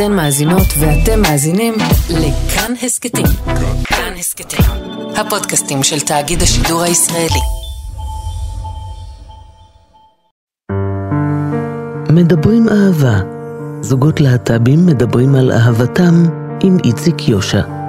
אתן 0.00 0.12
מאזינות 0.12 0.66
ואתם 0.78 1.22
מאזינים 1.22 1.74
לכאן 2.10 2.72
הסכתים. 2.82 3.26
כאן 3.84 4.12
הסכתים, 4.18 4.64
הפודקאסטים 5.16 5.82
של 5.82 6.00
תאגיד 6.00 6.42
השידור 6.42 6.82
הישראלי. 6.82 7.40
מדברים 12.10 12.68
אהבה. 12.68 13.20
זוגות 13.80 14.20
להט"בים 14.20 14.86
מדברים 14.86 15.34
על 15.34 15.52
אהבתם 15.52 16.24
עם 16.62 16.78
איציק 16.84 17.28
יושע. 17.28 17.79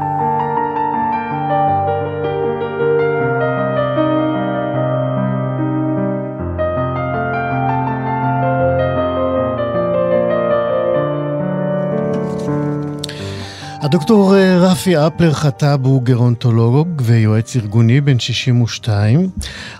הדוקטור 13.92 14.36
אה, 14.36 14.58
רפי 14.58 14.98
אפלר 14.98 15.34
חטאב 15.34 15.86
הוא 15.86 16.04
גרונטולוג 16.04 17.02
ויועץ 17.06 17.56
ארגוני 17.56 18.02
בן 18.02 18.20
62. 18.20 19.30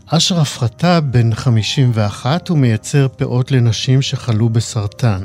אשרף 0.08 0.58
חטאב 0.58 1.04
בן 1.12 1.34
51 1.34 2.52
ומייצר 2.52 3.08
פאות 3.18 3.52
לנשים 3.52 4.02
שחלו 4.02 4.50
בסרטן. 4.50 5.20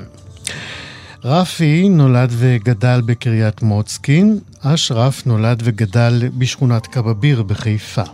רפי 1.24 1.88
נולד 1.88 2.30
וגדל 2.32 3.00
בקריית 3.06 3.62
מוצקין, 3.62 4.38
אשרף 4.60 5.26
נולד 5.26 5.62
וגדל 5.64 6.22
בשכונת 6.38 6.86
קבביר 6.86 7.42
בחיפה. 7.42 8.04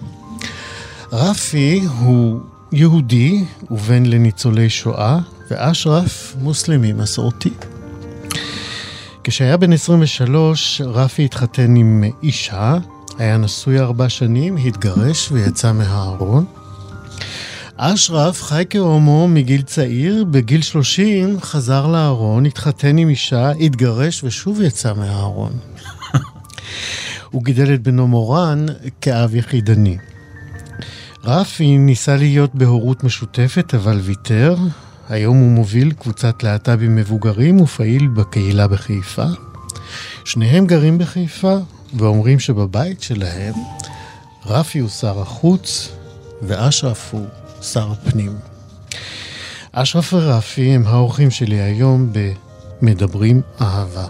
רפי 1.13 1.81
הוא 1.99 2.41
יהודי 2.73 3.45
ובן 3.71 4.07
לניצולי 4.07 4.71
שואה, 4.71 5.19
ואשרף 5.51 6.35
מוסלמי 6.41 6.93
מסורתי. 6.93 7.51
כשהיה 9.25 9.57
בן 9.57 9.73
23, 9.73 10.81
רפי 10.85 11.25
התחתן 11.25 11.77
עם 11.77 12.05
אישה, 12.23 12.77
היה 13.19 13.37
נשוי 13.37 13.81
ארבע 13.81 14.09
שנים, 14.09 14.57
התגרש 14.57 15.33
ויצא 15.33 15.73
מהארון. 15.73 16.45
אשרף 17.77 18.43
חי 18.43 18.65
כהומו 18.71 19.29
מגיל 19.29 19.63
צעיר, 19.63 20.25
בגיל 20.25 20.63
30 20.63 21.41
חזר 21.41 21.87
לארון, 21.87 22.47
התחתן 22.47 22.99
עם 22.99 23.09
אישה, 23.09 23.51
התגרש 23.51 24.25
ושוב 24.25 24.61
יצא 24.61 24.95
מהארון. 24.95 25.53
הוא 27.31 27.45
גידל 27.45 27.75
את 27.75 27.83
בנו 27.83 28.09
מורן 28.09 28.67
כאב 29.01 29.35
יחידני. 29.35 29.97
רפי 31.25 31.79
ניסה 31.79 32.17
להיות 32.17 32.55
בהורות 32.55 33.05
משותפת, 33.05 33.75
אבל 33.75 33.99
ויתר. 34.03 34.57
היום 35.09 35.37
הוא 35.37 35.51
מוביל 35.51 35.93
קבוצת 35.93 36.43
להט"בים 36.43 36.97
מבוגרים 36.97 37.61
ופעיל 37.61 38.07
בקהילה 38.09 38.69
בחיפה. 38.69 39.25
שניהם 40.25 40.67
גרים 40.67 40.99
בחיפה 40.99 41.57
ואומרים 41.95 42.41
שבבית 42.41 43.03
שלהם 43.03 43.55
רפי 44.47 44.79
הוא 44.79 44.89
שר 44.89 45.21
החוץ 45.21 45.93
ואשרף 46.43 47.15
הוא 47.15 47.27
שר 47.63 47.93
הפנים. 47.93 48.37
אשרף 49.73 50.13
ורפי 50.13 50.71
הם 50.71 50.87
האורחים 50.87 51.31
שלי 51.31 51.61
היום 51.61 52.13
ב"מדברים 52.13 53.41
אהבה". 53.61 54.07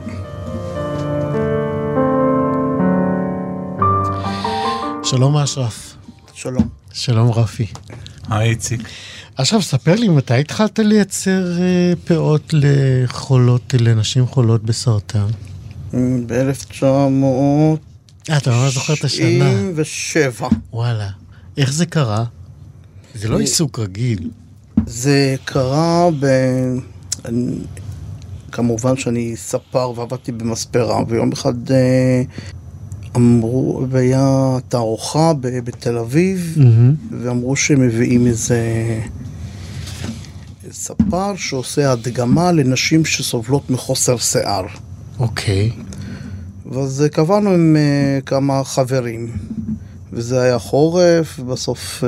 שלום 5.04 5.36
אשרף. 5.36 5.96
שלום. 6.34 6.68
שלום 6.92 7.30
רפי. 7.30 7.66
היי 8.30 8.50
איציק. 8.50 8.80
עכשיו, 9.36 9.62
ספר 9.62 9.94
לי, 9.94 10.08
מתי 10.08 10.34
התחלת 10.34 10.78
לייצר 10.78 11.60
אה, 11.60 11.92
פאות 12.04 12.42
לחולות, 12.52 13.74
לנשים 13.80 14.26
חולות 14.26 14.62
בסרטן? 14.62 15.26
ב-1997. 15.92 16.84
אה, 18.30 18.36
אתה 18.36 18.50
ממש 18.50 18.74
זוכר 18.74 18.94
את 18.94 19.04
השנה. 19.04 19.52
וואלה. 20.72 21.08
איך 21.56 21.72
זה 21.72 21.86
קרה? 21.86 22.24
זה 23.14 23.28
לא 23.28 23.40
עיסוק 23.40 23.78
רגיל. 23.78 24.30
זה 24.86 25.36
קרה 25.44 26.08
ב... 26.20 26.26
כמובן 28.52 28.96
שאני 28.96 29.36
ספר 29.36 29.92
ועבדתי 29.96 30.32
במספרה, 30.32 31.02
ויום 31.08 31.32
אחד 31.32 31.70
אה, 31.70 32.22
אמרו, 33.16 33.86
והיה 33.90 34.56
תערוכה 34.68 35.32
בתל 35.40 35.98
אביב, 35.98 36.56
mm-hmm. 36.56 37.14
ואמרו 37.20 37.56
שהם 37.56 37.80
מביאים 37.80 38.26
איזה 38.26 38.60
ספר 40.70 41.36
שעושה 41.36 41.92
הדגמה 41.92 42.52
לנשים 42.52 43.04
שסובלות 43.04 43.70
מחוסר 43.70 44.16
שיער. 44.16 44.66
אוקיי. 45.18 45.70
Okay. 45.70 46.72
ואז 46.74 47.04
קבענו 47.12 47.50
עם 47.50 47.76
uh, 47.76 48.24
כמה 48.24 48.64
חברים, 48.64 49.36
וזה 50.12 50.42
היה 50.42 50.58
חורף, 50.58 51.38
בסוף 51.38 52.04
uh, 52.04 52.06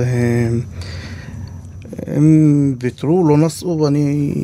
הם 2.06 2.76
ויתרו, 2.80 3.28
לא 3.28 3.38
נסעו, 3.38 3.80
ואני 3.80 4.34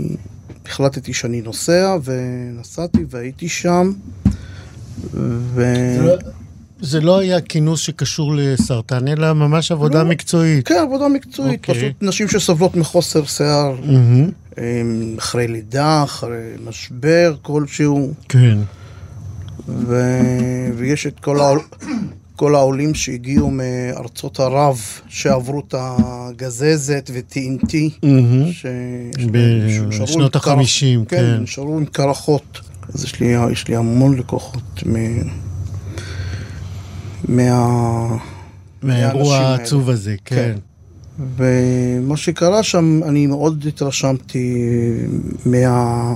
החלטתי 0.66 1.12
שאני 1.12 1.40
נוסע, 1.40 1.96
ונסעתי 2.04 3.04
והייתי 3.10 3.48
שם. 3.48 3.92
ו... 5.14 5.74
זה 6.80 7.00
לא 7.00 7.18
היה 7.18 7.40
כינוס 7.40 7.80
שקשור 7.80 8.34
לסרטן, 8.36 9.08
אלא 9.08 9.32
ממש 9.32 9.72
עבודה 9.72 10.02
לא, 10.02 10.08
מקצועית. 10.08 10.68
כן, 10.68 10.82
עבודה 10.82 11.08
מקצועית. 11.08 11.64
Okay. 11.64 11.68
אוקיי. 11.68 11.74
פשוט 11.74 12.02
נשים 12.02 12.28
שסובלות 12.28 12.76
מחוסר 12.76 13.24
שיער, 13.24 13.74
mm-hmm. 13.82 14.58
אחרי 15.18 15.48
לידה, 15.48 16.02
אחרי 16.02 16.50
משבר 16.64 17.34
כלשהו. 17.42 18.12
כן. 18.28 18.58
ו... 19.68 20.02
ויש 20.76 21.06
את 21.06 21.20
כל, 21.20 21.40
העול... 21.40 21.60
כל 22.36 22.54
העולים 22.54 22.94
שהגיעו 22.94 23.50
מארצות 23.50 24.40
ערב, 24.40 24.80
שעברו 25.08 25.62
את 25.68 25.74
הגזזת 25.78 27.10
ו-TNT. 27.12 27.70
Mm-hmm. 27.70 28.52
ש... 28.52 28.66
בשנות 30.02 30.36
החמישים, 30.36 31.04
כן. 31.04 31.16
כן, 31.16 31.42
נשארו 31.42 31.76
עם 31.78 31.84
קרחות. 31.84 32.60
אז 32.94 33.04
יש 33.04 33.20
לי, 33.20 33.34
יש 33.52 33.68
לי 33.68 33.76
המון 33.76 34.16
לקוחות 34.18 34.82
מ... 34.86 34.96
מה... 37.28 38.16
מהאירוע 38.82 39.36
העצוב 39.36 39.90
הזה, 39.90 40.16
כן. 40.24 40.36
כן. 40.36 40.54
ומה 41.36 42.16
שקרה 42.16 42.62
שם, 42.62 43.00
אני 43.08 43.26
מאוד 43.26 43.64
התרשמתי 43.68 44.66
מה... 45.46 46.14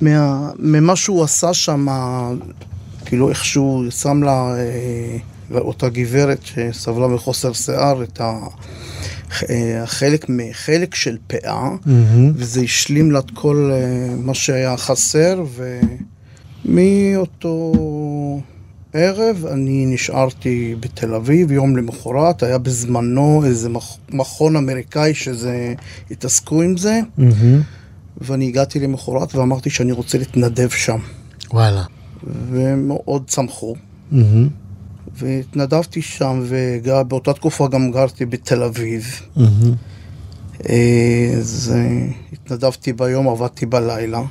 מה... 0.00 0.50
ממה 0.58 0.96
שהוא 0.96 1.24
עשה 1.24 1.54
שם, 1.54 1.86
כאילו 3.04 3.28
איך 3.28 3.44
שהוא 3.44 3.90
שם 3.90 4.22
לה, 4.22 4.54
אה, 4.58 5.16
לאותה 5.50 5.88
גברת 5.88 6.40
שסבלה 6.42 7.06
מחוסר 7.06 7.52
שיער, 7.52 8.02
את 8.02 8.20
החלק, 9.30 10.26
חלק 10.52 10.94
של 10.94 11.16
פאה, 11.26 11.70
mm-hmm. 11.70 12.32
וזה 12.34 12.60
השלים 12.60 13.10
לה 13.10 13.18
את 13.18 13.30
כל 13.34 13.70
אה, 13.72 14.14
מה 14.16 14.34
שהיה 14.34 14.76
חסר, 14.76 15.44
ומאותו... 16.64 17.72
ערב 18.92 19.46
אני 19.52 19.86
נשארתי 19.86 20.74
בתל 20.80 21.14
אביב, 21.14 21.52
יום 21.52 21.76
למחרת, 21.76 22.42
היה 22.42 22.58
בזמנו 22.58 23.42
איזה 23.44 23.68
מכון 24.10 24.56
אמריקאי 24.56 25.14
שזה, 25.14 25.74
התעסקו 26.10 26.62
עם 26.62 26.76
זה, 26.76 27.00
mm-hmm. 27.18 27.22
ואני 28.20 28.48
הגעתי 28.48 28.80
למחרת 28.80 29.34
ואמרתי 29.34 29.70
שאני 29.70 29.92
רוצה 29.92 30.18
להתנדב 30.18 30.68
שם. 30.68 30.98
וואלה. 31.50 31.84
והם 32.52 32.88
מאוד 32.88 33.22
צמחו. 33.26 33.74
Mm-hmm. 34.12 34.16
והתנדבתי 35.16 36.02
שם, 36.02 36.42
ובאותה 36.48 37.32
תקופה 37.32 37.68
גם 37.68 37.90
גרתי 37.90 38.26
בתל 38.26 38.62
אביב. 38.62 39.20
Mm-hmm. 39.36 40.68
אז 41.38 41.74
אה, 41.76 42.06
התנדבתי 42.32 42.92
ביום, 42.92 43.28
עבדתי 43.28 43.66
בלילה, 43.66 44.22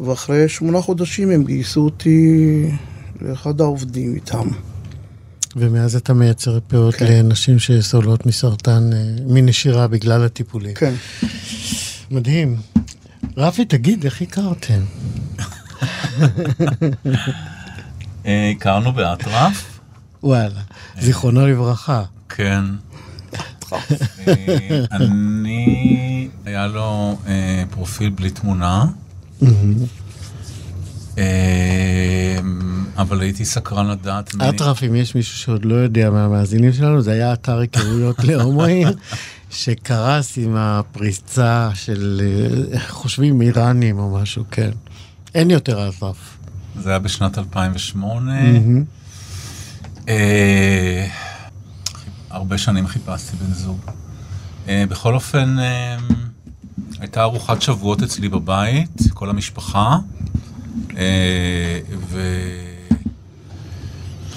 ואחרי 0.00 0.48
שמונה 0.48 0.80
חודשים 0.80 1.30
הם 1.30 1.44
גייסו 1.44 1.80
אותי 1.80 2.62
לאחד 3.20 3.60
העובדים 3.60 4.14
איתם. 4.14 4.48
ומאז 5.56 5.96
אתה 5.96 6.14
מייצר 6.14 6.58
פאות 6.68 6.94
כן. 6.94 7.06
לנשים 7.06 7.58
שסובלות 7.58 8.26
מסרטן, 8.26 8.90
אה, 8.92 8.98
מנשירה 9.26 9.88
בגלל 9.88 10.24
הטיפולים. 10.24 10.74
כן. 10.74 10.94
מדהים. 12.10 12.56
רפי, 13.36 13.64
תגיד, 13.64 14.04
איך 14.04 14.22
הכרתם? 14.22 14.80
אה, 18.26 18.50
הכרנו 18.56 18.92
באטרף. 18.92 19.80
וואלה, 20.22 20.60
זיכרונו 21.00 21.46
לברכה. 21.46 22.02
כן. 22.28 22.64
אה, 23.72 24.84
אני, 24.90 26.28
היה 26.44 26.66
לו 26.66 27.18
פרופיל 27.70 28.10
בלי 28.10 28.30
תמונה. 28.30 28.84
אבל 32.96 33.20
הייתי 33.20 33.44
סקרן 33.44 33.86
לדעת... 33.90 34.34
אטרף, 34.34 34.82
אם 34.82 34.94
יש 34.94 35.14
מישהו 35.14 35.38
שעוד 35.38 35.64
לא 35.64 35.74
יודע 35.74 36.10
מהמאזינים 36.10 36.72
שלנו, 36.72 37.02
זה 37.02 37.12
היה 37.12 37.32
אתר 37.32 37.58
היכרויות 37.58 38.16
להומואים, 38.24 38.88
שקרס 39.50 40.38
עם 40.38 40.56
הפריצה 40.56 41.70
של, 41.74 42.20
אה, 42.72 42.80
חושבים 42.80 43.40
איראנים 43.40 43.98
או 43.98 44.18
משהו, 44.18 44.44
כן. 44.50 44.70
אין 45.34 45.50
יותר 45.50 45.88
אטרף. 45.88 46.38
זה 46.80 46.90
היה 46.90 46.98
בשנת 46.98 47.38
2008. 47.38 48.42
מהמם. 48.42 48.84
אה, 50.08 51.06
הרבה 52.30 52.58
שנים 52.58 52.86
חיפשתי 52.86 53.36
בן 53.36 53.52
זוג. 53.52 53.78
אה, 54.68 54.84
בכל 54.88 55.14
אופן, 55.14 55.58
אה, 55.58 55.96
הייתה 57.00 57.22
ארוחת 57.22 57.62
שבועות 57.62 58.02
אצלי 58.02 58.28
בבית, 58.28 59.00
כל 59.14 59.30
המשפחה, 59.30 59.98
אה, 60.96 61.78
ו... 61.98 62.20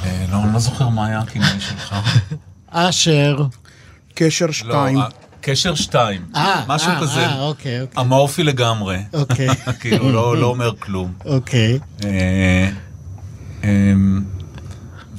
אה, 0.05 0.25
לא, 0.31 0.43
אני 0.43 0.53
לא 0.53 0.59
זוכר 0.59 0.89
מה 0.89 1.05
היה 1.05 1.19
הכינוי 1.19 1.59
שלך. 1.59 1.95
אשר. 2.69 3.37
קשר 4.15 4.45
לא, 4.45 4.51
שתיים. 4.51 4.97
אה, 4.97 5.07
קשר 5.41 5.75
שתיים. 5.75 6.21
אה, 6.35 6.63
משהו 6.67 6.91
אה, 6.91 7.01
כזה. 7.01 7.25
אה, 7.25 7.41
אוקיי, 7.41 7.81
אוקיי. 7.81 8.03
אמורפי 8.03 8.43
לגמרי. 8.43 8.97
אוקיי. 9.13 9.47
כאילו, 9.79 10.11
לא 10.11 10.37
לא 10.37 10.45
אומר 10.47 10.71
כלום. 10.79 11.13
אוקיי. 11.25 11.79
אמ, 13.63 14.23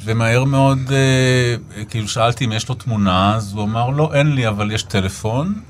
ומהר 0.04 0.44
מאוד, 0.44 0.78
כאילו 1.88 2.08
שאלתי 2.08 2.44
אם 2.44 2.52
יש 2.52 2.68
לו 2.68 2.74
תמונה, 2.74 3.34
אז 3.36 3.52
הוא 3.52 3.64
אמר, 3.64 3.90
לא, 3.90 4.10
אין 4.14 4.32
לי, 4.32 4.48
אבל 4.48 4.72
יש 4.72 4.82
טלפון, 4.82 5.60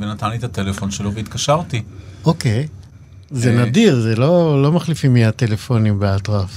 ונתן 0.00 0.30
לי 0.30 0.36
את 0.36 0.44
הטלפון 0.44 0.90
שלו 0.90 1.12
והתקשרתי. 1.14 1.82
אוקיי. 2.24 2.66
זה 3.30 3.50
אה, 3.50 3.64
נדיר, 3.64 4.00
זה 4.00 4.16
לא 4.16 4.62
לא 4.62 4.72
מחליפים 4.72 5.12
מיד 5.12 5.30
טלפונים 5.30 5.98
באטרף. 6.00 6.50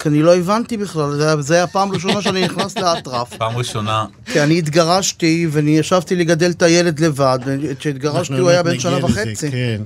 כי 0.00 0.08
אני 0.08 0.22
לא 0.22 0.36
הבנתי 0.36 0.76
בכלל, 0.76 1.12
זה 1.40 1.54
היה- 1.54 1.62
הפעם 1.64 1.90
הראשונה 1.90 2.22
שאני 2.22 2.44
נכנס 2.44 2.78
לאטרף. 2.78 3.34
פעם 3.36 3.56
ראשונה, 3.56 4.04
כי 4.32 4.40
אני 4.42 4.58
התגרשתי, 4.58 5.46
ואני 5.50 5.78
ישבתי 5.78 6.16
לגדל 6.16 6.50
את 6.50 6.62
הילד 6.62 7.00
לבד, 7.00 7.38
כשהתגרשתי 7.78 8.34
הוא 8.38 8.50
היה 8.50 8.62
בן 8.62 8.78
שנה 8.78 9.04
וחצי. 9.04 9.50
כן. 9.50 9.82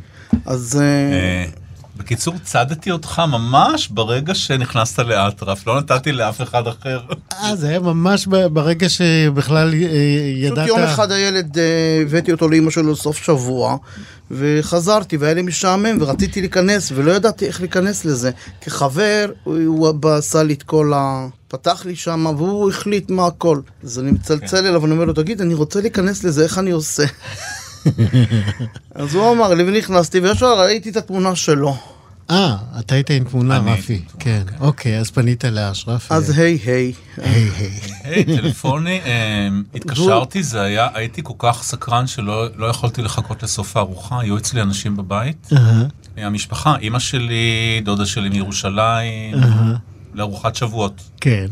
אז 0.47 0.81
אה, 0.81 0.87
אה, 1.13 1.45
בקיצור, 2.01 2.35
צדתי 2.45 2.91
אותך 2.91 3.23
ממש 3.29 3.89
ברגע 3.89 4.35
שנכנסת 4.35 4.99
לאטרף, 4.99 5.67
לא 5.67 5.79
נתתי 5.81 6.13
לאף 6.13 6.43
אחד 6.43 6.67
אחר. 6.67 7.01
אה, 7.33 7.57
זה 7.57 7.69
היה 7.69 7.81
ממש 7.81 8.27
ברגע 8.27 8.89
שבכלל 8.89 9.75
אה, 9.75 9.79
פשוט 9.79 10.53
ידעת... 10.53 10.69
יום 10.69 10.81
אחד 10.81 11.13
הילד, 11.13 11.59
אה, 11.59 12.03
הבאתי 12.03 12.33
אותו 12.33 12.49
לאימא 12.49 12.71
שלו 12.71 12.93
לסוף 12.93 13.17
שבוע, 13.17 13.77
וחזרתי, 14.31 15.17
והיה 15.17 15.35
לי 15.35 15.43
משעמם, 15.43 15.99
ורציתי 16.01 16.41
להיכנס, 16.41 16.93
ולא 16.95 17.13
ידעתי 17.13 17.47
איך 17.47 17.61
להיכנס 17.61 18.05
לזה. 18.05 18.31
כחבר, 18.61 19.31
הוא, 19.45 19.89
עשה 20.19 20.43
לי 20.43 20.55
את 20.55 20.63
כל 20.63 20.93
ה... 20.97 21.27
פתח 21.49 21.83
לי 21.87 21.97
שם, 21.97 22.27
והוא 22.39 22.71
החליט 22.71 23.11
מה 23.11 23.27
הכל. 23.27 23.61
אז 23.85 23.99
אני 23.99 24.11
מצלצל 24.11 24.67
אליו, 24.67 24.83
ואני 24.83 24.93
אומר 24.93 25.05
לו, 25.05 25.13
תגיד, 25.13 25.41
אני 25.41 25.55
רוצה 25.55 25.81
להיכנס 25.81 26.25
לזה, 26.25 26.45
איך 26.45 26.59
אני 26.59 26.71
עושה? 26.71 27.05
אז 28.95 29.15
הוא 29.15 29.33
אמר 29.33 29.55
לי, 29.55 29.63
ונכנסתי, 29.63 30.21
וישר 30.21 30.61
ראיתי 30.61 30.91
את 30.91 30.97
התמונה 30.97 31.37
שלו. 31.37 31.77
אה, 32.31 32.57
אתה 32.79 32.95
היית 32.95 33.11
עם 33.11 33.25
תמונה, 33.25 33.59
רפי. 33.59 34.03
כן, 34.19 34.43
תמונה, 34.47 34.67
אוקיי, 34.67 34.99
אז 34.99 35.11
פנית 35.11 35.45
לאשרף. 35.45 36.13
אז 36.13 36.31
ו- 36.31 36.43
היי 36.43 36.59
היי. 36.65 36.93
היי 37.17 37.51
היי. 37.59 37.71
היי, 38.05 38.25
טלפוני, 38.25 39.01
אה, 39.05 39.49
התקשרתי, 39.75 40.43
זה 40.43 40.63
היה, 40.63 40.89
הייתי 40.95 41.21
כל 41.25 41.35
כך 41.39 41.63
סקרן 41.63 42.07
שלא 42.07 42.47
לא 42.57 42.67
יכולתי 42.67 43.03
לחכות 43.03 43.43
לסוף 43.43 43.77
הארוחה, 43.77 44.21
היו 44.21 44.37
אצלי 44.37 44.63
אנשים 44.63 44.97
בבית. 44.97 45.49
אהה, 45.53 45.87
המשפחה, 46.17 46.77
אימא 46.77 46.99
שלי, 46.99 47.81
דודה 47.85 48.07
שלי 48.07 48.29
מירושלים, 48.29 49.37
לארוחת 50.15 50.55
שבועות. 50.55 51.03
כן. 51.21 51.47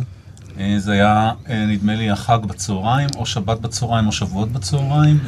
אה, 0.60 0.74
זה 0.78 0.92
היה, 0.92 1.30
אה, 1.50 1.66
נדמה 1.66 1.94
לי, 1.94 2.10
החג 2.10 2.38
בצהריים, 2.46 3.08
או 3.16 3.26
שבת 3.26 3.60
בצהריים, 3.60 4.06
או 4.06 4.12
שבועות 4.12 4.52
בצהריים, 4.52 5.18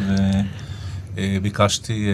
וביקשתי, 1.16 2.08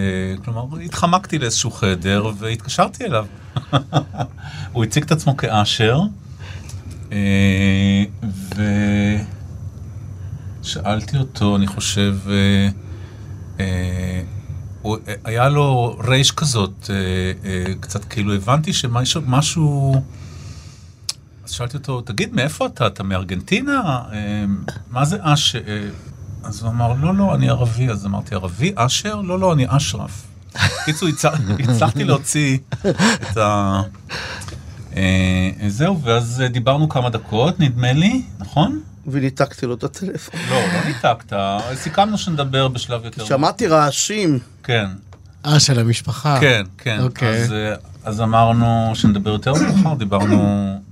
כלומר, 0.45 0.79
התחמקתי 0.79 1.39
לאיזשהו 1.39 1.71
חדר, 1.71 2.31
והתקשרתי 2.39 3.05
אליו. 3.05 3.25
הוא 4.73 4.83
הציג 4.83 5.03
את 5.03 5.11
עצמו 5.11 5.37
כאשר, 5.37 5.99
אה, 7.11 8.03
ושאלתי 10.61 11.17
אותו, 11.17 11.55
אני 11.55 11.67
חושב, 11.67 12.17
אה, 12.27 12.69
אה, 13.59 14.21
אה, 14.85 15.13
היה 15.23 15.49
לו 15.49 15.97
רייש 16.07 16.31
כזאת, 16.31 16.89
אה, 16.89 16.95
אה, 17.49 17.73
קצת 17.79 18.05
כאילו 18.05 18.33
הבנתי 18.33 18.73
שמשהו, 18.73 19.21
משהו, 19.27 20.01
אז 21.43 21.51
שאלתי 21.51 21.77
אותו, 21.77 22.01
תגיד, 22.01 22.33
מאיפה 22.33 22.65
אתה? 22.65 22.87
אתה 22.87 23.03
מארגנטינה? 23.03 23.81
אה, 24.11 24.45
מה 24.91 25.05
זה 25.05 25.17
אש... 25.21 25.55
אה, 26.47 26.51
אז 26.51 26.61
הוא 26.61 26.69
אמר, 26.69 26.93
לא, 27.01 27.15
לא, 27.15 27.35
אני 27.35 27.49
ערבי. 27.49 27.89
אז 27.89 28.05
אמרתי, 28.05 28.35
ערבי? 28.35 28.71
אשר? 28.75 29.15
לא, 29.21 29.39
לא, 29.39 29.53
אני 29.53 29.65
אשרף. 29.69 30.23
בקיצור, 30.81 31.09
הצ- 31.09 31.27
הצלחתי 31.69 32.03
להוציא 32.03 32.57
את 33.31 33.37
ה... 33.37 33.81
אה, 34.95 35.49
זהו, 35.67 36.01
ואז 36.01 36.41
אה, 36.41 36.47
דיברנו 36.47 36.89
כמה 36.89 37.09
דקות, 37.09 37.59
נדמה 37.59 37.93
לי, 37.93 38.21
נכון? 38.39 38.79
וניתקתי 39.07 39.65
לו 39.65 39.73
את 39.73 39.83
הטלפון. 39.83 40.39
לא, 40.49 40.55
לא 40.73 40.83
ניתקת, 40.85 41.33
סיכמנו 41.75 42.17
שנדבר 42.17 42.67
בשלב 42.67 43.05
יותר... 43.05 43.25
שמעתי 43.25 43.67
רעשים. 43.67 44.39
כן, 44.63 44.85
אה, 45.45 45.59
של 45.59 45.79
המשפחה. 45.79 46.37
כן, 46.41 46.63
כן. 46.77 46.99
אוקיי. 47.03 47.43
אז, 47.43 47.51
אה, 47.53 47.73
אז 48.03 48.21
אמרנו 48.21 48.91
שנדבר 48.95 49.31
יותר 49.31 49.53
מאוחר, 49.53 49.93
דיברנו, 49.93 50.37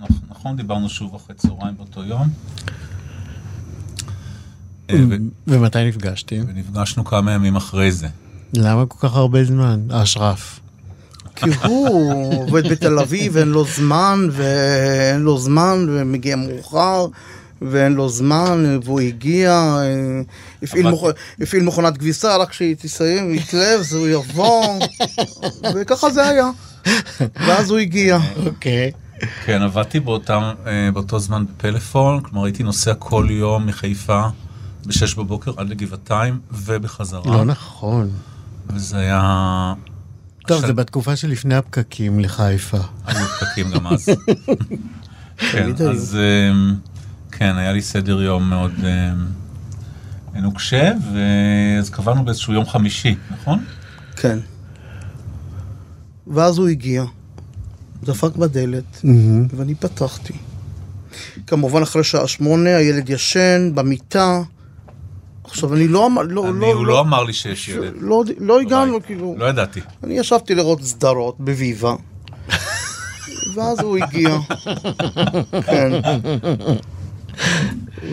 נכ- 0.01 0.13
נכון, 0.29 0.55
דיברנו 0.57 0.89
שוב 0.89 1.15
אחרי 1.15 1.35
צהריים 1.35 1.77
באותו 1.77 2.03
יום. 2.03 2.27
אה, 4.89 4.95
ו- 5.09 5.15
ומתי 5.47 5.87
נפגשתם? 5.87 6.43
ונפגשנו 6.47 7.05
כמה 7.05 7.31
ימים 7.31 7.55
אחרי 7.55 7.91
זה. 7.91 8.07
למה 8.53 8.85
כל 8.85 9.07
כך 9.07 9.15
הרבה 9.15 9.43
זמן? 9.43 9.79
אשרף. 9.91 10.59
כי 11.35 11.49
הוא 11.63 12.43
עובד 12.47 12.67
בתל 12.67 12.99
אביב, 12.99 13.37
אין 13.37 13.47
לו 13.47 13.65
זמן, 13.65 14.27
ואין 14.31 15.21
לו 15.21 15.37
זמן, 15.37 15.85
ומגיע 15.89 16.35
מאוחר, 16.35 17.07
ואין 17.61 17.93
לו 17.93 18.09
זמן, 18.09 18.79
והוא 18.83 18.99
הגיע, 18.99 19.51
אה, 19.51 20.21
הפעיל, 20.63 20.89
מוכ... 20.89 21.03
הפעיל 21.41 21.63
מכונת 21.63 21.97
כביסה, 21.97 22.37
רק 22.37 22.49
כשהיא 22.49 22.75
תסיים, 22.75 23.33
יתלב, 23.33 23.79
אז 23.79 23.93
הוא 23.93 24.07
יבוא, 24.07 24.79
וככה 25.75 26.09
זה 26.09 26.27
היה. 26.27 26.49
ואז 27.19 27.69
הוא 27.69 27.79
הגיע. 27.79 28.17
אוקיי. 28.45 28.91
כן, 29.45 29.61
עבדתי 29.61 29.99
באותם, 29.99 30.41
אה, 30.67 30.89
באותו 30.93 31.19
זמן 31.19 31.45
בפלאפון, 31.45 32.21
כלומר 32.21 32.45
הייתי 32.45 32.63
נוסע 32.63 32.93
כל 32.93 33.27
יום 33.29 33.65
מחיפה 33.65 34.21
ב-6 34.85 35.17
בבוקר 35.17 35.51
עד 35.57 35.69
לגבעתיים 35.69 36.39
ובחזרה. 36.51 37.31
לא 37.37 37.45
נכון. 37.45 38.09
וזה 38.69 38.97
היה... 38.97 39.73
טוב, 40.47 40.57
עכשיו- 40.57 40.67
זה 40.67 40.73
בתקופה 40.73 41.15
שלפני 41.15 41.55
הפקקים 41.55 42.19
לחיפה. 42.19 42.77
היו 43.05 43.25
פקקים 43.27 43.71
גם 43.71 43.87
אז. 43.87 44.05
כן. 45.51 45.69
אז 45.89 46.17
אמ, 46.51 46.75
כן, 47.31 47.57
היה 47.57 47.73
לי 47.73 47.81
סדר 47.81 48.21
יום 48.21 48.49
מאוד 48.49 48.71
אמ, 50.35 50.41
נוקשה, 50.41 50.91
ואז 51.13 51.89
קבענו 51.89 52.25
באיזשהו 52.25 52.53
יום 52.53 52.65
חמישי, 52.65 53.15
נכון? 53.31 53.63
כן. 54.15 54.39
ואז 56.27 56.57
הוא 56.57 56.67
הגיע, 56.67 57.03
דפק 58.03 58.35
בדלת, 58.35 58.99
מהמם. 59.03 59.47
ואני 59.55 59.75
פתחתי. 59.75 60.33
כמובן 61.47 61.81
אחרי 61.81 62.03
שעה 62.03 62.27
שמונה, 62.27 62.69
הילד 62.77 63.09
ישן 63.09 63.71
במיטה. 63.75 64.41
עכשיו 65.55 65.73
אני 65.73 65.87
לא 65.87 66.05
אמר, 66.05 66.21
לא, 66.21 66.49
אני, 66.49 66.59
לא, 66.59 66.65
הוא 66.65 66.85
לא 66.85 66.99
אמר 66.99 67.23
לי 67.23 67.33
שיש 67.33 67.69
ילד. 67.69 67.93
לא, 67.99 68.23
לא 68.39 68.61
הגענו, 68.61 68.93
בבית. 68.93 69.05
כאילו, 69.05 69.35
לא 69.37 69.45
ידעתי. 69.45 69.79
אני 70.03 70.17
ישבתי 70.17 70.55
לראות 70.55 70.83
סדרות 70.83 71.35
בוויבה, 71.39 71.95
ואז 73.55 73.79
הוא 73.79 73.97
הגיע. 73.97 74.37
כן. 75.65 75.91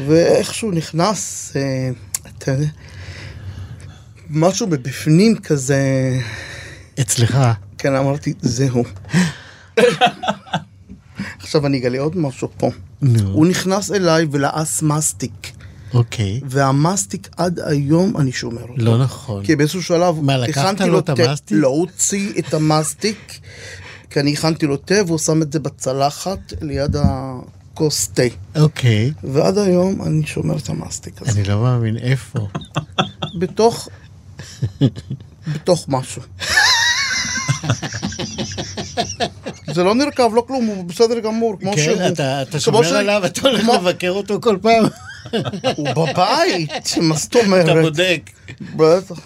ואיכשהו 0.07 0.71
נכנס, 0.71 1.53
אה, 1.57 1.91
אתה 2.39 2.51
יודע, 2.51 2.67
משהו 4.31 4.67
מבפנים 4.67 5.37
כזה, 5.37 5.81
אצלך. 7.01 7.39
כן, 7.79 7.95
אמרתי, 7.95 8.35
זהו. 8.41 8.85
עכשיו 11.41 11.67
אני 11.67 11.79
אגלה 11.79 12.01
עוד 12.01 12.17
משהו 12.17 12.49
פה. 12.57 12.71
נו, 13.03 13.29
הוא 13.29 13.47
נכנס 13.47 13.93
אליי 13.93 14.27
ולעס 14.31 14.83
מסטיק, 14.83 15.52
אוקיי. 15.95 16.41
והמסטיק 16.45 17.29
עד 17.37 17.61
היום 17.65 18.17
אני 18.17 18.33
שומר 18.33 18.63
אותו. 18.63 18.75
לא 18.77 18.99
נכון. 18.99 19.45
כי 19.45 19.57
באיזשהו 19.57 19.83
שלב 19.83 20.21
מה, 20.21 20.37
לקחת 20.37 20.81
לו 20.81 20.99
את 20.99 21.09
המסטיק? 21.09 21.59
לא, 21.61 21.69
הוציא 21.69 22.33
את 22.39 22.55
המסטיק, 22.55 23.41
כי 24.11 24.21
אני 24.21 24.33
הכנתי 24.33 24.67
לו 24.67 24.77
תה 24.77 24.95
והוא 25.07 25.19
שם 25.19 25.43
את 25.43 25.53
זה 25.53 25.61
בצלחת 25.61 26.53
ליד 26.61 26.97
הכוס 26.97 28.09
תה. 28.09 28.23
אוקיי. 28.57 29.13
ועד 29.25 29.59
היום 29.59 30.03
אני 30.03 30.27
שומר 30.27 30.57
את 30.57 30.69
המסטיק 30.69 31.23
הזה. 31.23 31.41
אני 31.41 31.49
לא 31.49 31.63
מאמין 31.63 31.97
איפה. 31.97 32.49
בתוך... 33.39 33.89
בתוך 35.55 35.85
משהו. 35.89 36.23
זה 39.75 39.85
לא 39.85 39.95
נרקב, 39.95 40.35
לא 40.35 40.45
כלום, 40.47 40.67
הוא 40.67 40.85
בסדר 40.85 41.19
גמור. 41.19 41.57
כן, 41.75 42.13
אתה 42.43 42.61
שומר 42.61 42.97
עליו, 42.97 43.23
אתה 43.27 43.49
הולך 43.49 43.69
לבקר 43.69 44.11
אותו 44.11 44.41
כל 44.41 44.59
פעם. 44.63 44.85
הוא 45.77 45.89
בבית, 45.93 46.71
מה 47.03 47.17
זאת 47.17 47.37
אומרת? 47.37 47.65
אתה 47.65 47.81
בודק. 47.83 48.31
בטח. 48.77 49.17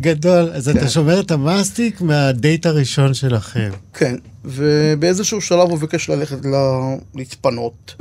גדול. 0.00 0.50
אז 0.54 0.68
אתה 0.68 0.88
שומר 0.88 1.20
את 1.20 1.30
המאסטיק 1.30 2.00
מהדייט 2.00 2.66
הראשון 2.66 3.14
שלכם. 3.14 3.70
כן, 3.94 4.14
ובאיזשהו 4.44 5.40
שלב 5.40 5.68
הוא 5.70 5.78
ביקש 5.78 6.10
ללכת 6.10 6.44
ל- 6.46 6.96
להתפנות. 7.14 7.94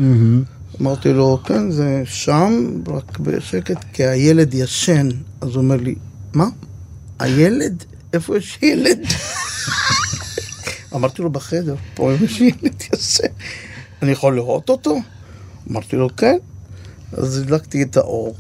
אמרתי 0.82 1.14
לו, 1.14 1.40
כן, 1.46 1.72
זה 1.72 2.02
שם, 2.06 2.68
רק 2.88 3.20
בשקט, 3.20 3.78
כי 3.94 4.04
הילד 4.06 4.54
ישן. 4.54 5.10
אז 5.42 5.50
הוא 5.50 5.58
אומר 5.58 5.76
לי, 5.78 5.96
מה? 6.34 6.46
הילד? 7.20 7.84
איפה 8.14 8.38
יש 8.38 8.58
ילד? 8.62 9.00
אמרתי 10.96 11.22
לו, 11.22 11.30
בחדר, 11.30 11.76
פה 11.94 12.12
יש 12.24 12.42
ילד 12.42 12.84
ישן. 12.94 13.24
אני 14.02 14.12
יכול 14.12 14.36
לראות 14.36 14.70
אותו? 14.70 14.98
אמרתי 15.72 15.96
לו, 15.96 16.10
כן. 16.18 16.38
אז 17.14 17.38
הדלקתי 17.38 17.84
את 17.84 17.98
האור. 17.98 18.36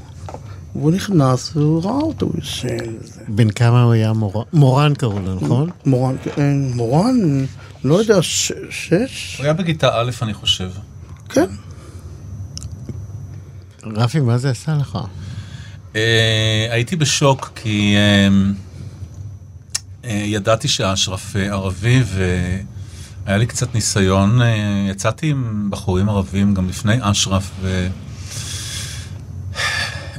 והוא 0.75 0.91
נכנס 0.91 1.55
והוא 1.55 1.83
ראה 1.83 1.91
אותו, 1.93 2.25
הוא 2.25 2.33
ישן. 2.41 2.77
בן 3.27 3.49
כמה 3.51 3.83
הוא 3.83 3.93
היה 3.93 4.13
מורן? 4.13 4.43
מורן 4.53 4.93
קראו 4.93 5.19
לו, 5.19 5.35
נכון? 5.35 5.69
מורן, 5.85 6.15
כן, 6.35 6.53
מורן, 6.73 7.45
לא 7.83 7.95
יודע, 7.95 8.21
ש- 8.21 8.51
שש? 8.69 9.35
הוא 9.37 9.43
היה 9.43 9.53
בכיתה 9.53 9.89
א', 9.93 10.11
אני 10.21 10.33
חושב. 10.33 10.71
כן. 11.29 11.45
רפי, 13.83 14.19
מה 14.19 14.37
זה 14.37 14.49
עשה 14.49 14.75
לך? 14.75 14.97
אה, 15.95 16.67
הייתי 16.71 16.95
בשוק 16.95 17.51
כי 17.55 17.95
אה, 17.97 18.27
אה, 20.05 20.23
ידעתי 20.25 20.67
שאשרף 20.67 21.35
ערבי 21.35 22.03
והיה 23.31 23.39
לי 23.39 23.45
קצת 23.45 23.75
ניסיון, 23.75 24.41
אה, 24.41 24.87
יצאתי 24.89 25.29
עם 25.29 25.67
בחורים 25.69 26.09
ערבים 26.09 26.53
גם 26.53 26.69
לפני 26.69 26.93
אשרף 27.01 27.51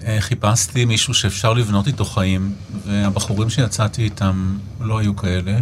וחיפשתי 0.02 0.85
מישהו 0.85 1.14
שאפשר 1.14 1.52
לבנות 1.52 1.87
איתו 1.87 2.04
חיים 2.04 2.54
והבחורים 2.87 3.50
שיצאתי 3.50 4.02
איתם 4.02 4.59
לא 4.81 4.99
היו 4.99 5.16
כאלה. 5.16 5.59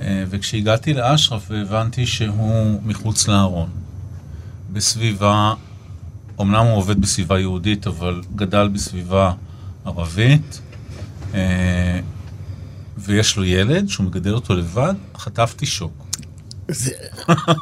אה, 0.00 0.24
וכשהגעתי 0.30 0.94
לאשרף 0.94 1.50
והבנתי 1.50 2.06
שהוא 2.06 2.80
מחוץ 2.84 3.28
לארון, 3.28 3.68
בסביבה 4.72 5.54
אמנם 6.40 6.66
הוא 6.66 6.76
עובד 6.76 7.00
בסביבה 7.00 7.40
יהודית, 7.40 7.86
אבל 7.86 8.22
גדל 8.36 8.68
בסביבה 8.68 9.32
ערבית, 9.84 10.60
אה, 11.34 12.00
ויש 12.98 13.36
לו 13.36 13.44
ילד 13.44 13.88
שהוא 13.88 14.06
מגדל 14.06 14.34
אותו 14.34 14.54
לבד, 14.54 14.94
חטפתי 15.16 15.66
שוק. 15.66 16.01
זה- 16.72 16.90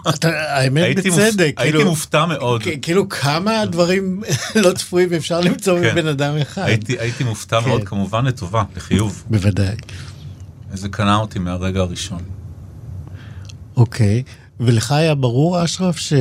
אתה- 0.08 0.28
האמת 0.56 0.96
בצדק. 0.96 1.40
הייתי 1.40 1.54
כאילו- 1.62 1.84
מופתע 1.90 2.26
מאוד. 2.26 2.62
כאילו 2.82 3.08
כמה 3.08 3.66
דברים 3.66 4.22
לא 4.64 4.72
צפויים 4.72 5.12
אפשר 5.12 5.40
למצוא 5.40 5.80
כן. 5.80 5.92
מבן 5.92 6.06
אדם 6.06 6.36
אחד. 6.36 6.62
הייתי, 6.98 7.24
מופתע 7.24 7.60
כן. 7.60 7.68
מאוד, 7.68 7.84
כמובן 7.84 8.24
לטובה, 8.24 8.62
לחיוב. 8.76 9.24
בוודאי. 9.30 9.76
זה 10.74 10.88
קנה 10.88 11.16
אותי 11.16 11.38
מהרגע 11.38 11.80
הראשון. 11.80 12.22
אוקיי. 13.76 14.22
ולך 14.60 14.92
היה 14.92 15.14
ברור, 15.14 15.64
אשרף, 15.64 15.96
ש... 15.96 16.12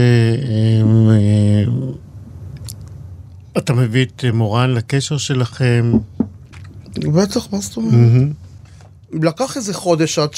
אתה 3.57 3.73
מביא 3.73 4.05
את 4.05 4.25
מורן 4.33 4.69
לקשר 4.73 5.17
שלכם. 5.17 5.91
בטח, 6.97 7.47
מה 7.53 7.59
זאת 7.59 7.77
אומרת? 7.77 7.93
לקח 9.11 9.57
איזה 9.57 9.73
חודש 9.73 10.19
עד 10.19 10.33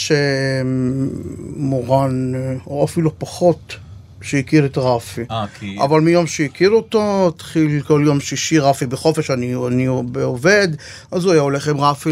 שמורן, 1.56 2.34
או 2.68 2.86
אפילו 2.86 3.20
פחות, 3.20 3.78
שהכיר 4.22 4.66
את 4.66 4.78
רפי. 4.78 5.24
אה, 5.32 5.46
כי... 5.60 5.78
אבל 5.84 6.02
מיום 6.02 6.28
שהכיר 6.28 6.70
אותו, 6.70 7.28
התחיל 7.28 7.82
כל 7.82 8.04
יום 8.06 8.20
שישי 8.20 8.60
רפי 8.60 8.86
בחופש, 8.86 9.32
אני, 9.32 9.56
אני 9.68 9.86
עובד, 10.24 10.68
אז 11.12 11.26
הוא 11.26 11.34
היה 11.34 11.42
הולך 11.42 11.68
עם 11.68 11.82
רפי 11.82 12.10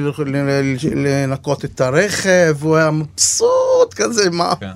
לנקות 0.96 1.66
את 1.66 1.82
הרכב, 1.82 2.58
הוא 2.62 2.76
היה 2.76 2.92
מבסוט 2.92 3.94
כזה, 3.96 4.30
מה? 4.30 4.54
כן. 4.60 4.72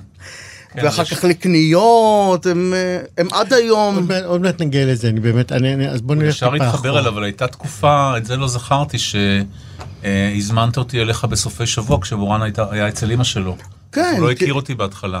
כן, 0.74 0.84
ואחר 0.84 1.02
יש- 1.02 1.12
כך 1.14 1.24
לקניות, 1.24 2.46
הם, 2.46 2.72
אה, 2.74 2.98
הם 3.18 3.28
עד 3.32 3.52
היום... 3.52 3.94
עוד 3.94 4.04
מעט- 4.08 4.22
עוד 4.24 4.40
מעט 4.40 4.60
נגיע 4.60 4.86
לזה, 4.86 5.08
אני 5.08 5.20
באמת, 5.20 5.52
אני, 5.52 5.74
אני- 5.74 5.88
אז 5.88 6.00
בוא 6.02 6.14
נלך 6.14 6.28
אפשר 6.28 6.50
טיפה 6.52 6.64
להתחבר 6.64 6.88
אחורה. 6.88 7.00
אליו, 7.00 7.12
אבל 7.12 7.24
הייתה 7.24 7.46
תקופה, 7.46 8.16
את 8.16 8.26
זה 8.26 8.36
לא 8.36 8.48
זכרתי, 8.48 8.96
שהזמנת 8.98 10.76
אותי 10.76 11.00
אליך 11.02 11.24
בסופי 11.24 11.66
שבוע 11.66 11.98
כשמורן 12.00 12.40
היה 12.70 12.88
אצל 12.88 13.12
אמא 13.12 13.24
שלו. 13.24 13.56
כן, 13.94 14.14
הוא 14.18 14.28
לא 14.28 14.34
כי- 14.34 14.44
הכיר 14.44 14.54
אותי 14.54 14.74
בהתחלה. 14.74 15.20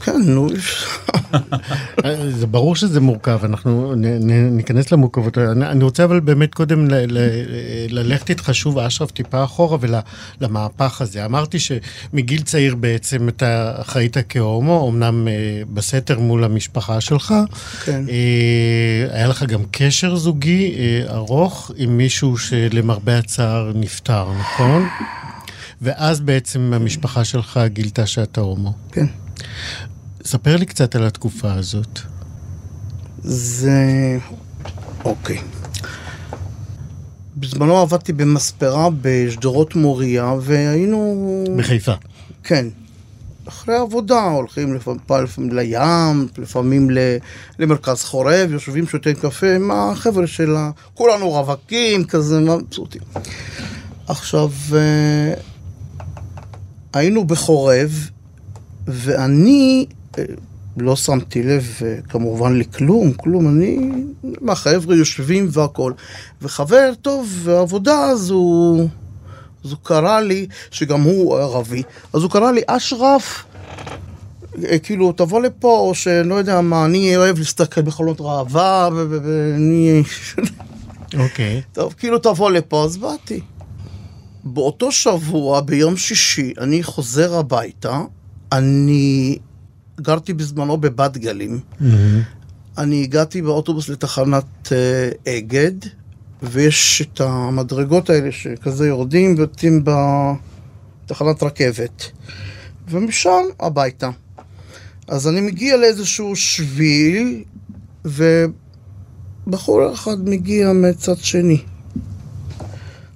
כן, 0.00 0.22
נו, 0.26 0.48
אה, 2.04 2.30
זה 2.38 2.46
ברור 2.46 2.76
שזה 2.76 3.00
מורכב, 3.00 3.38
אנחנו 3.44 3.94
ניכנס 4.50 4.92
למורכבות. 4.92 5.38
אני, 5.38 5.84
רוצה 5.84 6.04
אבל 6.04 6.20
באמת 6.20 6.54
קודם 6.54 6.86
ללכת 7.88 8.30
איתך 8.30 8.50
שוב, 8.52 8.78
אשרף, 8.78 9.10
טיפה 9.10 9.44
אחורה 9.44 9.78
ולמהפך 10.40 11.00
הזה. 11.00 11.24
אמרתי 11.24 11.58
שמגיל 11.58 12.42
צעיר 12.42 12.74
בעצם 12.74 13.28
אתה 13.28 13.72
חיית 13.82 14.16
כהומו, 14.28 14.88
אמנם 14.90 15.28
אה, 15.28 15.32
בסתר 15.74 16.18
מול 16.18 16.44
המשפחה 16.44 17.00
שלך. 17.00 17.34
כן. 17.84 18.04
אה, 18.08 19.16
היה 19.16 19.28
לך 19.28 19.42
גם 19.42 19.60
קשר 19.70 20.16
זוגי 20.16 20.74
אה, 20.78 21.14
ארוך 21.14 21.70
עם 21.76 21.96
מישהו 21.96 22.38
שלמרבה 22.38 23.18
הצער 23.18 23.72
נפטר, 23.74 24.28
נכון? 24.40 24.86
ואז 25.82 26.20
בעצם 26.20 26.72
המשפחה 26.74 27.24
שלך 27.24 27.60
גילתה 27.66 28.06
שאתה 28.06 28.40
הומו. 28.40 28.72
כן. 28.92 29.06
ספר 30.24 30.56
לי 30.56 30.66
קצת 30.66 30.96
על 30.96 31.06
התקופה 31.06 31.52
הזאת. 31.52 32.00
זה... 33.22 34.18
אוקיי. 35.04 35.38
בזמנו 37.36 37.76
עבדתי 37.76 38.12
במספרה 38.12 38.88
בשדרות 39.00 39.76
מוריה, 39.76 40.34
והיינו... 40.40 41.44
בחיפה. 41.58 41.94
כן. 42.42 42.66
אחרי 43.48 43.76
עבודה 43.76 44.22
הולכים 44.22 44.74
לפעמים, 44.74 45.00
לפעמים 45.22 45.52
לים, 45.52 46.28
לפעמים 46.38 46.88
למרכז 47.58 48.02
חורב, 48.02 48.52
יושבים, 48.52 48.86
שותים 48.86 49.14
קפה 49.14 49.54
עם 49.56 49.70
החבר'ה 49.70 50.26
של 50.26 50.56
ה... 50.56 50.70
כולנו 50.94 51.30
רווקים, 51.30 52.04
כזה 52.04 52.40
מבסוטים. 52.40 53.02
עכשיו, 54.08 54.50
אה, 54.74 55.34
היינו 56.92 57.24
בחורב, 57.24 58.08
ואני 58.86 59.86
אה, 60.18 60.24
לא 60.76 60.96
שמתי 60.96 61.42
לב 61.42 61.78
אה, 61.82 61.96
כמובן 62.08 62.58
לכלום, 62.58 63.12
כלום, 63.12 63.48
אני, 63.48 63.92
מהחבר'ה 64.40 64.96
יושבים 64.96 65.48
והכול. 65.50 65.94
וחבר 66.42 66.92
טוב 67.02 67.28
בעבודה, 67.44 68.04
אז 68.04 68.30
הוא, 68.30 68.88
אז 69.64 69.70
הוא 69.70 69.78
קרא 69.82 70.20
לי, 70.20 70.46
שגם 70.70 71.02
הוא 71.02 71.38
ערבי, 71.38 71.82
אז 72.12 72.22
הוא 72.22 72.30
קרא 72.30 72.52
לי, 72.52 72.60
אשרף, 72.66 73.44
אה, 74.64 74.78
כאילו, 74.78 75.12
תבוא 75.12 75.40
לפה, 75.40 75.78
או 75.78 75.94
שלא 75.94 76.34
יודע 76.34 76.60
מה, 76.60 76.84
אני 76.84 77.16
אוהב 77.16 77.38
להסתכל 77.38 77.82
בחלונות 77.82 78.20
ראווה, 78.20 78.88
ואני... 78.92 80.02
אוקיי. 81.18 81.62
טוב, 81.72 81.94
כאילו 81.98 82.18
תבוא 82.18 82.50
לפה, 82.50 82.84
אז 82.84 82.96
באתי. 82.96 83.40
באותו 84.44 84.92
שבוע, 84.92 85.60
ביום 85.60 85.96
שישי, 85.96 86.52
אני 86.58 86.82
חוזר 86.82 87.34
הביתה, 87.34 88.00
אני 88.52 89.38
גרתי 90.00 90.32
בזמנו 90.32 90.76
בבת 90.76 91.16
גלים. 91.16 91.60
אני 92.78 93.02
הגעתי 93.02 93.42
באוטובוס 93.42 93.88
לתחנת 93.88 94.72
אה, 94.72 95.38
אגד, 95.38 95.72
ויש 96.42 97.02
את 97.02 97.20
המדרגות 97.20 98.10
האלה 98.10 98.32
שכזה 98.32 98.86
יורדים 98.86 99.34
ויוצאים 99.38 99.84
בתחנת 101.06 101.42
רכבת. 101.42 102.10
ומשם 102.88 103.42
הביתה. 103.60 104.10
אז 105.08 105.28
אני 105.28 105.40
מגיע 105.40 105.76
לאיזשהו 105.76 106.36
שביל, 106.36 107.44
ובחור 108.04 109.92
אחד 109.94 110.28
מגיע 110.28 110.72
מצד 110.72 111.16
שני. 111.18 111.62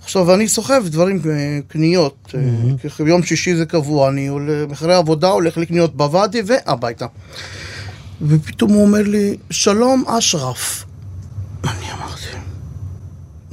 עכשיו, 0.04 0.34
אני 0.34 0.49
סוחב 0.49 0.82
דברים, 0.87 1.20
אה, 1.30 1.58
קניות, 1.68 2.34
כי 2.96 3.02
יום 3.02 3.23
שישי 3.23 3.56
זה 3.56 3.66
קבוע, 3.66 4.08
אני 4.08 4.30
אחרי 4.73 4.94
עבודה 4.94 5.28
הולך 5.28 5.56
לקניות 5.56 5.96
בוואדי 5.96 6.42
והביתה. 6.46 7.06
ופתאום 8.23 8.73
הוא 8.73 8.82
אומר 8.82 9.02
לי, 9.02 9.37
שלום 9.50 10.04
אשרף. 10.06 10.84
אני 11.64 11.92
אמרתי, 11.92 12.26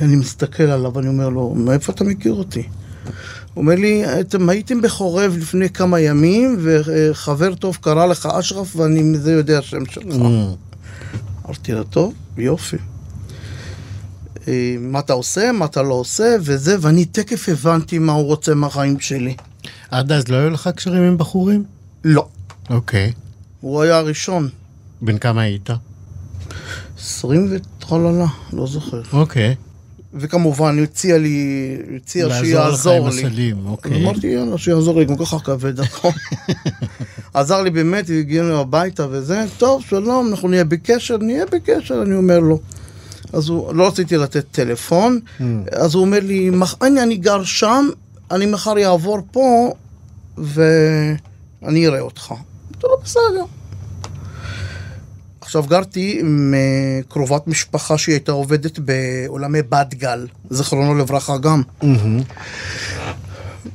אני 0.01 0.15
מסתכל 0.15 0.63
עליו, 0.63 0.99
אני 0.99 1.07
אומר 1.07 1.29
לו, 1.29 1.53
מאיפה 1.57 1.91
אתה 1.91 2.03
מכיר 2.03 2.33
אותי? 2.33 2.63
הוא 3.53 3.61
אומר 3.61 3.75
לי, 3.75 4.19
אתם 4.19 4.49
הייתם 4.49 4.81
בחורב 4.81 5.35
לפני 5.37 5.69
כמה 5.69 5.99
ימים, 5.99 6.57
וחבר 6.61 7.55
טוב 7.55 7.77
קרא 7.81 8.05
לך 8.05 8.25
אשרף, 8.25 8.75
ואני 8.75 9.03
מזה 9.03 9.31
יודע 9.31 9.59
השם 9.59 9.85
שלך. 9.85 10.15
אמרתי 11.45 11.71
לו, 11.71 11.83
טוב, 11.83 12.13
יופי. 12.37 12.77
אה, 14.51 14.75
מה 14.79 14.99
אתה 14.99 15.13
עושה, 15.13 15.51
מה 15.51 15.65
אתה 15.65 15.81
לא 15.81 15.93
עושה, 15.93 16.35
וזה, 16.41 16.75
ואני 16.81 17.05
תכף 17.05 17.49
הבנתי 17.49 17.99
מה 17.99 18.13
הוא 18.13 18.25
רוצה 18.25 18.55
מהחיים 18.55 18.99
שלי. 18.99 19.35
עד 19.91 20.11
אז 20.11 20.27
לא 20.27 20.35
היו 20.35 20.49
לך 20.49 20.69
קשרים 20.75 21.03
עם 21.03 21.17
בחורים? 21.17 21.63
לא, 22.03 22.27
אוקיי. 22.69 23.11
הוא 23.61 23.81
היה 23.81 23.97
הראשון. 23.97 24.49
בן 25.01 25.17
כמה 25.17 25.41
היית? 25.41 25.69
20 26.99 27.47
וטרללה, 27.51 28.25
לא 28.53 28.67
זוכר. 28.67 29.01
אוקיי. 29.13 29.55
וכמובן, 30.13 30.77
הוא 30.77 30.83
הציע 30.83 31.17
לי, 31.17 31.77
הוא 31.87 31.95
הציע 31.95 32.29
שיעזור 32.43 33.09
לי. 33.09 33.25
הסלים, 33.25 33.65
אוקיי. 33.65 34.03
אמרתי, 34.03 34.27
יאללה, 34.27 34.57
שיעזור 34.57 34.99
לי, 34.99 35.05
גם 35.05 35.17
ככה 35.17 35.39
כבד, 35.39 35.81
נכון. 35.81 36.11
עזר 37.33 37.61
לי 37.61 37.69
באמת, 37.69 38.05
והגיענו 38.09 38.59
הביתה 38.59 39.07
וזה, 39.11 39.45
טוב, 39.57 39.83
שלום, 39.89 40.27
אנחנו 40.31 40.47
נהיה 40.47 40.63
בקשר, 40.63 41.17
נהיה 41.17 41.45
בקשר, 41.45 42.01
אני 42.01 42.15
אומר 42.15 42.39
לו. 42.39 42.59
אז 43.33 43.49
הוא, 43.49 43.73
לא 43.75 43.87
רציתי 43.87 44.17
לתת 44.17 44.45
טלפון, 44.51 45.19
Mm. 45.39 45.43
אז 45.71 45.93
הוא 45.95 46.01
אומר 46.05 46.19
לי, 46.23 46.49
"מח- 46.49 46.75
הנה, 46.81 47.03
אני 47.03 47.17
גר 47.17 47.43
שם, 47.43 47.87
אני 48.31 48.45
מחר 48.45 48.73
אעבור 48.85 49.19
פה, 49.31 49.73
ואני 50.37 51.87
אראה 51.87 51.99
אותך. 51.99 52.31
אמרתי 52.31 52.83
לו, 52.87 52.97
בסדר. 53.03 53.43
עכשיו 55.41 55.63
גרתי 55.63 56.17
עם 56.19 56.53
אה, 56.57 56.59
קרובת 57.09 57.47
משפחה 57.47 57.97
שהיא 57.97 58.13
הייתה 58.13 58.31
עובדת 58.31 58.79
בעולמי 58.79 59.61
בת 59.61 59.93
גל, 59.93 60.27
זיכרונו 60.49 60.95
לברכה 60.95 61.37
גם. 61.37 61.61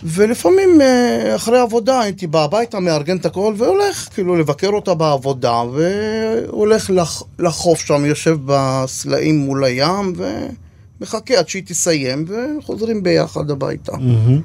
ולפעמים 0.05 0.81
אה, 0.81 1.33
אחרי 1.37 1.59
עבודה 1.59 2.01
הייתי 2.01 2.27
בא 2.27 2.45
הביתה, 2.45 2.81
מארגן 2.81 3.17
את 3.17 3.27
הכל 3.27 3.55
והולך 3.57 4.09
כאילו 4.15 4.37
לבקר 4.37 4.69
אותה 4.69 4.95
בעבודה 4.95 5.63
והולך 5.73 6.91
לח, 6.91 7.23
לחוף 7.39 7.79
שם, 7.81 8.05
יושב 8.05 8.39
בסלעים 8.45 9.39
מול 9.39 9.65
הים 9.65 10.13
ומחכה 11.01 11.35
עד 11.39 11.49
שהיא 11.49 11.63
תסיים 11.67 12.25
וחוזרים 12.29 13.03
ביחד 13.03 13.51
הביתה. 13.51 13.93
מהמם. 13.97 14.41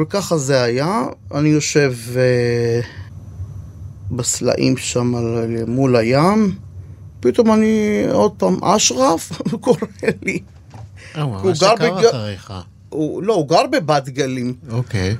וככה 0.00 0.38
זה 0.38 0.62
היה, 0.62 1.02
אני 1.34 1.48
יושב 1.48 1.92
אה, 2.16 2.80
בסלעים 4.10 4.76
שם 4.76 5.14
מול 5.66 5.96
הים, 5.96 6.54
פתאום 7.20 7.52
אני 7.52 7.76
עוד 8.12 8.32
פעם 8.36 8.64
אשרף, 8.64 9.32
הוא 9.50 9.60
קורא 9.66 9.76
לי. 10.22 10.38
אה, 11.16 11.22
הוא 11.22 11.32
גר 11.60 11.72
עקב 11.72 11.84
בג- 12.00 12.04
אחריך. 12.06 12.52
הוא, 12.92 13.22
לא, 13.22 13.34
הוא 13.34 13.48
גר 13.48 13.66
בבת 13.72 14.08
גלים, 14.08 14.54
אוקיי. 14.70 15.16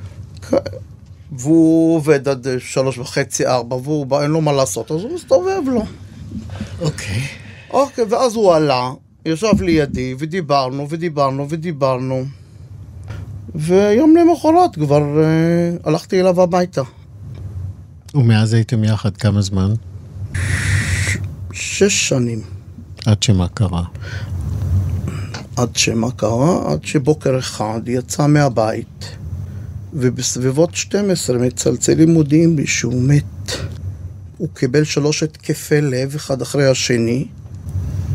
והוא 1.32 1.96
עובד 1.96 2.28
עד 2.28 2.46
אה, 2.46 2.56
שלוש 2.58 2.98
וחצי, 2.98 3.46
ארבע, 3.46 3.76
והוא 3.76 4.06
בא, 4.06 4.22
אין 4.22 4.30
לו 4.30 4.40
מה 4.40 4.52
לעשות, 4.52 4.90
אז 4.90 5.02
הוא 5.02 5.14
מסתובב 5.14 5.62
לו. 5.66 5.84
אוקיי. 6.80 7.22
אוקיי, 7.70 8.04
ואז 8.04 8.34
הוא 8.34 8.54
עלה, 8.54 8.90
ישב 9.26 9.62
לידי, 9.62 10.14
ודיברנו, 10.18 10.86
ודיברנו, 10.90 11.46
ודיברנו. 11.48 12.24
ויום 13.54 14.14
למחרת 14.16 14.74
כבר 14.74 15.22
אה, 15.22 15.70
הלכתי 15.84 16.20
אליו 16.20 16.42
הביתה. 16.42 16.82
ומאז 18.14 18.52
הייתם 18.52 18.84
יחד 18.84 19.16
כמה 19.16 19.42
זמן? 19.42 19.74
שש 21.52 22.08
שנים. 22.08 22.40
עד 23.06 23.22
שמה 23.22 23.48
קרה? 23.48 23.82
עד 25.56 25.76
שמה 25.76 26.10
קרה? 26.10 26.72
עד 26.72 26.84
שבוקר 26.84 27.38
אחד 27.38 27.80
יצא 27.86 28.26
מהבית, 28.26 29.16
ובסביבות 29.94 30.74
12 30.74 31.38
מצלצלים 31.38 32.10
מודיעים 32.10 32.56
לי 32.56 32.66
שהוא 32.66 33.02
מת. 33.02 33.52
הוא 34.38 34.48
קיבל 34.54 34.84
שלוש 34.84 35.22
התקפי 35.22 35.80
לב, 35.80 36.14
אחד 36.14 36.42
אחרי 36.42 36.66
השני. 36.66 37.26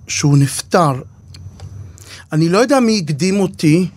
שהוא 0.08 0.38
נפטר. 0.38 0.92
אני 2.32 2.48
לא 2.48 2.58
יודע 2.58 2.80
מי 2.80 3.02
הקדים 3.04 3.40
אותי, 3.40 3.88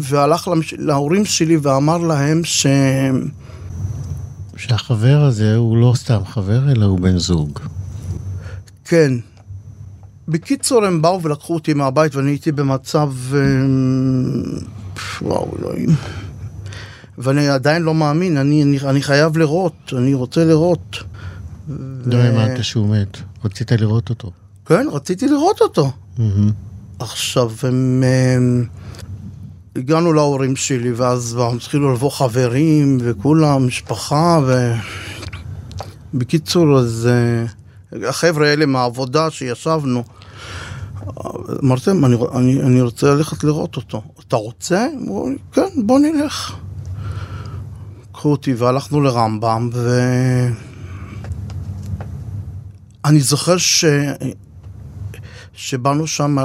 והלך 0.00 0.48
למש... 0.48 0.74
להורים 0.78 1.24
שלי 1.24 1.56
ואמר 1.56 1.98
להם 1.98 2.44
ש... 2.44 2.66
שהחבר 4.56 5.22
הזה 5.22 5.56
הוא 5.56 5.76
לא 5.76 5.92
סתם 5.96 6.20
חבר, 6.24 6.70
אלא 6.72 6.84
הוא 6.84 7.00
בן 7.00 7.18
זוג. 7.18 7.58
כן. 8.84 9.12
בקיצור, 10.28 10.84
הם 10.84 11.02
באו 11.02 11.22
ולקחו 11.22 11.54
אותי 11.54 11.74
מהבית 11.74 12.14
ואני 12.14 12.30
הייתי 12.30 12.52
במצב... 12.52 13.12
אמ, 13.32 14.42
וואו, 15.22 15.52
אלוהים. 15.58 15.88
ואני 17.18 17.48
עדיין 17.48 17.82
לא 17.82 17.94
מאמין, 17.94 18.36
אני, 18.36 18.62
אני, 18.62 18.78
אני 18.80 19.02
חייב 19.02 19.36
לראות, 19.36 19.92
אני 19.96 20.14
רוצה 20.14 20.44
לראות. 20.44 20.96
לא 22.06 22.16
האמנת 22.16 22.64
שהוא 22.64 22.96
מת. 22.96 23.16
רצית 23.44 23.72
לראות 23.72 24.10
אותו. 24.10 24.30
כן, 24.66 24.86
רציתי 24.92 25.28
לראות 25.28 25.60
אותו. 25.60 25.92
מהמם. 26.18 26.50
עכשיו, 26.98 27.52
הם... 27.62 28.04
הם 28.36 28.66
הגענו 29.76 30.12
להורים 30.12 30.56
שלי, 30.56 30.92
ואז 30.92 31.38
התחילו 31.40 31.92
לבוא 31.92 32.10
חברים, 32.10 32.98
וכולם, 33.00 33.66
משפחה, 33.66 34.40
ו... 34.46 34.72
בקיצור, 36.14 36.78
אז 36.78 37.08
אה, 37.10 38.08
החבר'ה 38.08 38.48
האלה 38.48 38.66
מהעבודה 38.66 39.30
שישבנו, 39.30 40.04
אמרתי 41.64 41.90
להם, 41.90 42.04
אני, 42.04 42.16
אני, 42.34 42.62
אני 42.62 42.80
רוצה 42.80 43.14
ללכת 43.14 43.44
לראות 43.44 43.76
אותו. 43.76 44.02
אתה 44.28 44.36
רוצה? 44.36 44.86
אמרו 45.02 45.30
לי, 45.30 45.36
כן, 45.52 45.86
בוא 45.86 45.98
נלך. 45.98 46.56
לקחו 48.10 48.30
אותי 48.30 48.54
והלכנו 48.54 49.00
לרמב"ם, 49.00 49.70
ו... 49.72 50.00
אני 53.04 53.20
זוכר 53.20 53.56
ש... 53.56 53.84
שבאנו 55.52 56.06
שם, 56.06 56.36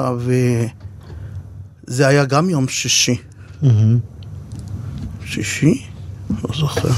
וזה 1.87 2.07
היה 2.07 2.25
גם 2.25 2.49
יום 2.49 2.67
שישי. 2.67 3.17
מהמם. 3.61 3.99
שישי? 5.25 5.85
לא 6.29 6.55
זוכר. 6.55 6.89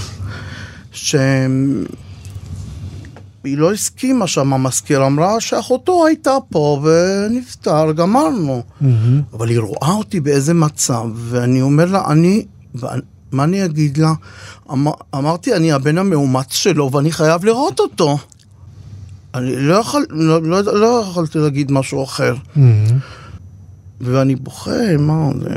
שהיא 3.43 3.57
לא 3.57 3.73
הסכימה 3.73 4.27
שם, 4.27 4.53
המזכיר 4.53 5.05
אמרה 5.05 5.41
שאחותו 5.41 6.05
הייתה 6.05 6.37
פה 6.49 6.83
ונפטר, 6.83 7.91
גמרנו. 7.91 8.63
מהמם. 8.81 9.21
אבל 9.33 9.49
היא 9.49 9.59
רואה 9.59 9.91
אותי 9.91 10.19
באיזה 10.19 10.53
מצב, 10.53 11.03
ואני 11.15 11.61
אומר 11.61 11.85
לה, 11.85 12.11
אני, 12.11 12.45
מה 13.31 13.43
אני 13.43 13.65
אגיד 13.65 13.97
לה? 13.97 14.13
אמר, 14.71 14.91
אמרתי, 15.15 15.55
אני 15.55 15.71
הבן 15.71 15.97
המאומץ 15.97 16.53
שלו 16.53 16.91
ואני 16.91 17.11
חייב 17.11 17.45
לראות 17.45 17.79
אותו. 17.79 18.17
אני 19.35 19.55
לא, 19.55 19.75
יכול, 19.75 20.05
לא, 20.09 20.41
לא, 20.41 20.79
לא 20.79 21.05
יכולתי 21.09 21.39
להגיד 21.39 21.71
משהו 21.71 22.03
אחר. 22.03 22.35
מהמם. 22.55 22.99
ואני 24.01 24.35
בוכה, 24.35 24.97
מה 24.99 25.29
זה... 25.39 25.49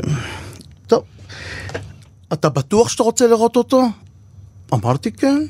טוב, 0.87 1.03
אתה 2.33 2.49
בטוח 2.49 2.89
שאתה 2.89 3.03
רוצה 3.03 3.27
לראות 3.27 3.55
אותו? 3.55 3.83
אמרתי 4.73 5.11
כן. 5.11 5.43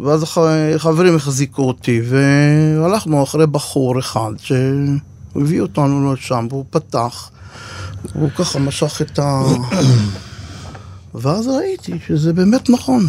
ואז 0.00 0.22
הח- 0.22 0.38
חברים 0.76 1.16
החזיקו 1.16 1.62
אותי, 1.62 2.00
והלכנו 2.08 3.22
אחרי 3.22 3.46
בחור 3.46 3.98
אחד 3.98 4.32
שהביא 4.38 5.60
אותנו 5.60 6.12
לשם, 6.14 6.46
והוא 6.50 6.64
פתח, 6.70 7.30
והוא 8.14 8.30
ככה 8.30 8.58
משך 8.58 9.02
את 9.02 9.18
ה... 9.18 9.42
ואז 11.14 11.46
ראיתי 11.48 11.98
שזה 12.06 12.32
באמת 12.32 12.70
נכון. 12.70 13.06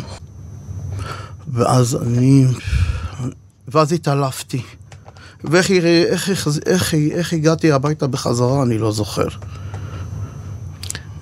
ואז 1.53 1.97
אני... 2.07 2.45
ואז 3.67 3.91
התעלפתי. 3.91 4.61
ואיך 5.43 5.71
איך, 5.71 6.29
איך, 6.29 6.47
איך, 6.65 6.93
איך 6.93 7.33
הגעתי 7.33 7.71
הביתה 7.71 8.07
בחזרה, 8.07 8.63
אני 8.63 8.77
לא 8.77 8.91
זוכר. 8.91 9.27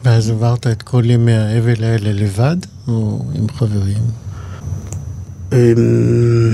ואז 0.03 0.29
עברת 0.29 0.67
את 0.67 0.81
כל 0.81 1.03
ימי 1.05 1.33
האבל 1.33 1.83
האלה 1.83 2.13
לבד, 2.13 2.57
או 2.87 3.25
עם 3.35 3.49
חברים? 3.49 4.03
אמ, 5.53 6.53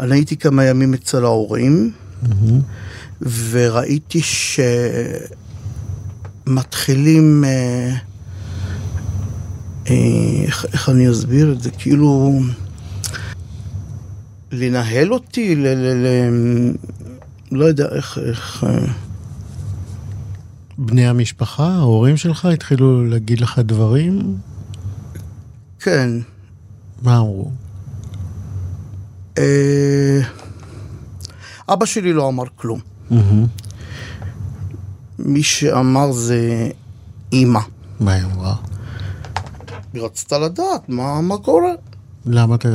אני 0.00 0.14
הייתי 0.14 0.36
כמה 0.36 0.64
ימים 0.64 0.94
אצל 0.94 1.24
ההורים. 1.24 1.92
וראיתי 3.50 4.20
שמתחילים... 6.46 7.44
אה, 7.44 7.96
אה, 9.90 10.42
איך, 10.44 10.66
איך 10.72 10.88
אני 10.88 11.10
אסביר 11.10 11.52
את 11.52 11.62
זה? 11.62 11.70
כאילו... 11.70 12.40
לנהל 14.52 15.12
אותי, 15.12 15.56
ל... 15.56 15.66
ל, 15.66 16.06
ל 16.06 16.06
לא 17.52 17.64
יודע 17.64 17.88
איך... 17.92 18.18
איך 18.18 18.64
אה, 18.64 18.86
בני 20.78 21.08
המשפחה, 21.08 21.68
ההורים 21.68 22.16
שלך, 22.16 22.44
התחילו 22.44 23.06
להגיד 23.06 23.40
לך 23.40 23.58
דברים? 23.58 24.36
כן. 25.80 26.10
מה 27.02 27.18
אמרו? 27.18 27.50
אה, 29.38 30.20
אבא 31.68 31.86
שלי 31.86 32.12
לא 32.12 32.28
אמר 32.28 32.44
כלום. 32.56 32.80
מי 35.18 35.42
שאמר 35.42 36.12
זה 36.12 36.68
אימא. 37.32 37.60
מה 38.00 38.12
היא 38.12 38.24
אמרה? 38.24 38.54
היא 39.92 40.02
רצתה 40.02 40.38
לדעת 40.38 40.88
מה, 40.88 41.20
מה 41.20 41.38
קורה. 41.38 41.72
למה 42.26 42.54
אתה 42.54 42.68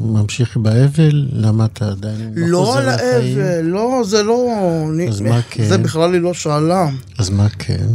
ממשיך 0.00 0.56
באבל? 0.56 1.28
למה 1.32 1.64
אתה 1.64 1.88
עדיין 1.88 2.32
לא 2.36 2.48
לא 2.50 2.78
על? 2.78 2.88
האבל, 2.88 3.60
לא, 3.62 4.02
זה 4.04 4.22
לא... 4.22 4.46
אני- 4.90 5.08
אז 5.08 5.20
מה 5.20 5.40
כן? 5.50 5.64
זה 5.68 5.78
בכלל 5.78 6.12
היא 6.14 6.20
לא 6.20 6.34
שאלה. 6.34 6.88
אז 7.18 7.30
מה 7.30 7.48
כן? 7.48 7.86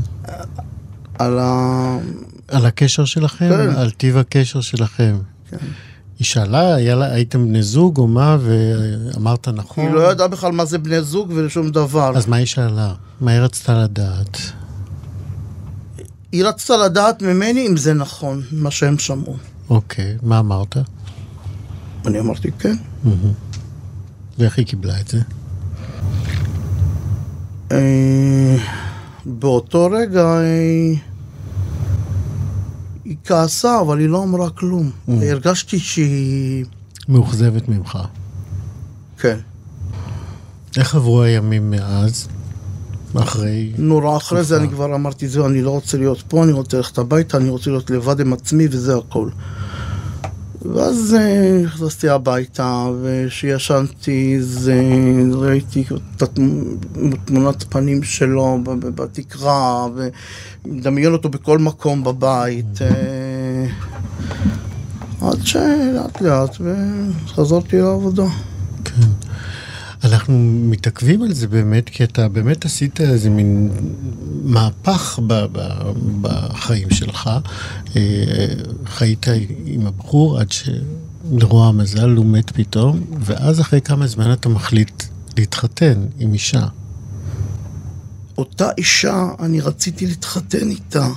על 1.19 1.39
ה... 1.39 1.97
על 2.47 2.65
הקשר 2.65 3.05
שלכם? 3.05 3.49
כן. 3.49 3.69
על 3.75 3.91
טיב 3.91 4.17
הקשר 4.17 4.61
שלכם? 4.61 5.15
כן. 5.49 5.57
היא 6.19 6.25
שאלה, 6.25 6.77
לה- 6.95 7.11
הייתם 7.13 7.47
בני 7.47 7.63
זוג 7.63 7.97
או 7.97 8.07
מה, 8.07 8.37
ואמרת 8.41 9.47
נכון? 9.47 9.85
היא 9.85 9.93
לא 9.93 10.11
ידעה 10.11 10.27
בכלל 10.27 10.51
מה 10.51 10.65
זה 10.65 10.77
בני 10.77 11.01
זוג 11.01 11.31
ושום 11.35 11.69
דבר. 11.71 12.17
אז 12.17 12.25
מה 12.27 12.35
היא 12.35 12.45
שאלה? 12.45 12.93
מה 13.21 13.31
היא 13.31 13.39
רצתה 13.39 13.83
לדעת? 13.83 14.37
היא 16.31 16.45
רצתה 16.45 16.77
לדעת 16.77 17.21
ממני 17.21 17.67
אם 17.67 17.77
זה 17.77 17.93
נכון, 17.93 18.41
מה 18.51 18.71
שהם 18.71 18.97
שמעו. 18.99 19.35
אוקיי, 19.69 20.17
מה 20.23 20.39
אמרת? 20.39 20.77
אני 22.05 22.19
אמרתי, 22.19 22.51
כן. 22.59 22.75
ואיך 24.39 24.57
היא 24.57 24.65
קיבלה 24.65 24.99
את 24.99 25.07
זה? 25.07 25.21
אה, 27.71 28.55
באותו 29.25 29.89
רגע 29.91 30.37
היא... 30.37 30.97
היא 33.05 33.15
כעסה, 33.25 33.81
אבל 33.81 33.99
היא 33.99 34.09
לא 34.09 34.23
אמרה 34.23 34.49
כלום. 34.49 34.91
הרגשתי 35.07 35.79
שהיא... 35.79 36.65
מאוכזבת 37.09 37.69
ממך. 37.69 37.97
כן. 39.17 39.37
איך 40.77 40.95
עברו 40.95 41.21
הימים 41.21 41.71
מאז? 41.71 42.27
אחרי... 43.15 43.71
נורא 43.77 44.17
אחרי 44.17 44.43
זה. 44.43 44.57
אני 44.57 44.69
כבר 44.69 44.95
אמרתי, 44.95 45.27
זהו, 45.27 45.47
אני 45.47 45.61
לא 45.61 45.69
רוצה 45.69 45.97
להיות 45.97 46.23
פה, 46.27 46.43
אני 46.43 46.51
רוצה 46.51 46.77
ללכת 46.77 46.97
הביתה, 46.97 47.37
אני 47.37 47.49
רוצה 47.49 47.69
להיות 47.69 47.89
לבד 47.89 48.19
עם 48.19 48.33
עצמי 48.33 48.67
וזה 48.71 48.97
הכל. 48.97 49.29
ואז 50.73 51.15
אה, 51.19 51.61
נכנסתי 51.63 52.09
הביתה, 52.09 52.87
וכשישנתי 53.01 54.39
ראיתי 55.33 55.83
את 56.15 56.23
תמונת 57.25 57.63
פנים 57.69 58.03
שלו 58.03 58.57
בתקרה, 58.79 59.87
ומדמיין 60.65 61.13
אותו 61.13 61.29
בכל 61.29 61.57
מקום 61.57 62.03
בבית. 62.03 62.81
אה, 62.81 63.65
עד 65.21 65.45
שלאט 65.45 66.21
לאט 66.21 66.57
וחזרתי 66.59 67.81
לעבודה. 67.81 68.25
כן. 68.85 69.24
אנחנו 70.05 70.39
מתעכבים 70.69 71.21
על 71.21 71.33
זה 71.33 71.47
באמת, 71.47 71.89
כי 71.89 72.03
אתה 72.03 72.27
באמת 72.27 72.65
עשית 72.65 73.01
איזה 73.01 73.29
מין 73.29 73.71
מהפך 74.43 75.19
ב- 75.27 75.45
ב- 75.51 75.91
בחיים 76.21 76.89
שלך. 76.89 77.29
אה, 77.95 78.01
חיית 78.85 79.25
עם 79.65 79.87
הבחור 79.87 80.39
עד 80.39 80.47
שלרוע 80.51 81.67
המזל 81.67 82.09
הוא 82.09 82.25
מת 82.25 82.51
פתאום, 82.51 83.01
ואז 83.19 83.61
אחרי 83.61 83.81
כמה 83.81 84.07
זמן 84.07 84.33
אתה 84.33 84.49
מחליט 84.49 85.03
להתחתן 85.37 86.05
עם 86.19 86.33
אישה. 86.33 86.67
אותה 88.37 88.69
אישה, 88.77 89.27
אני 89.39 89.61
רציתי 89.61 90.07
להתחתן 90.07 90.69
איתה 90.69 91.07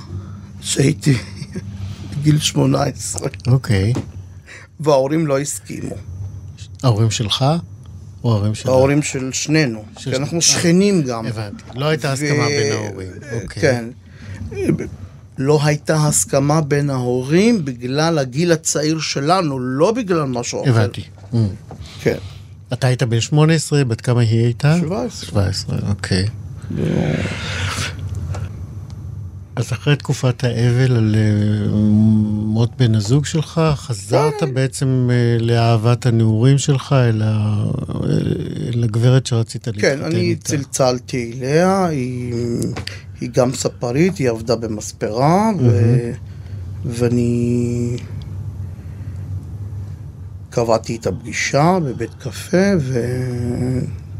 כשהייתי 0.61 1.17
בגיל 2.17 2.39
18, 2.39 3.27
אוקיי. 3.47 3.93
וההורים 4.79 5.27
לא 5.27 5.39
הסכימו. 5.39 5.95
ההורים 6.83 7.11
שלך 7.11 7.45
או 8.23 8.31
ההורים? 8.33 8.53
ההורים 8.65 9.01
של 9.01 9.29
שנינו, 9.33 9.83
של 9.97 10.11
כי 10.11 10.17
אנחנו 10.17 10.41
שכנים 10.41 11.01
גם. 11.01 11.25
הבנתי. 11.25 11.63
לא 11.75 11.85
הייתה 11.85 12.11
הסכמה 12.11 12.45
ו- 12.45 12.47
בין 12.47 12.71
ההורים. 12.71 13.07
אוקיי. 13.31 13.61
כן. 13.61 13.85
לא 15.37 15.59
הייתה 15.63 15.95
הסכמה 15.95 16.61
בין 16.61 16.89
ההורים 16.89 17.65
בגלל 17.65 18.19
הגיל 18.19 18.51
הצעיר 18.51 18.99
שלנו, 18.99 19.59
לא 19.59 19.91
בגלל 19.91 20.23
משהו 20.23 20.63
אחר. 20.63 20.69
הבנתי. 20.69 21.01
Mm. 21.33 21.35
כן. 22.01 22.17
אתה 22.73 22.87
היית 22.87 23.03
בן 23.03 23.19
18, 23.21 23.83
בת 23.83 24.01
כמה 24.01 24.21
היא 24.21 24.43
הייתה? 24.43 24.77
17. 24.79 25.29
17, 25.29 25.77
אוקיי. 25.89 26.25
אז 29.59 29.71
אחרי 29.73 29.95
תקופת 29.95 30.43
האבל 30.43 30.95
על 30.95 31.15
אה, 31.17 31.67
מות 32.45 32.69
בן 32.77 32.95
הזוג 32.95 33.25
שלך, 33.25 33.61
חזרת 33.75 34.33
בעצם 34.53 35.09
אה, 35.11 35.37
לאהבת 35.45 36.05
הנעורים 36.05 36.57
שלך, 36.57 36.93
אל 37.09 37.21
ה- 37.25 37.65
אל 38.73 38.83
הגברת 38.83 39.25
שרצית 39.25 39.67
להתחתן 39.67 39.81
כן, 39.97 40.03
אני 40.03 40.19
איתה. 40.19 40.41
צלצלתי 40.47 41.33
אליה, 41.37 41.85
היא, 41.85 42.33
היא 43.21 43.29
גם 43.33 43.53
ספרית, 43.53 44.17
היא 44.17 44.29
עבדה 44.29 44.55
במספרה, 44.55 45.49
ו, 45.59 45.71
ואני 46.85 47.95
קבעתי 50.49 50.95
את 50.95 51.07
הפגישה 51.07 51.77
בבית 51.85 52.13
קפה, 52.19 52.71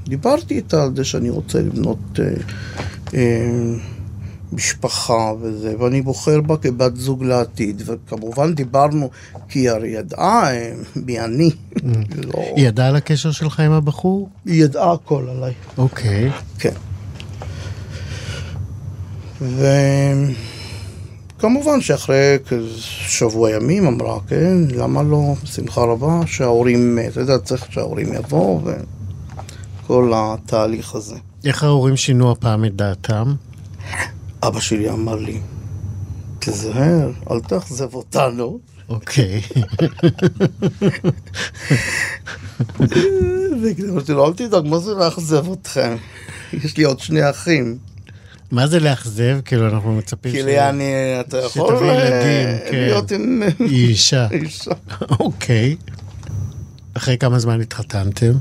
ודיברתי 0.07 0.53
איתה 0.55 0.83
על 0.83 0.95
זה 0.95 1.03
שאני 1.03 1.29
רוצה 1.29 1.59
לבנות 1.59 2.19
אה, 2.19 2.25
אה, 3.13 3.73
משפחה 4.53 5.33
וזה, 5.41 5.75
ואני 5.79 6.01
בוחר 6.01 6.41
בה 6.41 6.57
כבת 6.57 6.95
זוג 6.95 7.23
לעתיד, 7.23 7.81
וכמובן 7.85 8.55
דיברנו, 8.55 9.09
כי 9.49 9.59
היא 9.59 9.69
הרי 9.69 9.89
ידעה 9.89 10.53
אה, 10.53 10.71
מי 10.95 11.19
אני. 11.19 11.49
לא, 12.15 12.43
היא 12.55 12.67
ידעה 12.67 12.87
על 12.87 12.95
הקשר 12.95 13.31
שלך 13.31 13.59
עם 13.59 13.71
הבחור? 13.71 14.29
היא 14.45 14.63
ידעה 14.63 14.93
הכל 14.93 15.25
עליי. 15.29 15.53
אוקיי. 15.77 16.31
כן. 16.59 16.73
וכמובן 21.37 21.81
שאחרי 21.81 22.37
שבוע 23.07 23.51
ימים 23.51 23.87
אמרה, 23.87 24.19
כן, 24.27 24.57
למה 24.71 25.03
לא, 25.03 25.33
בשמחה 25.43 25.81
רבה, 25.81 26.19
שההורים, 26.25 26.99
אתה 27.07 27.19
יודע, 27.19 27.37
צריך 27.37 27.67
שההורים 27.71 28.13
יבואו 28.13 28.61
וכל 29.83 30.11
התהליך 30.15 30.95
הזה. 30.95 31.15
איך 31.45 31.63
ההורים 31.63 31.97
שינו 31.97 32.31
הפעם 32.31 32.65
את 32.65 32.75
דעתם? 32.75 33.33
אבא 34.43 34.59
שלי 34.59 34.89
אמר 34.89 35.15
לי, 35.15 35.39
תזהר, 36.39 37.11
אל 37.31 37.39
תאכזב 37.39 37.93
אותנו. 37.93 38.59
אוקיי. 38.89 39.41
ואמרתי 43.61 44.11
לו, 44.11 44.27
אל 44.27 44.33
תדאג, 44.33 44.65
מה 44.65 44.79
זה 44.79 44.91
לאכזב 44.93 45.51
אתכם? 45.51 45.95
יש 46.53 46.77
לי 46.77 46.83
עוד 46.83 46.99
שני 46.99 47.29
אחים. 47.29 47.77
מה 48.51 48.67
זה 48.67 48.79
לאכזב? 48.79 49.39
כאילו, 49.45 49.67
אנחנו 49.67 49.95
מצפים 49.95 50.31
כאילו, 50.31 50.49
יעני, 50.49 50.93
אתה 51.19 51.37
יכול 51.37 51.75
אה, 51.75 52.59
כן. 52.71 52.77
להיות 52.77 53.11
עם 53.11 53.43
היא. 53.59 53.87
אישה. 53.89 54.27
אוקיי. 55.19 55.75
אחרי 56.93 57.17
כמה 57.17 57.39
זמן 57.39 57.61
התחתנתם? 57.61 58.31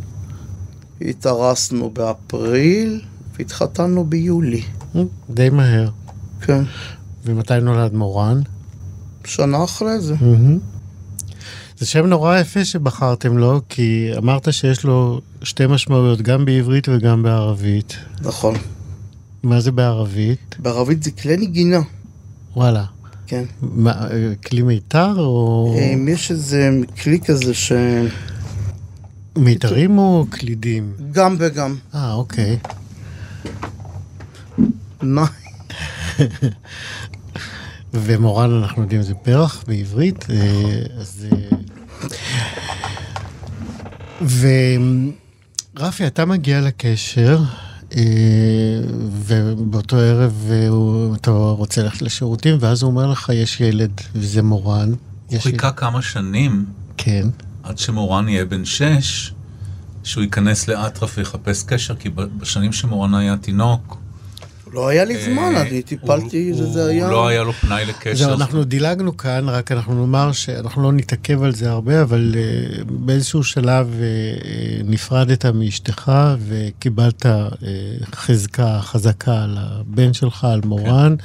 התארסנו 1.01 1.91
באפריל 1.91 3.01
והתחתנו 3.39 4.05
ביולי. 4.05 4.63
די 5.31 5.51
מהר. 5.51 5.89
כן. 6.41 6.63
ומתי 7.25 7.61
נולד 7.63 7.95
מורן? 7.95 8.41
שנה 9.25 9.65
אחרי 9.65 10.01
זה. 10.01 10.15
זה 11.79 11.87
שם 11.87 12.07
נורא 12.07 12.39
יפה 12.39 12.65
שבחרתם 12.65 13.39
לו, 13.39 13.61
כי 13.69 14.11
אמרת 14.17 14.53
שיש 14.53 14.85
לו 14.85 15.21
שתי 15.43 15.67
משמעויות, 15.67 16.23
גם 16.23 16.45
בעברית 16.45 16.89
וגם 16.89 17.23
בערבית. 17.23 17.97
נכון. 18.21 18.55
מה 19.43 19.61
זה 19.61 19.73
בערבית? 19.73 20.57
בערבית 20.59 21.03
זה 21.03 21.11
כלי 21.11 21.37
נגינה. 21.37 21.81
וואלה. 22.57 22.85
כן. 23.27 23.45
מה, 23.63 23.93
אה, 24.11 24.33
כלי 24.47 24.63
מיתר 24.63 25.15
או 25.19 25.75
אם 25.95 26.09
יש 26.09 26.31
איזה 26.31 26.71
כלי 27.03 27.21
כזה 27.21 27.55
שגם 27.55 28.07
מיתרים 29.37 29.99
או 29.99 30.27
קלידים? 30.31 30.93
וגם. 31.39 31.77
אה, 31.95 32.13
אוקיי. 32.13 32.59
מה? 35.03 35.27
ומורן, 37.95 38.51
אנחנו 38.63 38.83
יודעים, 38.83 39.03
זה 39.03 39.15
פרח 39.15 39.65
בעברית, 39.67 40.27
אה, 40.31 40.83
אז... 41.01 41.27
אה, 41.33 41.57
ורפי, 45.77 46.07
אתה 46.07 46.25
מגיע 46.25 46.61
לקשר, 46.61 47.39
אה, 47.97 48.03
ובאותו 49.27 49.97
ערב 49.97 50.51
הוא- 50.69 51.15
אתה 51.17 51.31
רוצה 51.31 51.83
ללכת 51.83 52.03
לשירותים, 52.03 52.57
ואז 52.61 52.83
הוא 52.83 52.91
אומר 52.91 53.07
לך, 53.07 53.29
יש 53.35 53.61
ילד, 53.61 53.91
וזה 54.15 54.43
מורן. 54.43 54.89
הוא 54.89 54.97
יש 55.37 55.43
חיכה 55.43 55.73
כמה 55.73 56.03
שנים 56.03 56.67
כן. 56.97 57.29
עד 57.63 57.79
שמורן 57.79 58.29
יהיה 58.29 58.45
בן 58.45 58.65
שש, 58.65 59.33
שהוא 60.05 60.23
ייכנס 60.25 60.69
לאטרף 60.69 61.19
ויחפש 61.19 61.63
קשר, 61.63 61.95
כי 61.97 62.09
בשנים 62.09 62.73
שמורן 62.73 63.15
היה 63.15 63.37
תינוק, 63.37 63.99
לא 64.72 64.88
היה 64.88 65.04
לי 65.04 65.24
זמן, 65.24 65.52
אה, 65.57 65.62
אני 65.62 65.83
טיפלתי, 65.83 66.54
זה 66.54 66.66
זה 66.66 66.87
היה... 66.87 67.04
הוא 67.04 67.12
לא 67.12 67.28
היה 67.28 67.42
לו 67.42 67.52
פנאי 67.52 67.85
לקשר. 67.85 68.14
זהו, 68.14 68.35
אנחנו 68.35 68.64
דילגנו 68.64 69.16
כאן, 69.16 69.48
רק 69.48 69.72
אנחנו 69.72 69.94
נאמר 69.94 70.33
שאנחנו 70.33 70.83
לא 70.83 70.92
נתעכב 70.92 71.42
על 71.42 71.54
זה 71.54 71.70
הרבה, 71.70 72.02
אבל 72.02 72.35
uh, 72.35 72.85
באיזשהו 72.88 73.44
שלב 73.44 73.94
uh, 73.98 74.44
נפרדת 74.85 75.46
מאשתך 75.46 76.12
וקיבלת 76.48 77.26
חזקה 78.14 78.78
חזקה 78.81 79.42
על 79.42 79.57
הבן 79.61 80.12
שלך, 80.12 80.44
על 80.44 80.61
מורן. 80.64 81.16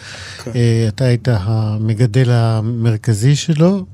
כן. 0.44 0.52
אתה 0.88 1.06
היית 1.06 1.28
המגדל 1.32 2.32
המרכזי 2.32 3.36
שלו, 3.36 3.86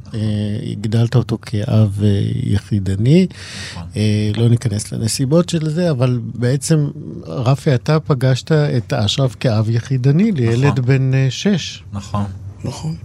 הגדלת 0.71 1.15
אותו 1.15 1.37
כאב 1.41 1.99
uh, 1.99 2.03
יחידני. 2.43 3.27
נכון. 3.71 3.87
Uh, 3.93 4.39
לא 4.39 4.49
ניכנס 4.49 4.91
לנסיבות 4.91 5.49
של 5.49 5.69
זה, 5.69 5.91
אבל 5.91 6.19
בעצם, 6.23 6.87
רפי, 7.27 7.75
אתה 7.75 7.99
פגשת 7.99 8.51
את 8.51 8.93
אשרף 8.93 9.35
כאב 9.39 9.69
יחידני 9.69 10.31
לילד 10.31 10.65
נכון. 10.65 10.85
בן 10.85 11.11
שש. 11.29 11.83
נכון. 11.93 12.25
נכון. 12.63 12.95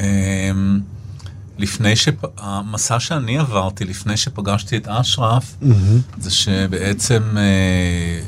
אמ, 0.00 0.80
לפני 1.58 1.96
ש... 1.96 2.08
המסע 2.38 3.00
שאני 3.00 3.38
עברתי 3.38 3.84
לפני 3.84 4.16
שפגשתי 4.16 4.76
את 4.76 4.88
אשרף, 4.88 5.56
זה 6.18 6.30
שבעצם 6.30 7.22
אה, 7.36 8.20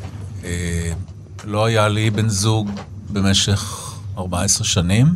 אה, 0.44 0.92
לא 1.44 1.64
היה 1.64 1.88
לי 1.88 2.10
בן 2.10 2.28
זוג 2.28 2.70
במשך 3.10 3.92
14 4.18 4.64
שנים. 4.64 5.06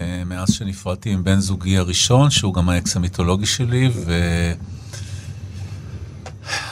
אה, 0.00 0.22
מאז 0.26 0.52
שנפרדתי 0.52 1.10
עם 1.10 1.24
בן 1.24 1.40
זוגי 1.40 1.78
הראשון, 1.78 2.30
שהוא 2.30 2.54
גם 2.54 2.68
האקס 2.68 2.96
המיתולוגי 2.96 3.46
שלי, 3.46 3.90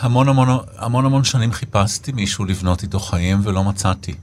והמון 0.02 0.28
המון 0.28 0.48
המון 0.76 1.04
המון 1.04 1.24
שנים 1.24 1.52
חיפשתי 1.52 2.12
מישהו 2.12 2.44
לבנות 2.44 2.82
איתו 2.82 3.00
חיים 3.00 3.40
ולא 3.44 3.64
מצאתי. 3.64 4.14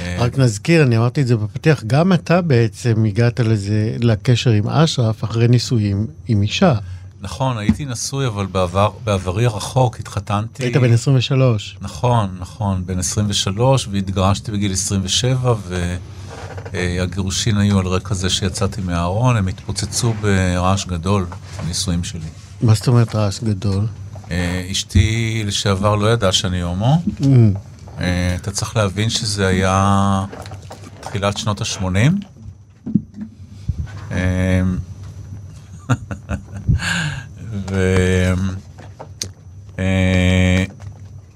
אה, 0.00 0.16
רק 0.18 0.38
נזכיר, 0.38 0.82
אני 0.82 0.98
אמרתי 0.98 1.22
את 1.22 1.26
זה 1.26 1.36
בפתיח, 1.36 1.84
גם 1.86 2.12
אתה 2.12 2.42
בעצם 2.42 3.04
הגעת 3.04 3.40
לזה, 3.40 3.96
לקשר 4.00 4.50
עם 4.50 4.68
אשרף 4.68 5.24
אחרי 5.24 5.48
נישואים 5.48 6.06
עם 6.28 6.42
אישה. 6.42 6.74
נכון, 7.20 7.58
הייתי 7.58 7.84
נשוי, 7.84 8.26
אבל 8.26 8.46
בעבר, 8.46 8.90
בעברי 9.04 9.44
הרחוק 9.44 10.00
התחתנתי. 10.00 10.62
היית 10.62 10.76
בן 10.76 10.92
23. 10.92 11.76
נכון, 11.80 12.36
נכון, 12.38 12.86
בן 12.86 12.98
23, 12.98 13.88
והתגרשתי 13.90 14.52
בגיל 14.52 14.72
27, 14.72 15.54
והגירושין 16.74 17.56
היו 17.56 17.78
על 17.78 17.86
רקע 17.86 18.14
זה 18.14 18.30
שיצאתי 18.30 18.80
מהארון, 18.80 19.36
הם 19.36 19.48
התפוצצו 19.48 20.14
ברעש 20.20 20.86
גדול, 20.86 21.26
הנישואים 21.58 22.04
שלי. 22.04 22.28
מה 22.60 22.74
זאת 22.74 22.88
אומרת 22.88 23.14
רעש 23.14 23.40
גדול? 23.40 23.86
אה, 24.30 24.68
אשתי 24.70 25.42
לשעבר 25.46 25.94
לא 25.94 26.12
ידעה 26.12 26.32
שאני 26.32 26.60
הומו. 26.60 27.02
Mm, 27.20 27.24
אה, 28.00 28.34
אתה 28.34 28.50
צריך 28.50 28.76
להבין 28.76 29.10
שזה 29.10 29.46
היה 29.46 30.24
תחילת 31.00 31.36
שנות 31.36 31.60
ה-80. 31.60 32.12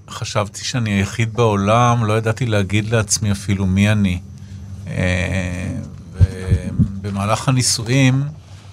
וחשבתי 0.09 0.65
שאני 0.65 0.91
היחיד 0.91 1.33
בעולם, 1.33 2.05
לא 2.05 2.19
ידעתי 2.19 2.47
להגיד 2.47 2.91
לעצמי 2.91 3.33
אפילו 3.33 3.67
מי 3.67 3.93
אני. 3.93 4.21
אה, 4.91 5.75
ובמהלך 7.01 7.49
הנישואים 7.49 8.23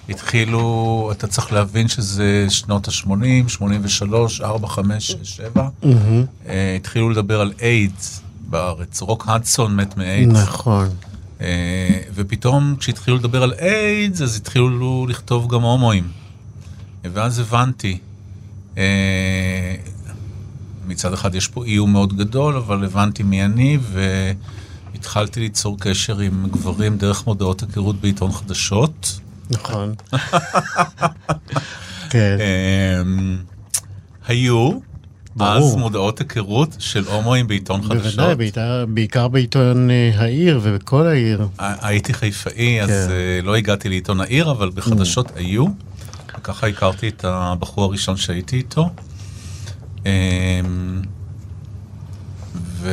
התחילו, 0.09 1.09
אתה 1.11 1.27
צריך 1.27 1.53
להבין 1.53 1.87
שזה 1.87 2.45
שנות 2.49 2.87
ה-80, 2.87 3.47
83, 3.49 4.41
4, 4.41 4.67
5, 4.67 5.07
6, 5.07 5.35
7. 5.35 5.69
מהמם. 5.83 6.25
אה, 6.47 6.75
התחילו 6.75 7.09
לדבר 7.09 7.41
על 7.41 7.53
איידס 7.61 8.21
בארץ. 8.49 9.01
רוק 9.01 9.25
הדסון 9.27 9.75
מת 9.75 9.97
מאיידס. 9.97 10.33
נכון. 10.33 10.89
אה, 11.41 11.99
ופתאום 12.13 12.75
כשהתחילו 12.79 13.17
לדבר 13.17 13.43
על 13.43 13.53
איידס, 13.53 14.21
אז 14.21 14.37
התחילו 14.37 15.07
לכתוב 15.09 15.53
גם 15.53 15.61
הומואים. 15.61 16.07
ואז 17.13 17.39
הבנתי, 17.39 17.97
מצד 20.87 21.13
אחד 21.13 21.35
יש 21.35 21.47
פה 21.47 21.65
איום 21.65 21.91
מאוד 21.91 22.17
גדול, 22.17 22.55
אבל 22.55 22.85
הבנתי 22.85 23.23
מי 23.23 23.45
אני, 23.45 23.77
והתחלתי 25.05 25.39
ליצור 25.39 25.77
קשר 25.79 26.19
עם 26.19 26.47
גברים 26.51 26.97
דרך 26.97 27.27
מודעות 27.27 27.61
היכרות 27.61 28.01
בעיתון 28.01 28.31
חדשות. 28.31 29.19
נכון. 29.49 29.93
כן. 32.09 32.37
אה, 32.39 33.01
היו. 34.27 34.71
אז 35.39 35.75
מודעות 35.75 36.19
היכרות 36.19 36.75
של 36.79 37.03
הומואים 37.07 37.47
בעיתון 37.47 37.81
חדשות. 37.81 38.19
בוודאי, 38.19 38.35
בעיקר- 38.87 39.27
בעיתון 39.27 39.89
אה, 39.89 40.11
העיר 40.15 40.59
ובכל 40.63 41.07
העיר. 41.07 41.47
הייתי 41.57 42.13
חיפאי, 42.13 42.81
אז 42.81 42.89
כן. 42.89 43.07
אה, 43.11 43.39
לא 43.43 43.55
הגעתי 43.55 43.89
לעיתון 43.89 44.21
העיר, 44.21 44.51
אבל 44.51 44.69
בחדשות 44.69 45.31
היו. 45.35 45.65
וככה 46.39 46.67
הכרתי 46.67 47.07
את 47.07 47.25
הבחור 47.25 47.83
הראשון 47.83 48.17
שהייתי 48.17 48.55
איתו. 48.57 48.89
אמ, 50.05 51.01
ו... 52.55 52.89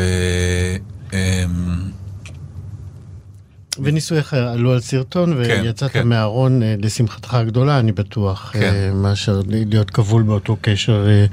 אמ, 3.79 3.85
ונישואיך 3.85 4.35
עלו 4.35 4.73
על 4.73 4.81
סרטון 4.81 5.33
ויצאת 5.33 5.91
כן. 5.91 6.09
מהארון 6.09 6.63
אה, 6.63 6.75
לשמחתך 6.79 7.35
הגדולה, 7.35 7.79
אני 7.79 7.93
בטוח, 7.93 8.51
כן. 8.53 8.61
אה, 8.63 8.93
מאשר 8.95 9.41
להיות 9.47 9.91
כבול 9.91 10.23
באותו 10.23 10.57
קשר 10.61 11.07
אה, 11.09 11.27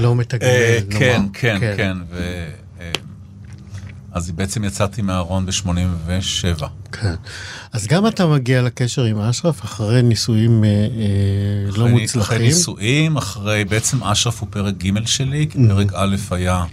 לא 0.00 0.14
מתגמל. 0.16 0.48
נאמר. 0.88 1.00
כן, 1.32 1.56
כן, 1.60 1.74
כן. 1.76 1.96
ו... 2.10 2.44
אז 4.12 4.30
בעצם 4.30 4.64
יצאתי 4.64 5.02
מהארון 5.02 5.46
ב-87. 5.46 6.64
כן. 6.92 7.14
אז 7.72 7.86
גם 7.86 8.06
אתה 8.06 8.26
מגיע 8.26 8.62
לקשר 8.62 9.02
עם 9.04 9.18
אשרף 9.20 9.64
אחרי 9.64 10.02
נישואים 10.02 10.64
אה, 10.64 10.68
לא 11.66 11.70
אחרי- 11.70 11.82
אחרי 11.84 12.00
מוצלחים. 12.00 12.40
נישואים, 12.42 13.16
אחרי, 13.16 13.64
בעצם 13.64 14.04
אשרף 14.04 14.40
הוא 14.40 14.48
פרק 14.50 14.74
ג' 14.84 15.06
שלי, 15.06 15.46
כי 15.50 15.58
Mm-hmm. 15.58 15.68
פרק 15.68 15.92
א' 15.94 16.16
היה 16.30 16.64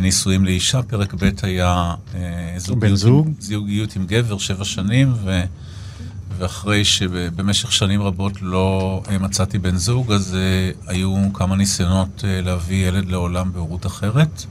נישואים 0.00 0.44
לאישה, 0.44 0.82
פרק 0.82 1.14
ב' 1.14 1.28
היה 1.42 1.94
אה, 2.14 2.54
זוגיות, 2.56 2.96
זוג? 2.98 3.26
עם, 3.26 3.32
זוגיות 3.38 3.96
עם 3.96 4.06
גבר, 4.06 4.38
שבע 4.38 4.64
שנים, 4.64 5.12
ו, 5.24 5.42
ואחרי 6.38 6.84
שבמשך 6.84 7.72
שנים 7.72 8.02
רבות 8.02 8.42
לא 8.42 9.02
אה, 9.10 9.18
מצאתי 9.18 9.58
בן 9.58 9.76
זוג, 9.76 10.12
אז 10.12 10.34
אה, 10.34 10.70
היו 10.92 11.26
כמה 11.34 11.56
ניסיונות 11.56 12.24
אה, 12.24 12.40
להביא 12.40 12.88
ילד 12.88 13.08
לעולם 13.08 13.52
בהורות 13.52 13.86
אחרת, 13.86 14.44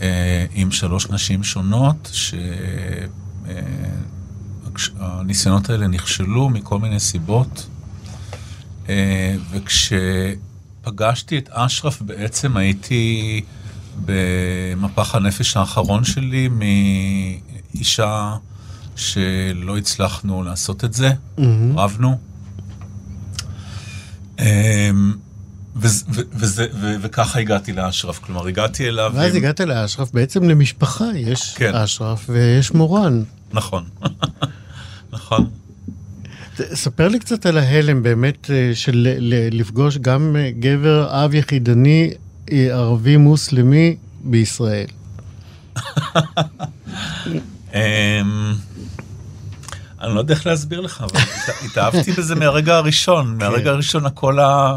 אה, 0.00 0.44
עם 0.54 0.70
שלוש 0.70 1.10
נשים 1.10 1.44
שונות, 1.44 2.08
ש... 2.12 2.34
אה, 3.48 3.54
הכש- 4.66 4.90
הניסיונות 5.00 5.70
האלה 5.70 5.86
נכשלו 5.86 6.48
מכל 6.48 6.78
מיני 6.78 7.00
סיבות. 7.00 7.66
אה, 8.88 9.34
וכשפגשתי 9.50 11.38
את 11.38 11.48
אשרף 11.48 12.02
בעצם 12.02 12.56
הייתי 12.56 13.40
במפח 14.04 15.14
הנפש 15.14 15.56
האחרון 15.56 16.04
שלי 16.04 16.48
מאישה 17.74 18.34
שלא 18.96 19.78
הצלחנו 19.78 20.42
לעשות 20.42 20.84
את 20.84 20.94
זה, 20.94 21.10
מהמם. 21.38 21.78
רבנו. 21.78 22.18
אה, 24.38 24.90
וזה- 25.76 26.04
וזה- 26.32 26.66
ו- 26.80 26.94
וככה 27.02 27.38
הגעתי 27.40 27.72
לאשרף, 27.72 28.18
כלומר 28.18 28.46
הגעתי 28.46 28.88
אליו... 28.88 29.12
ואז 29.14 29.30
עם- 29.34 29.36
הגעת 29.36 29.60
לאשרף, 29.60 30.12
בעצם 30.12 30.44
למשפחה 30.48 31.04
יש 31.16 31.54
כן. 31.56 31.74
אשרף 31.74 32.26
ויש 32.28 32.72
מורן. 32.74 33.22
נכון, 33.52 33.84
נכון. 35.12 35.50
ספר 36.74 37.08
לי 37.08 37.18
קצת 37.18 37.46
על 37.46 37.58
ההלם 37.58 38.02
באמת 38.02 38.50
אה, 38.50 38.70
של 38.74 39.08
לפגוש 39.52 39.98
גם 39.98 40.36
אה, 40.38 40.50
גבר 40.58 41.24
אב 41.24 41.34
יחידני 41.34 42.10
ערבי 42.50 43.16
מוסלמי 43.16 43.96
בישראל. 44.24 44.86
אמ, 47.74 47.80
אני 50.00 50.14
לא 50.14 50.20
יודע 50.20 50.34
איך 50.34 50.46
להסביר 50.46 50.80
לך, 50.80 51.00
אבל 51.00 51.20
הת- 51.20 51.62
התאהבתי 51.64 52.12
בזה 52.12 52.34
מהרגע 52.34 52.76
הראשון, 52.76 53.38
מהרגע 53.38 53.70
הראשון 53.70 54.06
הכל 54.06 54.38
ה... 54.40 54.76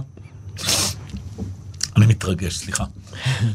אני 1.97 2.05
מתרגש, 2.05 2.57
סליחה. 2.57 2.83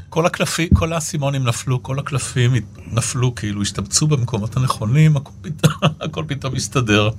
כל 0.09 0.27
הקלפים, 0.27 0.69
כל 0.75 0.93
האסימונים 0.93 1.45
נפלו, 1.45 1.83
כל 1.83 1.99
הקלפים 1.99 2.53
נפלו, 2.93 3.35
כאילו 3.35 3.63
השתבצו 3.63 4.07
במקומות 4.07 4.57
הנכונים, 4.57 5.17
הכל 5.17 5.31
פתאום, 5.43 5.73
הכל 6.05 6.25
פתאום 6.29 6.55
הסתדר. 6.57 7.11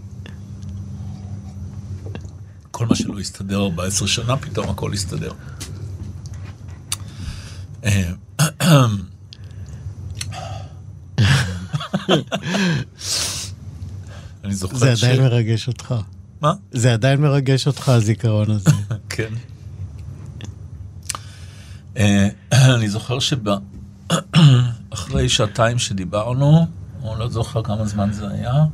כל 2.71 2.86
מה 2.86 2.95
שלא 2.95 3.19
הסתדר 3.19 3.62
14 3.63 4.07
שנה, 4.07 4.38
פתאום 4.38 4.69
הכל 4.69 4.93
הסתדר. 4.93 5.31
אני 14.43 14.56
זוכר 14.56 14.78
זה 14.78 14.91
עדיין 14.91 15.21
מרגש 15.21 15.67
אותך. 15.67 15.95
מה? 16.41 16.54
זה 16.71 16.93
עדיין 16.93 17.21
מרגש 17.21 17.67
אותך, 17.67 17.89
הזיכרון 17.89 18.52
הזה. 18.52 18.69
כן. 19.10 19.34
אה, 21.97 22.28
אני 22.54 22.89
זוכר 22.89 23.19
שאחרי 23.19 23.56
אחרי 24.89 25.30
שעתיים 25.30 25.80
שדיברנו, 25.80 26.67
או 27.04 27.15
לא 27.15 27.30
זוכר 27.30 27.63
כמה 27.63 27.86
זמן 27.86 28.12
זה 28.12 28.28
היה, 28.30 28.65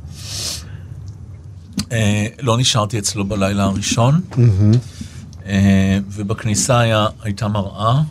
אה, 1.92 2.26
לא 2.40 2.58
נשארתי 2.58 2.98
אצלו 2.98 3.24
בלילה 3.24 3.64
הראשון, 3.64 4.20
אה, 5.46 5.98
ובכניסה 6.08 7.06
הייתה 7.22 7.48
מראה, 7.48 8.02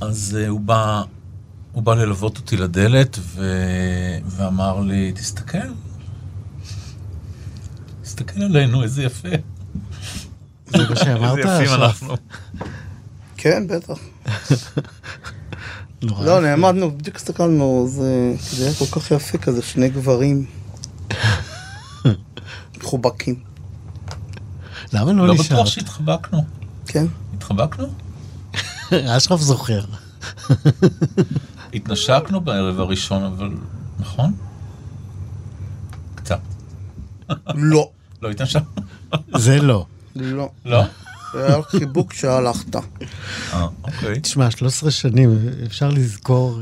אז 0.00 0.38
אה, 0.40 0.48
הוא 0.48 0.60
בא, 0.60 1.02
הוא 1.72 1.82
בא 1.82 1.94
ללוות 1.94 2.36
אותי 2.36 2.56
לדלת, 2.56 3.18
ו... 3.20 3.54
ואמר 4.26 4.80
לי, 4.80 5.12
תסתכל, 5.12 5.58
תסתכל 8.02 8.42
עלינו, 8.42 8.82
איזה 8.82 9.02
יפה. 9.02 9.28
זה 10.66 10.78
מה 10.90 10.96
שאמרת, 10.96 11.38
איזה 11.38 11.62
יפים? 11.62 11.82
אנחנו. 11.82 12.14
כן, 13.36 13.66
בטח. 13.66 13.98
לא. 16.02 16.40
נעמדנו, 16.40 16.98
בדיוק 16.98 17.16
הסתכלנו, 17.16 17.86
זה 17.90 18.34
זה 18.40 18.64
היה 18.64 18.74
כל 18.74 18.84
כך 18.84 19.10
יפה 19.10 19.38
כזה, 19.38 19.62
שני 19.62 19.88
גברים. 19.88 20.46
מחובקים, 22.78 23.40
למה 24.92 25.12
לא 25.12 25.26
לא 25.28 25.34
נשארת? 25.34 25.52
בטוח 25.52 25.66
שהתחבקנו. 25.66 26.44
כן? 26.86 27.06
התחבקנו? 27.34 27.86
אשרף 28.92 29.40
זוכר. 29.40 29.80
התנשקנו 31.74 32.40
בערב 32.40 32.80
הראשון, 32.80 33.22
אבל... 33.22 33.50
נכון? 33.98 34.32
קצת. 36.14 36.40
לא, 37.54 37.90
לא 38.22 38.30
התנשקנו? 38.30 38.68
זה 39.36 39.62
לא. 39.62 39.86
לא. 40.16 40.50
לא? 40.64 40.82
זה 41.32 41.46
היה 41.46 41.62
חיבוק 41.62 42.12
שהלכת. 42.12 42.76
אה, 42.76 43.66
אוקיי. 43.84 44.20
תשמע, 44.20 44.50
13 44.50 44.90
שנים, 44.90 45.38
אפשר 45.66 45.88
לזכור. 45.88 46.60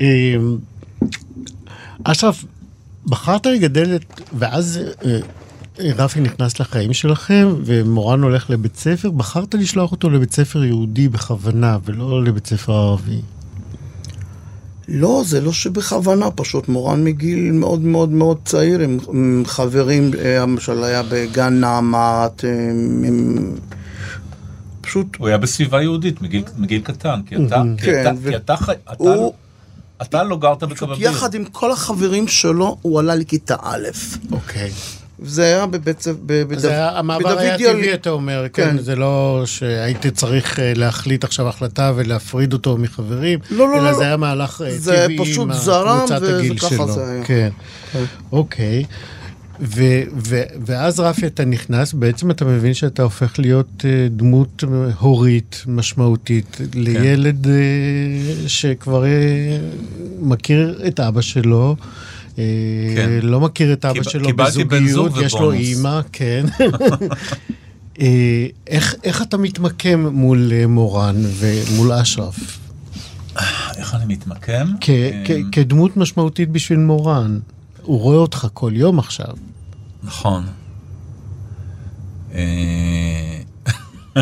אמ, 0.00 0.58
אשרף, 2.04 2.44
בחרת 3.04 3.46
לגדל 3.46 3.96
את... 3.96 4.20
ואז 4.38 4.80
אה, 5.04 5.18
רפי 5.78 6.20
נכנס 6.20 6.60
לחיים 6.60 6.92
שלכם, 6.92 7.48
ומורן 7.64 8.22
הולך 8.22 8.50
לבית 8.50 8.76
ספר, 8.76 9.10
בחרת 9.10 9.54
לשלוח 9.54 9.92
אותו 9.92 10.10
לבית 10.10 10.32
ספר 10.32 10.64
יהודי 10.64 11.08
בכוונה, 11.08 11.78
ולא 11.84 12.24
לבית 12.24 12.46
ספר 12.46 12.72
ערבי. 12.72 13.20
לא, 14.88 15.22
זה 15.26 15.40
לא 15.40 15.52
שבכוונה, 15.52 16.30
פשוט 16.30 16.68
מורן 16.68 17.04
מגיל 17.04 17.52
מאוד 17.52 17.80
מאוד 17.80 18.08
מאוד 18.08 18.38
צעיר, 18.44 18.80
עם, 18.80 18.98
עם 19.08 19.42
חברים, 19.46 20.10
אה, 20.18 20.38
למשל 20.42 20.84
היה 20.84 21.02
בגן 21.10 21.60
נעמת, 21.60 22.44
הם, 22.44 23.04
הם 23.06 23.36
פשוט, 24.80 25.06
הוא 25.18 25.28
היה 25.28 25.38
בסביבה 25.38 25.82
יהודית 25.82 26.22
מגיל, 26.22 26.42
מגיל 26.56 26.80
קטן, 26.82 27.20
כי 27.26 27.36
אתה, 27.46 27.62
כי 27.78 27.86
כן, 27.86 28.00
אתה, 28.02 28.10
ו- 28.22 28.30
כי 28.30 28.36
אתה, 28.36 28.54
אתה, 28.54 28.92
הוא- 28.98 29.08
לא- 29.16 29.32
אתה 30.02 30.22
לא 30.22 30.36
גרת 30.38 30.62
בקבביר. 30.64 31.10
יחד 31.10 31.34
עם 31.34 31.44
כל 31.44 31.72
החברים 31.72 32.28
שלו, 32.28 32.76
הוא 32.82 33.00
עלה 33.00 33.14
לכיתה 33.14 33.56
א'. 33.62 33.88
אוקיי. 34.32 34.70
זה 35.22 35.42
היה 35.44 35.66
בבית 35.66 36.00
ספר, 36.00 36.16
בדוד- 36.26 36.58
זה 36.58 36.70
היה, 36.70 36.98
המעבר 36.98 37.38
היה 37.38 37.58
טבעי, 37.58 37.94
אתה 37.94 38.10
אומר, 38.10 38.44
כן. 38.52 38.70
כן. 38.70 38.78
זה 38.78 38.96
לא 38.96 39.42
שהייתי 39.46 40.10
צריך 40.10 40.60
אה, 40.60 40.72
להחליט 40.76 41.24
עכשיו 41.24 41.48
החלטה 41.48 41.92
ולהפריד 41.96 42.52
אותו 42.52 42.76
מחברים, 42.76 43.38
לא, 43.50 43.68
לא, 43.68 43.74
אלא 43.78 43.84
לא, 43.84 43.92
זה 43.92 44.00
לא. 44.00 44.04
היה 44.06 44.16
מהלך 44.16 44.62
אה, 44.66 44.78
זה 44.78 44.96
טבעי 45.04 45.18
פשוט 45.18 45.42
עם 45.42 45.52
זרם, 45.52 45.98
קבוצת 45.98 46.18
וזה 46.22 46.38
הגיל 46.38 46.58
ככה 46.58 46.68
שלו. 46.68 46.88
זה 46.92 47.10
היה. 47.10 47.24
כן, 47.24 47.48
אוקיי. 48.32 48.84
ו- 49.60 49.82
ו- 50.28 50.42
ואז 50.66 51.00
רפי 51.00 51.26
אתה 51.26 51.44
נכנס, 51.44 51.92
בעצם 51.92 52.30
אתה 52.30 52.44
מבין 52.44 52.74
שאתה 52.74 53.02
הופך 53.02 53.38
להיות 53.38 53.84
אה, 53.84 54.08
דמות 54.10 54.64
הורית 54.98 55.62
משמעותית 55.66 56.60
לילד 56.74 57.46
אה, 57.46 57.52
שכבר 58.46 59.04
מכיר 60.20 60.80
את 60.86 61.00
אבא 61.00 61.20
שלו. 61.20 61.76
אה, 62.38 62.42
כן. 62.96 63.10
לא 63.22 63.40
מכיר 63.40 63.72
את 63.72 63.84
אבא 63.84 64.02
שלו 64.02 64.36
בזוגיות, 64.36 65.12
יש 65.22 65.34
לו. 65.34 65.52
אימא, 65.52 66.00
כן. 66.12 66.44
אה, 68.00 68.46
איך, 68.66 68.94
איך 69.04 69.22
אתה 69.22 69.36
מתמקם 69.36 70.06
מול 70.06 70.52
אה, 70.52 70.66
מורן 70.66 71.16
ומול 71.38 71.92
אשרף? 71.92 72.58
איך 73.76 73.94
אני 73.94 74.14
מתמקם? 74.14 74.66
כ- 74.80 74.90
כ- 75.24 75.30
כדמות 75.52 75.96
משמעותית 75.96 76.50
בשביל 76.50 76.78
מורן. 76.78 77.38
הוא 77.82 78.00
רואה 78.00 78.16
אותך 78.16 78.46
כל 78.54 78.72
יום 78.74 78.98
עכשיו. 78.98 79.34
נכון. 80.02 80.44
אה, 82.34 83.40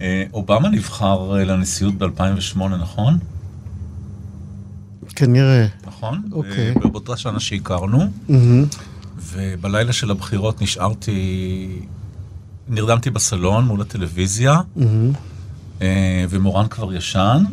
אה, 0.00 0.24
אובמה 0.32 0.68
נבחר 0.68 1.38
אה, 1.38 1.44
לנשיאות 1.44 1.94
ב-2008, 1.94 2.58
נכון? 2.58 3.18
כנראה. 5.16 5.66
נכון? 5.98 6.22
אוקיי. 6.32 6.74
אה, 6.84 6.88
באותה 6.90 7.16
שנה 7.16 7.40
שהכרנו, 7.40 7.98
מהמם. 8.28 8.64
ובלילה 9.32 9.92
של 9.92 10.10
הבחירות 10.10 10.62
נשארתי, 10.62 11.80
נרדמתי 12.68 13.10
בסלון 13.10 13.64
מול 13.64 13.80
הטלוויזיה. 13.80 14.60
אה, 15.82 16.24
ומורן 16.30 16.68
כבר 16.68 16.94
ישן. 16.94 17.44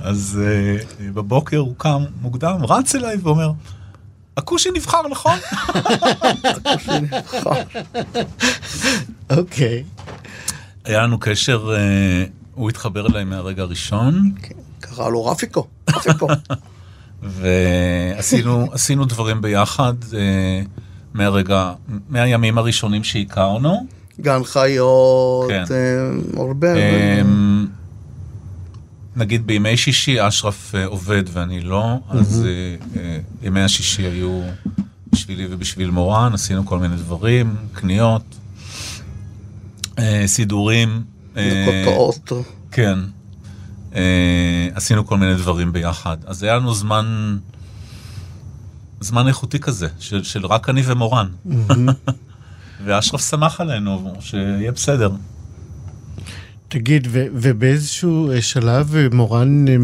אז 0.00 0.40
אה, 0.44 0.76
בבוקר 1.12 1.58
הוא 1.58 1.74
קם 1.78 2.04
מוקדם, 2.20 2.64
רץ 2.68 2.94
אליי 2.94 3.16
ואומר, 3.22 3.52
הכושי 4.36 4.68
נבחר, 4.74 5.08
נכון? 5.10 5.38
אוקיי. 9.30 9.84
היה 10.84 11.02
לנו 11.02 11.18
קשר, 11.18 11.74
הוא 12.54 12.70
התחבר 12.70 13.06
אליי 13.06 13.24
מהרגע 13.24 13.62
הראשון, 13.62 14.32
כן, 14.42 14.54
קרא 14.80 15.08
לו 15.08 15.26
רפיקו. 15.26 15.66
ועשינו 17.22 18.66
עשינו 18.72 19.04
דברים 19.04 19.40
ביחד 19.40 19.94
אה, 20.14 20.62
מהרגע, 21.14 21.72
מהימים 22.08 22.58
הראשונים 22.58 23.04
שהכרנו. 23.04 23.86
גן 24.20 24.44
חיות, 24.44 25.50
כן. 25.50 25.64
אה, 25.70 26.10
הרבה. 26.42 26.74
אמ, 27.20 27.66
נגיד 29.16 29.46
בימי 29.46 29.76
שישי 29.76 30.28
אשרף 30.28 30.74
אה, 30.74 30.86
עובד 30.86 31.22
ואני 31.32 31.60
לא, 31.60 31.98
אז 32.08 32.44
אה, 32.46 33.00
אה, 33.00 33.18
ימי 33.42 33.60
השישי 33.60 34.02
היו 34.02 34.40
בשבילי 35.12 35.46
ובשביל 35.50 35.90
מורן, 35.90 36.34
עשינו 36.34 36.66
כל 36.66 36.78
מיני 36.78 36.96
דברים, 36.96 37.56
קניות, 37.72 38.22
אה, 39.98 40.22
סידורים. 40.26 41.02
אה, 41.36 41.66
קרקעות. 41.84 42.32
כן. 42.72 42.98
אה, 43.94 44.68
עשינו 44.74 45.06
כל 45.06 45.16
מיני 45.16 45.34
דברים 45.34 45.72
ביחד. 45.72 46.16
אז 46.26 46.42
היה 46.42 46.56
לנו 46.56 46.74
זמן, 46.74 47.36
זמן 49.00 49.28
איכותי 49.28 49.58
כזה, 49.58 49.88
של, 49.98 50.22
של 50.22 50.46
רק 50.46 50.68
אני 50.68 50.82
ומורן. 50.84 51.28
ואשרף 52.84 53.30
שמח 53.30 53.60
עלינו, 53.60 54.14
שיהיה 54.20 54.72
בסדר. 54.72 55.10
תגיד, 56.70 57.08
ו- 57.10 57.26
ובאיזשהו 57.32 58.30
אה, 58.30 58.42
שלב 58.42 58.94
אה, 58.96 59.06
מורן 59.12 59.68
אה, 59.68 59.76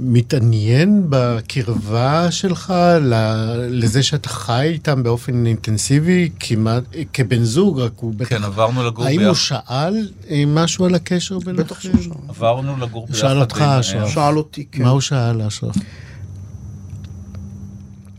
מתעניין 0.00 1.06
בקרבה 1.08 2.30
שלך 2.30 2.74
ל- 3.00 3.66
לזה 3.84 4.02
שאתה 4.02 4.28
חי 4.28 4.62
איתם 4.72 5.02
באופן 5.02 5.46
אינטנסיבי, 5.46 6.30
כמעט 6.40 6.84
כבן 7.12 7.42
זוג, 7.44 7.80
רק 7.80 7.92
הוא 7.96 8.14
בטח... 8.14 8.28
כן, 8.28 8.44
עברנו 8.44 8.86
לגור 8.86 9.04
האם 9.06 9.16
ביחד. 9.16 9.26
הוא 9.28 9.34
שאל 9.34 10.08
משהו 10.46 10.84
על 10.84 10.94
הקשר 10.94 11.38
ביניכם? 11.38 11.62
בטח 11.64 11.80
שהוא 11.80 12.02
שאל. 12.02 12.12
עברנו 12.28 12.76
לגור 12.76 13.06
ביחד. 13.06 13.18
שאל 13.20 13.38
אותך, 13.40 13.60
אשרף. 13.60 14.08
שאל 14.14 14.36
אותי, 14.38 14.64
כן. 14.72 14.82
מה 14.82 14.88
הוא 14.90 15.00
שאל, 15.00 15.42
אשרף? 15.42 15.76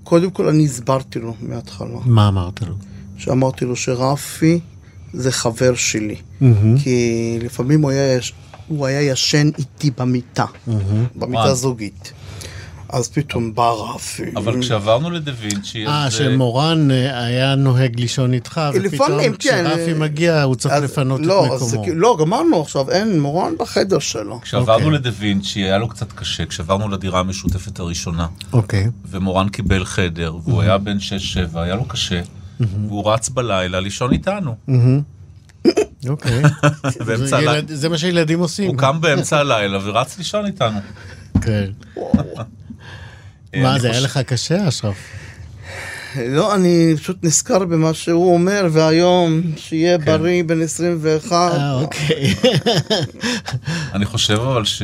קודם 0.03 0.29
כל 0.31 0.47
אני 0.47 0.65
הסברתי 0.65 1.19
לו 1.19 1.35
מההתחלה. 1.41 1.99
מה 2.05 2.27
אמרת 2.27 2.61
לו? 2.61 2.75
שאמרתי 3.17 3.65
לו 3.65 3.75
שרפי 3.75 4.59
זה 5.13 5.31
חבר 5.31 5.75
שלי. 5.75 6.15
מהמם. 6.41 6.77
כי 6.79 7.09
לפעמים 7.43 7.81
הוא 7.81 7.91
היה, 7.91 8.15
יש- 8.15 8.33
הוא 8.67 8.85
היה 8.85 9.01
ישן 9.01 9.49
איתי 9.57 9.91
במיטה, 9.97 10.45
במיטה 11.15 11.41
וואו. 11.41 11.55
זוגית. 11.55 12.13
אז 12.93 13.07
פתאום 13.09 13.55
בא 13.55 13.69
רפי. 13.95 14.23
אבל 14.35 14.61
כשעברנו 14.61 15.09
לדה 15.09 15.31
וינצ'י, 15.39 15.87
אה, 15.87 16.05
אז, 16.05 16.13
שמורן 16.13 16.91
אה, 16.91 17.23
היה 17.23 17.55
נוהג 17.55 17.99
לישון 17.99 18.33
איתך, 18.33 18.61
ופתאום 18.73 18.85
לפעמים, 18.85 19.33
כן. 19.33 19.37
כשרפי 19.39 19.93
מגיע 19.93 20.43
הוא 20.43 20.55
צריך 20.55 20.73
אז- 20.73 20.83
לפנות 20.83 21.21
לא, 21.23 21.45
את 21.55 21.61
מקומו. 21.61 21.83
לא, 21.95 22.17
גמרנו 22.19 22.61
עכשיו, 22.61 22.91
אין, 22.91 23.19
מורן 23.21 23.53
בחדר 23.59 23.99
שלו. 23.99 24.41
כשעברנו 24.41 24.85
אוקיי. 24.85 24.99
לדה 24.99 25.09
וינצ'י 25.19 25.59
היה 25.59 25.77
לו 25.77 25.87
קצת 25.87 26.11
קשה, 26.13 26.45
כשעברנו 26.45 26.89
לדירה 26.89 27.19
המשותפת 27.19 27.79
הראשונה, 27.79 28.27
אוקיי. 28.53 28.87
ומורן 29.11 29.49
קיבל 29.49 29.85
חדר, 29.85 30.35
והוא 30.45 30.61
היה 30.61 30.77
בן 30.77 30.97
6-7, 31.53 31.59
היה 31.59 31.75
לו 31.75 31.85
קשה, 31.85 32.21
והוא 32.59 33.11
רץ 33.11 33.29
בלילה 33.29 33.79
לישון 33.79 34.11
איתנו. 34.11 34.55
אוקיי. 36.09 36.41
באמצע 37.05 37.25
זה 37.25 37.35
הלילה. 37.37 37.57
ילד- 37.57 37.71
זה 37.71 37.89
מה 37.89 37.97
שילדים 37.97 38.39
עושים. 38.39 38.67
הוא 38.69 38.77
קם 38.77 39.01
באמצע 39.01 39.37
הלילה 39.39 39.79
ורץ 39.83 40.17
לישון 40.17 40.45
איתנו. 40.45 40.79
כן. 41.41 41.69
אה, 41.97 42.03
מה, 43.63 43.79
זה 43.79 43.91
היה 43.91 43.99
לך 43.99 44.17
קשה, 44.17 44.67
אשרף? 44.67 44.97
לא, 46.15 46.55
אני 46.55 46.93
פשוט 46.97 47.17
נזכר 47.23 47.59
במה 47.65 47.93
שהוא 47.93 48.33
אומר, 48.33 48.67
והיום, 48.71 49.41
שיהיה 49.57 49.97
כן. 49.99 50.05
בריא 50.05 50.43
בן 50.43 50.61
21. 50.61 51.31
אה, 51.31 51.73
אוקיי. 51.73 52.33
אני 53.93 54.05
חושב 54.05 54.33
אבל 54.39 54.65
ש... 54.65 54.81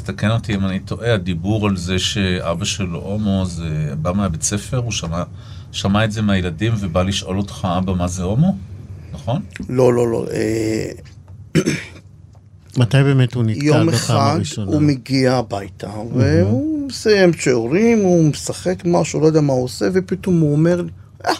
תתקן 0.00 0.30
אותי 0.30 0.54
אם 0.54 0.66
אני 0.66 0.80
טועה, 0.80 1.14
הדיבור 1.14 1.66
על 1.66 1.76
זה 1.76 1.98
שאבא 1.98 2.64
שלו 2.64 2.98
הומו, 2.98 3.44
זה 3.46 3.94
בא 4.02 4.12
מהבית 4.12 4.42
ספר, 4.42 4.76
הוא 4.76 4.92
שמע, 4.92 5.22
שמע 5.72 6.04
את 6.04 6.12
זה 6.12 6.22
מהילדים 6.22 6.74
ובא 6.80 7.02
לשאול 7.02 7.38
אותך, 7.38 7.68
אבא, 7.78 7.92
מה 7.94 8.08
זה 8.08 8.22
הומו? 8.22 8.56
נכון? 9.12 9.42
לא, 9.68 9.94
לא, 9.94 10.08
לא. 10.08 10.26
אה, 10.32 10.90
מתי 12.76 13.02
באמת 13.02 13.34
הוא 13.34 13.44
יום 13.48 13.86
בפעם 13.86 13.88
אחד 13.88 14.34
הראשונה? 14.34 14.72
הוא 14.72 14.82
מגיע 14.82 15.34
הביתה, 15.34 15.90
והוא 16.14 16.86
מסיים 16.88 17.32
שיעורים, 17.32 17.98
הוא 17.98 18.24
משחק 18.24 18.82
משהו, 18.84 19.20
לא 19.20 19.26
יודע 19.26 19.40
מה 19.40 19.52
הוא 19.52 19.64
עושה, 19.64 19.86
ופתאום 19.94 20.40
הוא 20.40 20.52
אומר 20.52 20.82
אה, 21.26 21.32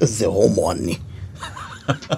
איזה 0.00 0.26
הומו 0.26 0.72
אני, 0.72 0.96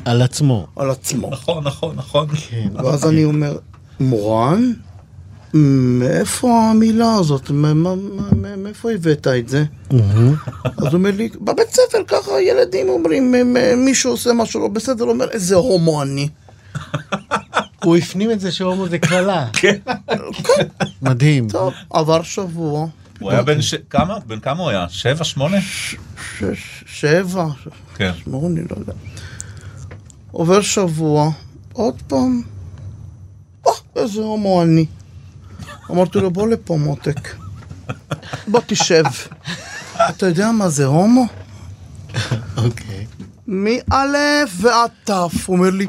על 0.04 0.22
עצמו. 0.22 0.66
על 0.76 0.90
עצמו. 0.90 1.30
נכון, 1.30 1.64
נכון, 1.64 1.96
נכון. 1.96 2.26
כן. 2.28 2.68
ואז 2.74 3.08
אני 3.08 3.24
אומר, 3.24 3.58
מורן, 4.00 4.72
מאיפה 5.56 6.70
המילה 6.70 7.14
הזאת? 7.14 7.50
מה- 7.50 7.74
מה- 7.74 7.94
מה- 8.36 8.56
מאיפה 8.56 8.90
הבאת 8.92 9.26
את 9.26 9.48
זה? 9.48 9.64
אז 9.90 9.96
הוא 10.78 10.92
אומר 10.92 11.10
לי, 11.10 11.28
בבית 11.40 11.68
ספר 11.70 11.98
ככה 12.08 12.40
ילדים 12.40 12.88
אומרים, 12.88 13.32
"מ- 13.32 13.52
מ- 13.52 13.84
מישהו 13.84 14.10
עושה 14.10 14.32
משהו 14.32 14.60
לא 14.60 14.68
בסדר, 14.68 15.04
הוא 15.04 15.12
אומר, 15.12 15.30
איזה 15.30 15.54
הומו 15.54 16.02
אני. 16.02 16.28
הוא 17.84 17.96
הפנים 17.96 18.30
את 18.30 18.40
זה 18.40 18.52
שהומו 18.52 18.88
זה 18.88 18.98
קללה. 18.98 19.48
כן. 19.60 19.76
מדהים. 21.02 21.48
טוב, 21.48 21.72
עבר 21.90 22.22
שבוע, 22.22 22.86
הוא 23.20 23.30
היה 23.30 23.42
בן 23.42 23.62
ש... 23.62 23.74
כמה? 23.90 24.18
בן 24.26 24.40
כמה 24.40 24.62
הוא 24.62 24.70
היה? 24.70 24.86
שבע, 24.88 25.24
שמונה? 25.24 25.56
שבע, 26.86 27.46
כן. 27.94 28.10
שמונה, 28.24 28.60
לא 28.70 28.76
יודע. 28.80 28.92
עובר 30.30 30.60
שבוע, 30.60 31.30
עוד 31.72 31.94
פעם, 32.06 32.42
אה, 33.66 33.72
איזה 33.96 34.20
הומו 34.20 34.62
אני. 34.62 34.86
אמרתי 35.90 36.18
לו, 36.18 36.30
בוא 36.30 36.48
לפה 36.48 36.76
מותק, 36.76 37.34
בוא 38.48 38.60
תשב. 38.66 39.04
אתה 40.10 40.26
יודע 40.26 40.50
מה 40.52 40.68
זה 40.68 40.84
הומו? 40.86 41.26
אוקיי. 42.56 43.06
מאלף 43.46 44.50
ועד 44.60 44.90
תף, 45.04 45.32
הוא 45.46 45.56
אומר 45.56 45.70
לי, 45.70 45.86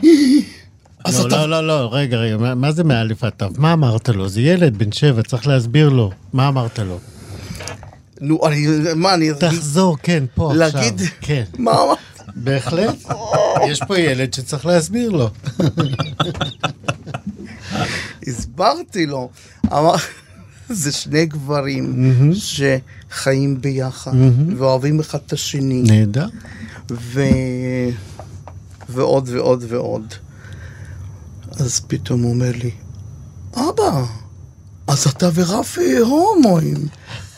אז 1.06 1.20
לא, 1.20 1.28
אתה... 1.28 1.36
לא, 1.46 1.50
לא, 1.50 1.68
לא, 1.68 1.90
רגע, 1.92 2.18
רגע, 2.18 2.38
מה- 2.38 2.56
מה 2.56 2.72
זה 2.72 2.84
מאלף 2.84 3.24
עד 3.24 3.30
תו? 3.38 3.46
מה 3.58 3.74
אמרת 3.74 4.10
לו? 4.10 4.30
זה 4.30 4.42
ילד 4.42 4.78
בן 4.78 4.92
שבע, 4.92 5.24
צריך 5.24 5.48
להסביר 5.48 5.90
לו. 5.90 6.12
מה 6.34 6.48
אמרת 6.48 6.80
לו? 6.80 7.00
נו, 8.22 8.48
אני, 8.48 8.68
מה, 8.96 9.14
אני... 9.14 9.30
תחזור, 9.40 9.98
כן, 10.04 10.24
פה 10.36 10.52
עכשיו. 10.52 10.60
להגיד... 10.82 11.02
כן, 11.22 11.44
מה 11.58 11.72
אמרת? 11.72 11.98
בהחלט. 12.36 12.96
יש 13.68 13.82
פה 13.88 14.00
ילד 14.00 14.34
שצריך 14.34 14.66
להסביר 14.66 15.10
לו. 15.10 15.30
הסברתי 18.28 19.06
לו. 19.06 19.30
אמר, 19.72 19.96
זה 20.70 20.92
שני 20.92 21.26
גברים 21.26 22.14
שחיים 22.34 23.62
ביחד, 23.62 24.12
ואוהבים 24.58 25.00
אחד 25.00 25.20
את 25.26 25.34
השני, 25.34 25.82
נהדר. 25.82 26.28
ו... 26.92 27.22
ועוד 28.90 29.30
ועוד 29.30 29.64
ועוד. 29.68 30.14
אז 31.52 31.80
פתאום 31.80 32.22
הוא 32.22 32.34
אומר 32.34 32.52
לי, 32.52 32.72
אבא, 33.54 34.04
אז 34.88 35.08
אתה 35.08 35.30
ורפי 35.34 35.98
הומואים. 35.98 36.88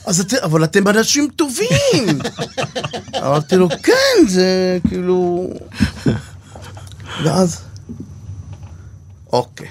אז 0.06 0.20
אתם, 0.20 0.38
אבל 0.44 0.64
אתם 0.64 0.88
אנשים 0.88 1.28
טובים. 1.36 2.20
אמרתי 3.24 3.56
לו, 3.56 3.70
כן, 3.84 4.28
זה 4.28 4.78
כאילו... 4.88 5.50
ואז, 7.24 7.62
אוקיי. 9.34 9.68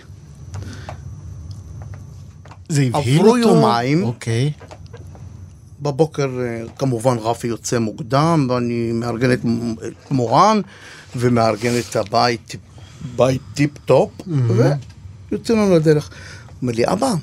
זה 2.69 2.83
הבהיל 2.83 3.19
אותו? 3.19 3.31
עברו 3.31 3.37
יומיים. 3.37 4.03
אוקיי. 4.03 4.53
בבוקר 5.83 6.29
אה, 6.41 6.63
כמובן 6.79 7.17
רפי 7.19 7.47
יוצא 7.47 7.79
מוקדם, 7.79 8.47
ואני 8.51 8.93
מארגן 8.93 9.33
את 9.33 9.41
מורן, 10.11 10.61
ומארגן 11.17 11.73
את 11.79 11.97
הבית, 11.97 12.57
בית 13.17 13.43
טיפ 13.55 13.79
טופ, 13.85 14.11
ויוצא 15.31 15.55
לנו 15.55 15.75
לדרך. 15.75 16.11
אומר 16.63 16.73
לי, 16.73 16.83
אבא, 16.87 17.15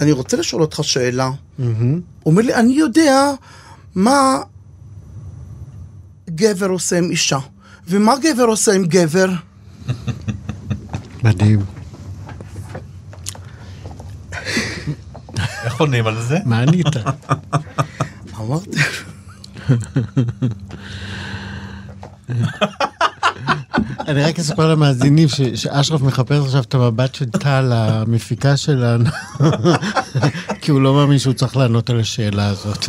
אני 0.00 0.12
רוצה 0.12 0.36
לשאול 0.36 0.62
אותך 0.62 0.80
שאלה. 0.82 1.30
הוא 1.56 2.00
אומר 2.26 2.42
לי, 2.42 2.54
אני 2.54 2.72
יודע 2.72 3.30
מה 3.94 4.38
גבר 6.30 6.68
עושה 6.68 6.98
עם 6.98 7.10
אישה, 7.10 7.38
ומה 7.88 8.14
גבר 8.22 8.44
עושה 8.44 8.72
עם 8.72 8.84
גבר. 8.84 9.28
מדהים. 11.24 11.77
איך 15.68 15.80
עונים 15.80 16.06
על 16.06 16.22
זה? 16.22 16.38
מה 16.44 16.58
ענית? 16.60 16.86
אמרתי, 18.40 18.70
אני 24.08 24.22
רק 24.22 24.38
אספר 24.38 24.72
למאזינים 24.72 25.28
ש- 25.28 25.40
שאשרף 25.54 26.00
מחפש 26.00 26.44
עכשיו 26.46 26.62
את 26.62 26.74
המבט 26.74 27.14
של 27.14 27.30
טל, 27.30 27.72
המפיקה 27.74 28.56
שלנו, 28.56 29.04
כי 30.60 30.70
הוא 30.70 30.80
לא 30.80 30.94
מאמין 30.94 31.18
שהוא 31.18 31.34
צריך 31.34 31.56
לענות 31.56 31.90
על 31.90 32.00
השאלה 32.00 32.46
הזאת. 32.48 32.86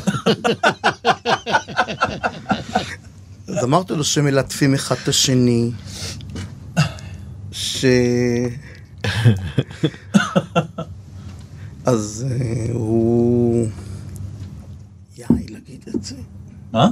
אז 3.48 3.64
אמרתי 3.64 3.94
לו 3.94 4.04
שמלטפים 4.04 4.74
אחד 4.74 4.96
את 5.04 5.08
השני, 5.08 5.72
ש... 7.52 7.86
אז 11.86 12.26
אה, 12.32 12.74
הוא... 12.74 13.68
יאי, 15.18 15.28
להגיד 15.50 15.86
את 15.96 16.04
זה. 16.04 16.16
מה? 16.74 16.90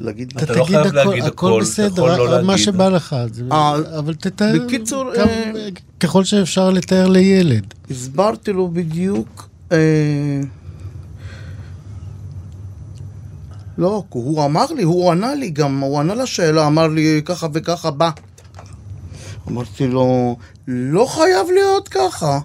להגיד... 0.00 0.32
אתה 0.36 0.44
אתה 0.44 0.52
לא 0.52 0.64
תגיד 0.64 0.76
חייב 0.76 0.86
הכל, 0.86 0.96
להגיד 1.10 1.24
הכל 1.24 1.46
הכל, 1.46 1.56
אתה 1.62 1.70
בסדר, 1.70 2.12
יכול 2.12 2.30
לא 2.30 2.42
מה. 2.42 2.58
שבא 2.58 2.88
לך. 2.88 3.16
זה- 3.32 3.42
אה, 3.52 3.98
אבל 3.98 4.14
תתאר, 4.14 4.52
בקיצור, 4.66 5.04
כמה- 5.14 5.24
אה, 5.24 5.68
ככל 6.00 6.24
שאפשר 6.24 6.70
לתאר 6.70 7.08
לילד. 7.08 7.74
הסברתי 7.90 8.52
לו 8.52 8.68
בדיוק... 8.68 9.48
אה... 9.72 9.78
לא, 13.78 14.02
הוא 14.08 14.44
אמר 14.44 14.64
לי, 14.76 14.82
הוא 14.82 15.10
ענה 15.12 15.34
לי 15.34 15.50
גם, 15.50 15.80
הוא 15.80 16.00
ענה 16.00 16.14
לשאלה, 16.14 16.66
אמר 16.66 16.86
לי 16.86 17.22
ככה 17.24 17.46
וככה 17.52 17.90
בא. 17.90 18.10
אמרתי 19.48 19.86
לו, 19.86 20.36
לא 20.68 21.06
חייב 21.10 21.46
להיות 21.54 21.88
ככה. 21.88 22.38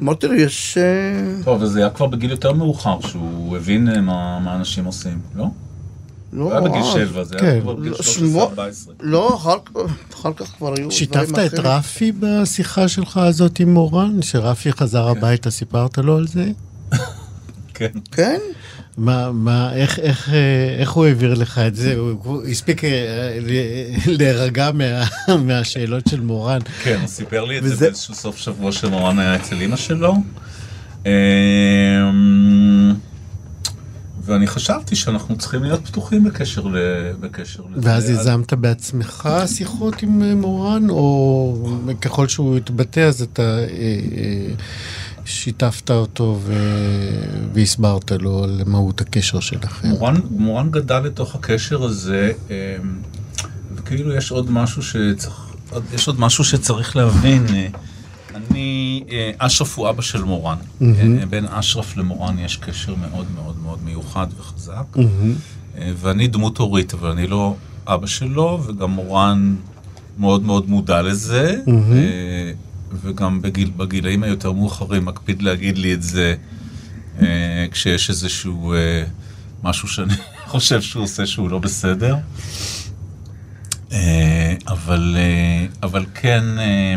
אמרתי 0.00 0.26
לו, 0.26 0.34
יש... 0.34 0.78
אה, 0.78 1.42
טוב, 1.44 1.62
אז 1.62 1.70
זה 1.70 1.78
היה 1.78 1.90
כבר 1.90 2.06
בגיל 2.06 2.30
יותר 2.30 2.52
מאוחר, 2.52 3.00
שהוא 3.00 3.56
הבין 3.56 3.88
אה, 3.88 4.00
מה 4.00 4.38
מה 4.44 4.56
אנשים 4.56 4.84
עושים, 4.84 5.20
לא? 5.36 5.46
לא, 6.32 6.52
היה 6.52 6.60
בגיל 6.60 6.80
אז. 6.82 6.92
שבע, 6.92 7.24
זה 7.24 7.34
כן. 7.38 7.46
היה 7.46 7.60
כבר 7.60 7.74
בגיל 7.74 7.92
לא, 7.92 7.96
13-14. 7.96 8.00
שמו- 8.02 8.50
לא, 9.00 9.36
אחר, 9.36 10.32
כך 10.36 10.46
כבר 10.58 10.74
היו 10.76 10.90
שיתפת 10.90 11.38
את. 11.46 11.58
רפי 11.58 12.12
בשיחה 12.20 12.88
שלך 12.88 13.16
הזאת 13.16 13.60
עם 13.60 13.74
מורן? 13.74 14.22
שרפי 14.22 14.72
חזר 14.72 15.08
הביתה, 15.08 15.50
סיפרת 15.50 15.98
לו 15.98 16.16
על 16.16 16.26
זה? 16.26 16.50
כן. 17.74 17.90
כן? 18.12 18.38
מה, 18.96 19.32
מה, 19.32 19.72
איך, 19.74 19.98
איך, 19.98 20.28
אה, 20.32 20.34
איך 20.78 20.90
הוא 20.90 21.06
העביר 21.06 21.34
לך 21.34 21.58
את 21.58 21.76
זה? 21.76 21.94
הוא, 21.96 22.42
הספיק 22.50 22.84
אה, 22.84 23.38
להירגע 24.06 24.70
מה, 24.74 24.84
מהשאלות 25.46 26.06
של 26.08 26.20
מורן. 26.20 26.58
כן, 26.82 26.98
הוא 27.00 27.08
סיפר 27.08 27.44
לי 27.44 27.58
את 27.58 27.62
זה 27.62 27.72
וזה- 27.72 27.84
באיזשהו 27.86 28.14
סוף 28.14 28.36
שבוע 28.36 28.72
שמורן 28.72 29.18
היה 29.18 29.36
אצל 29.36 29.56
אמא 29.62 29.76
שלו. 29.76 30.14
אמ, 31.06 31.10
ואני 34.24 34.46
חשבתי 34.46 34.96
שאנחנו 34.96 35.38
צריכים 35.38 35.62
להיות 35.62 35.86
פתוחים 35.86 36.24
בקשר, 36.24 36.66
ל... 36.66 36.76
בקשר 37.20 37.62
לזה. 37.72 37.88
ואז 37.90 38.10
יזמת 38.10 38.52
בעצמך 38.52 39.28
שיחות 39.46 40.02
עם 40.02 40.22
אה, 40.22 40.34
מורן, 40.34 40.90
או 40.90 41.68
ככל 42.00 42.28
שהוא 42.28 42.56
התבטא 42.56 43.00
אז 43.00 43.22
אתה 43.22 43.42
אה, 43.42 43.64
אה, 43.64 43.66
שיתפת 45.26 45.90
אותו 45.90 46.38
ו... 46.42 46.54
והסברת 47.52 48.12
לו 48.12 48.44
על 48.44 48.62
מהות 48.66 49.00
הקשר 49.00 49.40
שלכם? 49.40 49.88
מורן, 49.88 50.14
מורן 50.30 50.70
גדל 50.70 50.98
לתוך 50.98 51.34
הקשר 51.34 51.82
הזה, 51.84 52.32
אמ, 52.50 52.54
וכאילו 53.74 54.14
יש 54.14 54.30
עוד 54.30 54.50
משהו 54.50 54.82
שצריך, 54.82 55.54
יש 55.94 56.06
עוד 56.06 56.20
משהו 56.20 56.44
שצריך 56.44 56.96
להבין. 56.96 57.46
אני, 58.34 59.04
אה, 59.10 59.30
אשרף 59.38 59.78
הוא 59.78 59.88
אבא 59.88 60.02
של 60.02 60.22
מורן. 60.22 60.56
אה, 60.82 61.26
בין 61.30 61.44
אשרף 61.46 61.96
למורן 61.96 62.38
יש 62.38 62.56
קשר 62.56 62.94
מאוד 62.94 63.26
מאוד 63.34 63.56
מאוד 63.62 63.78
מיוחד 63.84 64.26
וחזק. 64.38 64.96
אה, 65.78 65.92
ואני 65.96 66.26
דמות 66.26 66.58
הורית, 66.58 66.94
אבל 66.94 67.10
אני 67.10 67.26
לא 67.26 67.54
אבא 67.86 68.06
שלו, 68.06 68.60
וגם 68.66 68.90
מורן 68.90 69.54
מאוד 70.18 70.42
מאוד 70.42 70.68
מודע 70.68 71.02
לזה, 71.02 71.56
אה, 71.68 72.52
וגם 72.92 73.42
בגיל, 73.42 73.70
בגילאים 73.76 74.22
היותר 74.22 74.52
מאוחרים 74.52 75.04
מקפיד 75.04 75.42
להגיד 75.42 75.78
לי 75.78 75.94
את 75.94 76.02
זה 76.02 76.34
אה, 77.22 77.66
כשיש 77.70 78.10
איזשהו 78.10 78.74
אה, 78.74 79.04
משהו 79.62 79.88
שאני 79.88 80.14
חושב 80.46 80.80
שהוא 80.80 81.04
עושה 81.04 81.26
שהוא 81.26 81.50
לא 81.50 81.58
בסדר. 81.58 82.16
אה, 83.92 84.54
אבל, 84.68 85.16
אה, 85.18 85.66
אבל 85.82 86.06
כן, 86.14 86.44
אה, 86.58 86.94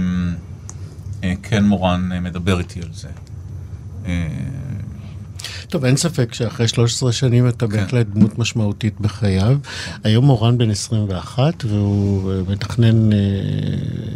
אה, 1.23 1.33
כן 1.43 1.63
מורן 1.63 2.23
מדבר 2.23 2.59
איתי 2.59 2.79
על 2.81 2.89
זה. 2.93 3.07
אה, 4.05 4.27
טוב, 5.69 5.85
אין 5.85 5.97
ספק 5.97 6.33
שאחרי 6.33 6.67
13 6.67 7.11
שנים 7.11 7.47
אתה 7.47 7.67
בהחלט 7.67 8.05
דמות 8.07 8.39
משמעותית 8.39 9.01
בחייו. 9.01 9.57
היום 10.03 10.25
מורן 10.25 10.57
בן 10.57 10.71
21 10.71 11.65
והוא 11.65 12.31
אה, 12.31 12.41
מתכנן 12.47 13.13
אה, 13.13 13.17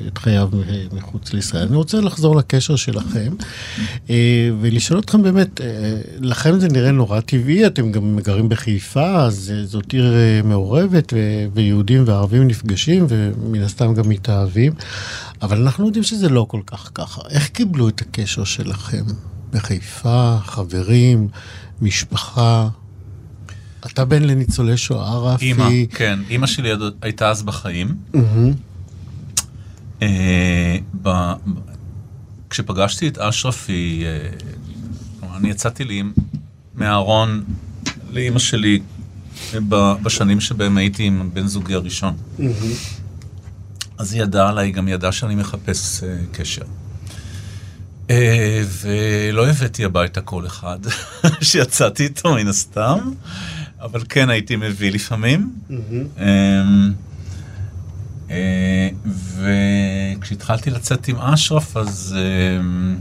את 0.07 0.17
חייו 0.17 0.49
מחוץ 0.93 1.33
לישראל. 1.33 1.67
אני 1.67 1.75
רוצה 1.75 2.01
לחזור 2.01 2.35
לקשר 2.35 2.75
שלכם 2.75 3.33
אה, 4.09 4.49
ולשאול 4.61 4.99
אתכם 4.99 5.23
באמת, 5.23 5.61
אה, 5.61 6.01
לכם 6.19 6.59
זה 6.59 6.67
נראה 6.67 6.91
נורא 6.91 7.19
טבעי, 7.19 7.67
אתם 7.67 7.91
גם 7.91 8.19
גרים 8.23 8.49
בחיפה, 8.49 9.23
אז 9.23 9.53
אה, 9.55 9.65
זאת 9.65 9.91
עיר 9.91 10.13
אה, 10.13 10.41
מעורבת 10.43 11.13
ו- 11.13 11.45
ויהודים 11.53 12.03
וערבים 12.05 12.47
נפגשים 12.47 13.05
ומן 13.09 13.61
הסתם 13.61 13.93
גם 13.93 14.09
מתאהבים, 14.09 14.73
אבל 15.41 15.61
אנחנו 15.61 15.85
יודעים 15.85 16.03
שזה 16.03 16.29
לא 16.29 16.45
כל 16.49 16.61
כך 16.65 16.91
ככה. 16.93 17.21
איך 17.29 17.47
קיבלו 17.47 17.89
את 17.89 18.01
הקשר 18.01 18.43
שלכם? 18.43 19.03
בחיפה, 19.53 20.37
חברים, 20.45 21.27
משפחה. 21.81 22.67
אתה 23.85 24.05
בן 24.05 24.23
לניצולי 24.23 24.77
שואה, 24.77 25.17
רפי. 25.17 25.45
אימא, 25.45 25.69
כן, 25.89 26.19
אימא 26.29 26.47
שלי 26.47 26.69
הייתה 27.01 27.29
אז 27.29 27.43
בחיים. 27.43 27.95
מהמם. 28.13 28.51
אה, 30.01 30.77
ב- 31.01 31.09
ב- 31.09 31.33
כשפגשתי 32.49 33.07
את 33.07 33.17
אשרפי, 33.17 34.03
אה, 34.05 34.29
אני 35.37 35.49
יצאתי 35.49 35.83
לי 35.83 36.03
מהארון 36.75 37.43
לאימא 38.11 38.39
שלי 38.39 38.79
אה, 39.53 39.59
ב- 39.69 39.93
בשנים 40.03 40.39
שבהם 40.41 40.77
הייתי 40.77 41.03
עם 41.03 41.29
בן 41.33 41.47
זוגי 41.47 41.73
הראשון. 41.73 42.13
אז 43.97 44.13
היא 44.13 44.21
ידעה 44.21 44.49
עליי, 44.49 44.71
גם 44.71 44.87
ידעה 44.87 45.11
שאני 45.11 45.35
מחפש 45.35 46.03
אה, 46.03 46.17
קשר. 46.31 46.61
אה, 48.09 48.63
ולא 48.81 49.47
הבאתי 49.47 49.85
הביתה 49.85 50.21
כל 50.21 50.45
אחד 50.45 50.79
שיצאתי 51.41 52.03
איתו 52.03 52.33
מן 52.33 52.47
הסתם, 52.47 52.99
אבל 53.81 54.03
כן 54.09 54.29
הייתי 54.29 54.55
מביא 54.55 54.91
לפעמים. 54.91 55.55
אמ, 55.69 56.93
אה, 58.29 58.89
וכשהתחלתי 60.19 60.69
לצאת 60.69 61.07
עם 61.07 61.17
אשרף, 61.17 61.77
אז 61.77 62.15
אמ, 62.59 62.99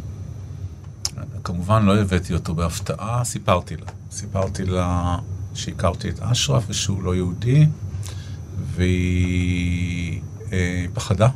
כמובן 1.45 1.85
לא 1.85 2.01
הבאתי 2.01 2.35
אותו 2.35 2.55
בהפתעה, 2.55 3.25
סיפרתי 3.25 3.77
לה. 3.77 3.87
סיפרתי 4.11 4.65
לה 4.65 5.19
שהכרתי 5.55 6.09
את 6.09 6.21
אשרף 6.21 6.65
ושהוא 6.69 7.03
לא 7.03 7.15
יהודי, 7.15 7.67
והיא 8.75 10.21
אה, 10.53 10.85
פחדה. 10.95 11.29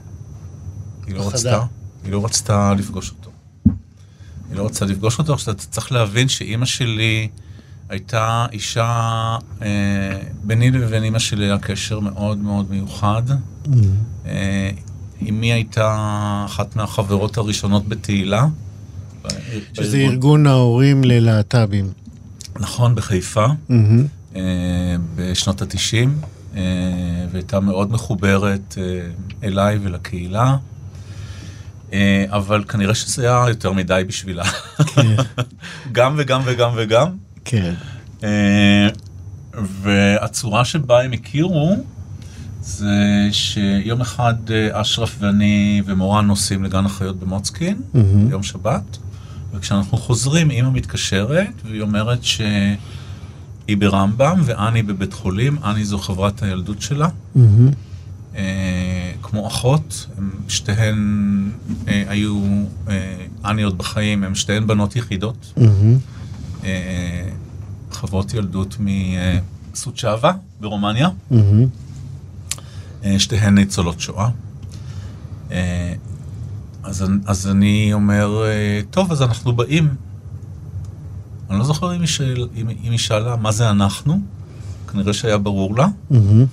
היא 1.06 1.14
לא. 1.14 1.28
רצתה, 1.28 1.62
היא 2.04 2.12
לא 2.12 2.24
רצתה 2.24 2.74
לפגוש 2.78 3.10
אותו. 3.10 3.25
היא 4.50 4.58
לא 4.58 4.66
רצתה 4.66 4.84
לפגוש 4.84 5.18
אותו, 5.18 5.34
עכשיו 5.34 5.54
אתה 5.54 5.62
צריך 5.62 5.92
להבין 5.92 6.28
שאימא 6.28 6.66
שלי 6.66 7.28
הייתה 7.88 8.46
אישה, 8.52 9.36
אה, 9.62 9.68
ביני 10.44 10.70
לבין 10.70 11.04
אימא 11.04 11.18
שלי 11.18 11.44
היה 11.44 11.58
קשר 11.58 12.00
מאוד 12.00 12.38
מאוד 12.38 12.70
מיוחד. 12.70 13.22
אה, 14.26 14.70
אמי 15.28 15.52
הייתה 15.52 16.42
אחת 16.46 16.76
מהחברות 16.76 17.36
הראשונות 17.36 17.88
בתהילה. 17.88 18.46
שזה 19.72 19.96
ארגון 19.96 20.46
ההורים 20.46 21.04
ללהט"בים. 21.04 21.90
נכון, 22.60 22.94
בחיפה, 22.94 23.46
מהמם. 23.68 24.04
אה, 24.36 24.40
בשנות 25.16 25.62
התשעים, 25.62 26.18
אה, 26.56 26.62
והייתה 27.32 27.60
מאוד 27.60 27.92
מחוברת 27.92 28.78
אה, 28.78 29.08
אליי 29.48 29.78
ולקהילה. 29.82 30.56
אה, 31.92 32.24
אבל 32.28 32.64
כנראה 32.68 32.94
שזה 32.94 33.22
היה 33.22 33.48
יותר 33.48 33.72
מדי 33.72 34.02
בשבילה. 34.06 34.44
כן, 34.44 35.16
גם 35.92 36.14
וגם 36.18 36.40
וגם 36.44 36.70
וגם. 36.76 37.08
כן. 37.44 37.74
אה, 38.24 38.88
והצורה 39.82 40.64
שבה 40.64 41.02
הם 41.02 41.12
הכירו, 41.12 41.76
זה 42.62 43.28
שיום 43.32 44.00
אחד 44.00 44.34
אה, 44.50 44.80
אשרף 44.80 45.16
ואני 45.20 45.82
ומורן 45.86 46.26
נוסעים 46.26 46.64
לגן 46.64 46.86
החיות 46.86 47.18
במוצקין, 47.18 47.80
מהמם. 47.94 48.28
ביום 48.28 48.42
שבת, 48.42 48.98
וכשאנחנו 49.54 49.98
חוזרים, 49.98 50.50
אימא 50.50 50.70
מתקשרת, 50.70 51.52
והיא 51.64 51.82
אומרת 51.82 52.24
שהיא 52.24 52.76
ברמב"ם 53.78 54.40
ואני 54.44 54.82
בבית 54.82 55.12
חולים, 55.12 55.58
אני 55.64 55.84
זו 55.84 55.98
חברת 55.98 56.42
הילדות 56.42 56.82
שלה. 56.82 57.08
מהמם. 57.34 57.70
אה, 58.36 58.42
כמו 59.22 59.46
אחות, 59.46 60.06
הם 60.18 60.30
שתיהן 60.48 60.98
אה, 61.88 62.04
היו, 62.08 62.40
אה, 62.88 63.16
אני 63.44 63.62
עוד 63.62 63.78
בחיים, 63.78 64.24
הן 64.24 64.34
שתיהן 64.34 64.66
בנות 64.66 64.96
יחידות. 64.96 65.52
מהמם. 65.56 65.98
אה, 66.64 67.28
חברות 67.92 68.34
ילדות 68.34 68.76
מסוצ'אבה 69.72 70.32
ברומניה. 70.60 71.08
אה, 73.04 73.18
שתיהן 73.18 73.54
ניצולות 73.54 74.00
שואה. 74.00 74.28
אה, 75.50 75.92
אז, 76.82 77.04
אז 77.26 77.46
אני 77.48 77.92
אומר, 77.92 78.42
טוב, 78.90 79.12
אז 79.12 79.22
אנחנו 79.22 79.52
באים. 79.52 79.88
אני 81.50 81.58
לא 81.58 81.64
זוכר 81.64 81.94
אם 81.94 82.00
היא, 82.00 82.08
שאל, 82.08 82.48
אם, 82.56 82.68
אם 82.68 82.90
היא 82.90 82.98
שאלה 82.98 83.36
מה 83.36 83.52
זה 83.52 83.70
אנחנו, 83.70 84.20
כנראה 84.92 85.12
שהיה 85.12 85.38
ברור 85.38 85.76
לה. 85.76 85.86
מהמם. 86.10 86.46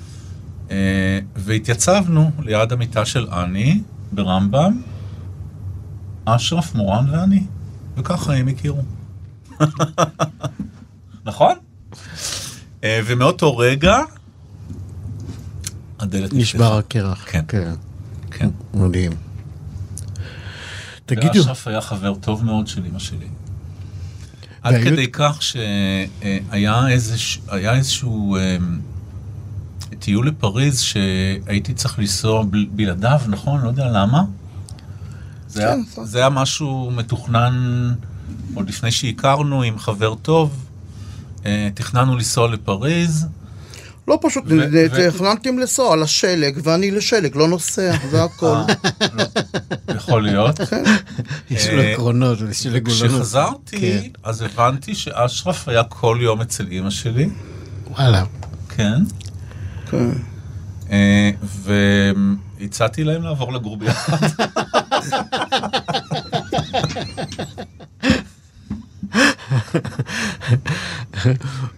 אה, 0.72 1.20
והתייצבנו 1.36 2.32
ליד 2.40 2.72
המיטה 2.72 3.06
של 3.06 3.28
אני 3.30 3.82
ברמב"ם, 4.12 4.82
אשרף, 6.26 6.76
מורן 6.76 7.10
ואני, 7.10 7.44
וככה 7.98 8.34
הם 8.34 8.48
הכירו. 8.48 8.82
נכון? 11.26 11.56
אה, 12.84 13.00
ומאותו 13.06 13.58
רגע, 13.58 13.98
הדלת 16.00 16.34
נשבר 16.34 16.78
הקרח. 16.78 17.26
כן. 17.32 17.44
כן. 17.48 17.74
כן. 18.32 18.50
מדהים. 18.74 19.12
תגידו, 21.06 21.40
ואשרף 21.40 21.68
היה 21.68 21.82
חבר 21.82 22.16
טוב 22.16 22.46
מאוד 22.46 22.68
של 22.68 22.86
אמא 22.86 23.00
שלי. 23.00 23.28
עד 24.62 24.76
כדי 24.84 25.08
כך 25.12 25.42
שהיה 25.42 26.88
איזשהו 26.88 28.36
אה, 28.36 28.58
טיול 30.00 30.28
לפריז 30.28 30.80
שהייתי 30.80 31.74
צריך 31.74 32.00
לנסוע 32.00 32.44
בל- 32.44 32.68
בלעדיו, 32.72 33.22
נכון? 33.28 33.62
לא 33.62 33.68
יודע 33.68 33.86
למה. 33.94 34.24
זה, 35.48 35.62
היה, 35.64 35.74
כן, 35.76 35.82
נכון. 35.92 36.06
זה 36.06 36.18
היה 36.20 36.30
משהו 36.30 36.92
מתוכנן 36.96 37.54
עוד 38.54 38.70
לפני 38.70 38.92
שהכרנו 38.92 39.62
עם 39.64 39.80
חבר 39.80 40.16
טוב. 40.16 40.66
אה, 41.46 41.70
תכננו 41.74 42.16
לנסוע 42.16 42.48
לפריז. 42.48 43.26
לא 44.08 44.20
פשוט, 44.22 44.44
ו- 44.48 44.58
ו- 44.92 45.12
תכננתם 45.12 45.58
לנסוע 45.60 45.94
על 45.94 46.04
השלג, 46.04 46.60
ואני 46.64 46.92
לשלג, 46.92 47.36
לא 47.38 47.48
נוסע, 47.48 47.92
זה 48.12 48.24
הכל. 48.24 48.46
אה, 48.56 48.66
לא, 49.14 49.24
יכול 49.96 50.24
להיות. 50.24 50.62
כן. 50.62 50.84
יש 51.50 51.68
לו 51.68 51.80
אה, 51.82 51.92
עקרונות, 51.94 52.38
ושל 52.48 52.80
גולנות. 52.80 53.12
כשחזרתי, 53.12 53.80
כן. 53.80 54.08
אז 54.24 54.42
הבנתי 54.42 54.96
שאשרף 54.96 55.68
היה 55.68 55.84
כל 55.84 56.18
יום 56.22 56.42
אצל 56.42 56.68
אימא 56.72 56.90
שלי. 56.90 57.30
וואלה. 57.92 58.24
כן. 58.70 59.02
כן. 60.00 60.10
אה, 60.92 61.30
והצעתי 62.60 63.04
להם 63.04 63.22
לעבור 63.24 63.54
לגור 63.54 63.78
ביחד. 63.78 64.18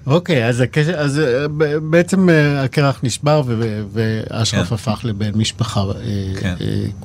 אוקיי, 0.07 0.47
אז 0.47 0.61
הקשר, 0.61 0.95
אז 0.95 1.19
אה, 1.19 1.47
ב- 1.47 1.77
בעצם 1.77 2.29
אה, 2.29 2.63
הקרח 2.63 2.99
נשבר 3.03 3.41
ו- 3.45 3.83
ואשרף 3.93 4.67
כן. 4.67 4.73
הפך 4.75 4.99
לבן 5.03 5.31
משפחה 5.35 5.83
כן. 6.39 6.55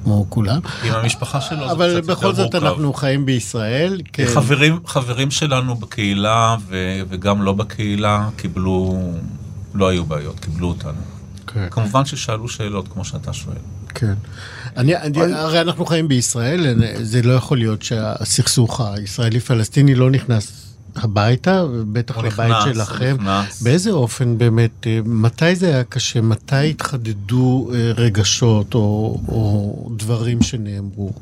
כמו 0.03 0.27
כולם. 0.29 0.61
עם 0.85 0.93
המשפחה 0.95 1.41
שלו 1.41 1.67
זה 1.67 1.73
אבל 1.73 1.89
קצת 1.89 1.97
יותר 1.97 2.15
בכל 2.15 2.35
זאת 2.35 2.55
מורכב. 2.55 2.67
אנחנו 2.67 2.93
חיים 2.93 3.27
בישראל. 3.27 4.01
כן. 4.13 4.25
חברים, 4.35 4.79
חברים 4.87 5.31
שלנו 5.31 5.75
בקהילה 5.75 6.57
ו, 6.69 6.77
וגם 7.09 7.43
לא 7.43 7.53
בקהילה 7.53 8.29
קיבלו, 8.37 8.99
לא 9.75 9.89
היו 9.89 10.05
בעיות, 10.05 10.41
קיבלו 10.41 10.69
אותנו. 10.69 11.01
כן. 11.47 11.67
כמובן 11.71 12.05
ששאלו 12.05 12.49
שאלות 12.49 12.89
כמו 12.89 13.05
שאתה 13.05 13.33
שואל. 13.33 13.57
כן. 13.95 14.15
אני, 14.77 14.97
אני, 14.97 15.21
הרי 15.21 15.61
אנחנו 15.61 15.87
חיים 15.87 16.09
בישראל, 16.09 16.83
זה 17.03 17.23
לא 17.23 17.33
יכול 17.33 17.59
להיות 17.59 17.83
שהסכסוך 17.83 18.81
הישראלי-פלסטיני 18.81 19.95
לא 19.95 20.11
נכנס 20.11 20.71
הביתה, 20.97 21.65
בטח 21.93 22.17
הוא 22.17 22.25
לבית 22.25 22.51
נכנס, 22.51 22.75
שלכם. 22.75 23.17
נכנס. 23.21 23.63
באיזה 23.63 23.91
אופן 23.91 24.39
באמת, 24.39 24.87
אה, 24.87 25.01
מתי 25.05 25.57
זה 25.57 25.67
היה 25.67 25.85
קשה? 25.85 26.21
מתי 26.21 26.71
התחדדו 26.71 27.71
אה, 27.75 27.93
רגשות 27.97 28.75
או, 28.75 29.21
או 29.29 29.91
דברים 29.97 30.43
שנאמרו? 30.43 31.13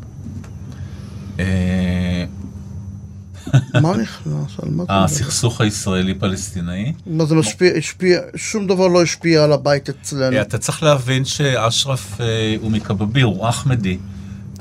מה 3.83 3.97
נכנס? 3.97 4.27
על 4.63 4.69
מה 4.71 4.83
אתה 4.85 4.93
מדבר? 4.93 5.05
הסכסוך 5.05 5.61
הישראלי-פלסטיני. 5.61 6.93
מה 7.07 7.25
זה 7.25 7.35
משפיע, 7.35 7.73
השפיע, 7.79 8.21
שום 8.37 8.67
דבר 8.67 8.87
לא 8.87 9.03
השפיע 9.03 9.45
על 9.45 9.53
הבית 9.53 9.89
אצלנו. 9.89 10.37
אה, 10.37 10.43
אתה 10.43 10.59
צריך 10.59 10.83
להבין 10.83 11.25
שאשרף 11.25 12.21
אה, 12.21 12.27
הוא 12.61 12.71
מקבביר, 12.71 13.27
הוא 13.27 13.49
אחמדי. 13.49 13.99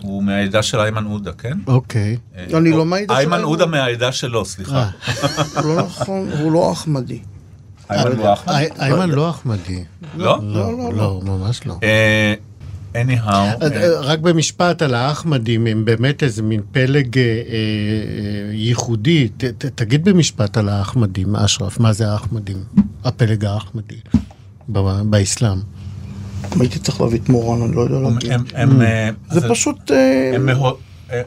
הוא 0.01 0.23
מהעדה 0.23 0.63
של 0.63 0.79
איימן 0.79 1.03
עודה, 1.05 1.31
כן? 1.31 1.57
אוקיי. 1.67 2.17
אה, 2.38 2.57
אני 2.57 2.71
לא 2.71 2.85
מהעדה 2.85 3.05
של 3.13 3.19
איימן 3.19 3.33
איימן. 3.33 3.47
עודה 3.47 3.65
מהעדה 3.65 4.11
שלו, 4.11 4.45
סליחה. 4.45 4.89
לא 5.55 5.75
נכון, 5.85 6.29
הוא 6.39 6.51
לא 6.51 6.71
אחמדי. 6.71 7.19
איימן 7.89 8.17
הוא 8.19 8.33
אחמד? 8.33 8.53
אי- 8.55 8.67
איימן 8.79 9.09
לא 9.09 9.29
אחמדי. 9.29 9.83
לא? 10.17 10.39
לא, 10.43 10.93
לא, 10.93 11.21
ממש 11.23 11.61
לא. 11.65 11.75
Anyhow, 13.05 13.29
אה, 13.29 13.55
אה, 13.61 13.99
רק 14.01 14.19
במשפט 14.19 14.81
על 14.81 14.93
האחמדים, 14.93 15.67
הם 15.67 15.85
באמת 15.85 16.23
איזה 16.23 16.43
מין 16.43 16.61
פלג 16.71 17.17
אה, 17.17 17.23
אה, 17.23 17.29
ייחודי. 18.53 19.27
ת- 19.37 19.43
ת- 19.43 19.65
תגיד 19.65 20.03
במשפט 20.05 20.57
על 20.57 20.69
האחמדים, 20.69 21.35
אשרף, 21.35 21.79
מה 21.79 21.93
זה 21.93 22.11
האחמדים? 22.11 22.57
הפלג 23.03 23.45
האחמדי 23.45 23.95
ב- 24.71 25.01
באסלאם. 25.09 25.57
הייתי 26.59 26.79
צריך 26.79 27.01
להביא 27.01 27.19
את 27.19 27.29
מורן, 27.29 27.61
אני 27.61 27.75
לא 27.75 27.81
יודע 27.81 27.99
להגיד. 27.99 28.31
הם- 28.31 28.43
הם, 28.55 28.81
אה, 28.81 29.09
זה 29.31 29.49
פשוט... 29.49 29.91
הם 30.35 30.49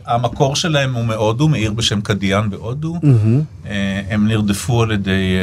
המקור 0.06 0.56
שלהם 0.56 0.94
הוא 0.94 1.04
מהודו, 1.04 1.48
מעיר 1.48 1.72
בשם 1.72 2.00
קדיאן 2.00 2.50
בהודו. 2.50 2.96
אה, 3.66 4.02
הם 4.10 4.28
נרדפו 4.28 4.82
על 4.82 4.90
ידי 4.92 5.36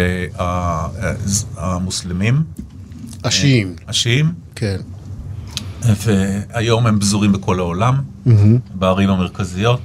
המוסלמים, 1.58 2.44
השיעים, 3.24 3.76
השיעים, 3.88 4.32
כן. 4.56 4.78
והיום 5.82 6.88
הם 6.88 7.00
פזורים 7.00 7.32
בכל 7.32 7.60
העולם, 7.60 8.02
בערים 8.76 9.10
המרכזיות, 9.10 9.82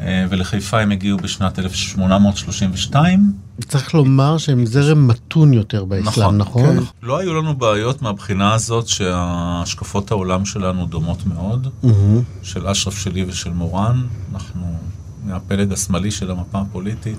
אה, 0.00 0.26
ולחיפה 0.30 0.80
הם 0.80 0.90
הגיעו 0.90 1.18
בשנת 1.18 1.58
1832. 1.58 3.32
צריך 3.68 3.94
לומר 3.94 4.38
שהם 4.38 4.66
זרם 4.66 5.08
מתון 5.08 5.52
יותר 5.52 5.84
באסלאם, 5.84 6.38
נכון? 6.38 6.76
כן. 6.76 6.82
לא 7.02 7.18
היו 7.18 7.34
לנו 7.34 7.54
בעיות 7.54 8.02
מהבחינה 8.02 8.54
הזאת 8.54 8.88
שהשקפות 8.88 10.10
העולם 10.10 10.44
שלנו 10.44 10.86
דומות 10.86 11.26
מאוד, 11.26 11.68
מהמם. 11.82 12.22
של 12.42 12.66
אשרף 12.66 12.98
שלי 12.98 13.24
ושל 13.28 13.50
מורן, 13.50 14.02
אנחנו 14.34 14.66
מהפלג 15.24 15.72
השמאלי 15.72 16.10
של 16.10 16.30
המפה 16.30 16.60
הפוליטית. 16.60 17.18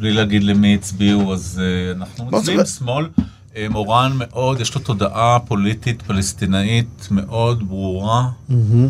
בלי 0.00 0.12
להגיד 0.12 0.42
למי 0.42 0.74
הצביעו, 0.74 1.34
אז 1.34 1.60
אה, 1.62 1.92
אנחנו 1.92 2.24
מצביעים 2.24 2.66
שמאל. 2.66 3.08
אה, 3.56 3.66
מורן 3.70 4.12
מאוד, 4.18 4.60
יש 4.60 4.74
לו 4.74 4.80
תודעה 4.80 5.38
פוליטית 5.38 6.02
פלסטינאית 6.02 7.08
מאוד 7.10 7.68
ברורה. 7.68 8.30
מהמם. 8.48 8.88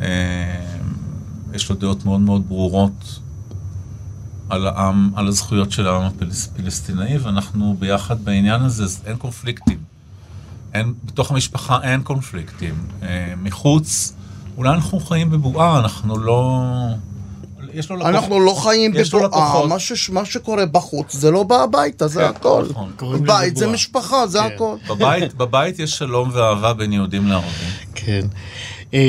אה, 0.00 0.06
יש 1.54 1.70
לו 1.70 1.76
דעות 1.76 2.04
מאוד 2.04 2.20
מאוד 2.20 2.48
ברורות 2.48 3.20
על 4.48 4.66
העם, 4.66 5.10
על 5.14 5.28
הזכויות 5.28 5.72
של 5.72 5.86
העם 5.86 6.02
הפלסטינאי, 6.02 7.18
ואנחנו 7.18 7.76
ביחד 7.78 8.24
בעניין 8.24 8.62
הזה, 8.62 8.84
אז 8.84 9.02
אין 9.06 9.16
קונפליקטים. 9.16 9.78
אין, 10.74 10.94
בתוך 11.04 11.30
המשפחה 11.30 11.82
אין 11.82 12.02
קונפליקטים. 12.02 12.74
אה, 13.02 13.34
מחוץ, 13.42 14.12
אולי 14.56 14.70
אנחנו 14.70 15.00
חיים 15.00 15.30
בבועה, 15.30 15.78
אנחנו 15.78 16.18
לא... 16.18 16.62
יש 17.76 17.90
לו 17.90 17.96
לקוח... 17.96 18.08
אנחנו 18.08 18.40
לא 18.40 18.52
חיים 18.52 18.92
בבועה, 18.92 19.24
לקוחות. 19.26 19.68
מה 19.68 19.78
ש- 19.78 20.10
מה 20.10 20.24
שקורה 20.24 20.66
בחוץ 20.66 21.12
זה 21.16 21.30
לא 21.30 21.42
בא 21.42 21.62
הביתה, 21.62 22.08
זה 22.08 22.20
כן, 22.20 22.26
הכל. 22.26 22.64
נכון. 22.70 22.92
בית 23.26 23.56
זה. 23.56 23.66
משפחה, 23.66 24.26
זה 24.26 24.38
כן. 24.38 24.54
הכל. 24.54 24.76
בבית, 24.88 25.34
בבית 25.34 25.78
יש 25.78 25.90
שלום 25.98 26.30
ואהבה 26.32 26.74
בין 26.74 26.92
יהודים 26.92 27.26
לערבים. 27.26 27.68
כן. 27.94 28.26
אה, 28.94 29.00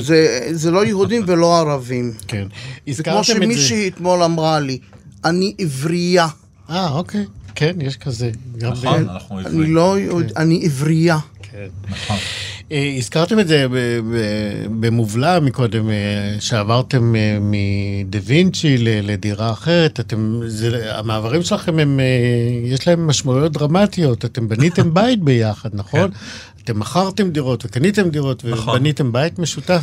זה- 0.00 0.48
זה 0.52 0.70
לא 0.70 0.84
יהודים 0.84 1.22
ולא 1.26 1.58
ערבים. 1.58 2.12
כן. 2.28 2.46
זה 2.90 3.02
כמו 3.02 3.12
הזכרתם 3.12 3.20
את 3.20 3.26
זה. 3.26 3.32
שמישהי 3.54 3.88
אתמול 3.88 4.22
אמרה 4.22 4.60
לי, 4.60 4.78
אני 5.24 5.54
עברייה. 5.58 6.26
אה, 6.70 6.88
אוקיי. 6.90 7.24
כן, 7.54 7.76
יש 7.80 7.96
כזה. 7.96 8.30
נכון, 8.60 9.08
אנחנו 9.08 9.38
אני 9.38 9.46
עברים. 9.48 9.74
לא 9.74 9.98
יהוד... 9.98 10.32
אני 10.36 10.60
עברייה. 10.64 11.18
כן. 11.42 11.66
נכון. 11.90 12.16
אה, 12.72 12.94
הזכרתם 12.98 13.38
את 13.38 13.48
זה 13.48 13.66
במובלע 14.80 15.40
מקודם, 15.40 15.90
אה, 15.90 16.36
שעברתם 16.40 17.16
אה, 17.16 17.38
מדה 17.40 18.18
וינצ'י 18.24 18.78
לדירה 18.78 19.52
אחרת. 19.52 20.00
אתם, 20.00 20.40
זה, 20.46 20.98
המעברים 20.98 21.42
שלכם, 21.42 21.78
הם, 21.78 22.00
יש 22.64 22.88
להם 22.88 23.06
משמעויות 23.06 23.52
דרמטיות. 23.52 24.24
אתם 24.24 24.48
בניתם 24.48 24.94
בית 24.94 25.22
ביחד, 25.22 25.70
נכון? 25.72 26.10
אתם 26.66 26.80
מכרתם 26.80 27.30
דירות 27.30 27.64
וקניתם 27.64 28.08
דירות 28.08 28.44
נכון. 28.44 28.74
ובניתם 28.74 29.12
בית 29.12 29.38
משותף. 29.38 29.82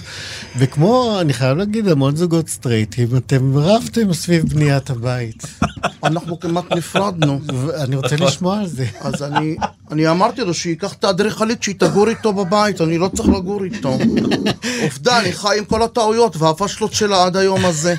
וכמו, 0.57 1.17
אני 1.21 1.33
חייב 1.33 1.57
להגיד, 1.57 1.87
המון 1.87 2.15
זוגות 2.15 2.49
סטרייטים, 2.49 3.07
אתם 3.17 3.57
רבתם 3.57 4.13
סביב 4.13 4.49
בניית 4.49 4.89
הבית. 4.89 5.43
אנחנו 6.03 6.39
כמעט 6.39 6.71
נפרדנו. 6.71 7.39
ואני 7.53 7.95
רוצה 7.95 8.15
לשמוע 8.15 8.59
על 8.59 8.67
זה. 8.67 8.85
אז 9.01 9.23
אני, 9.23 9.55
אני 9.91 10.09
אמרתי 10.09 10.41
לו 10.41 10.53
שייקח 10.53 10.93
את 10.93 11.03
האדריכלית 11.03 11.63
שהיא 11.63 11.75
תגור 11.77 12.09
איתו 12.09 12.33
בבית, 12.33 12.81
אני 12.81 12.97
לא 12.97 13.09
צריך 13.15 13.29
לגור 13.29 13.63
איתו. 13.63 13.97
עובדה, 14.83 15.19
אני 15.19 15.33
חי 15.33 15.57
עם 15.57 15.65
כל 15.65 15.83
הטעויות 15.83 16.37
והפשלות 16.37 16.93
שלה 16.93 17.25
עד 17.25 17.37
היום 17.37 17.65
הזה. 17.65 17.95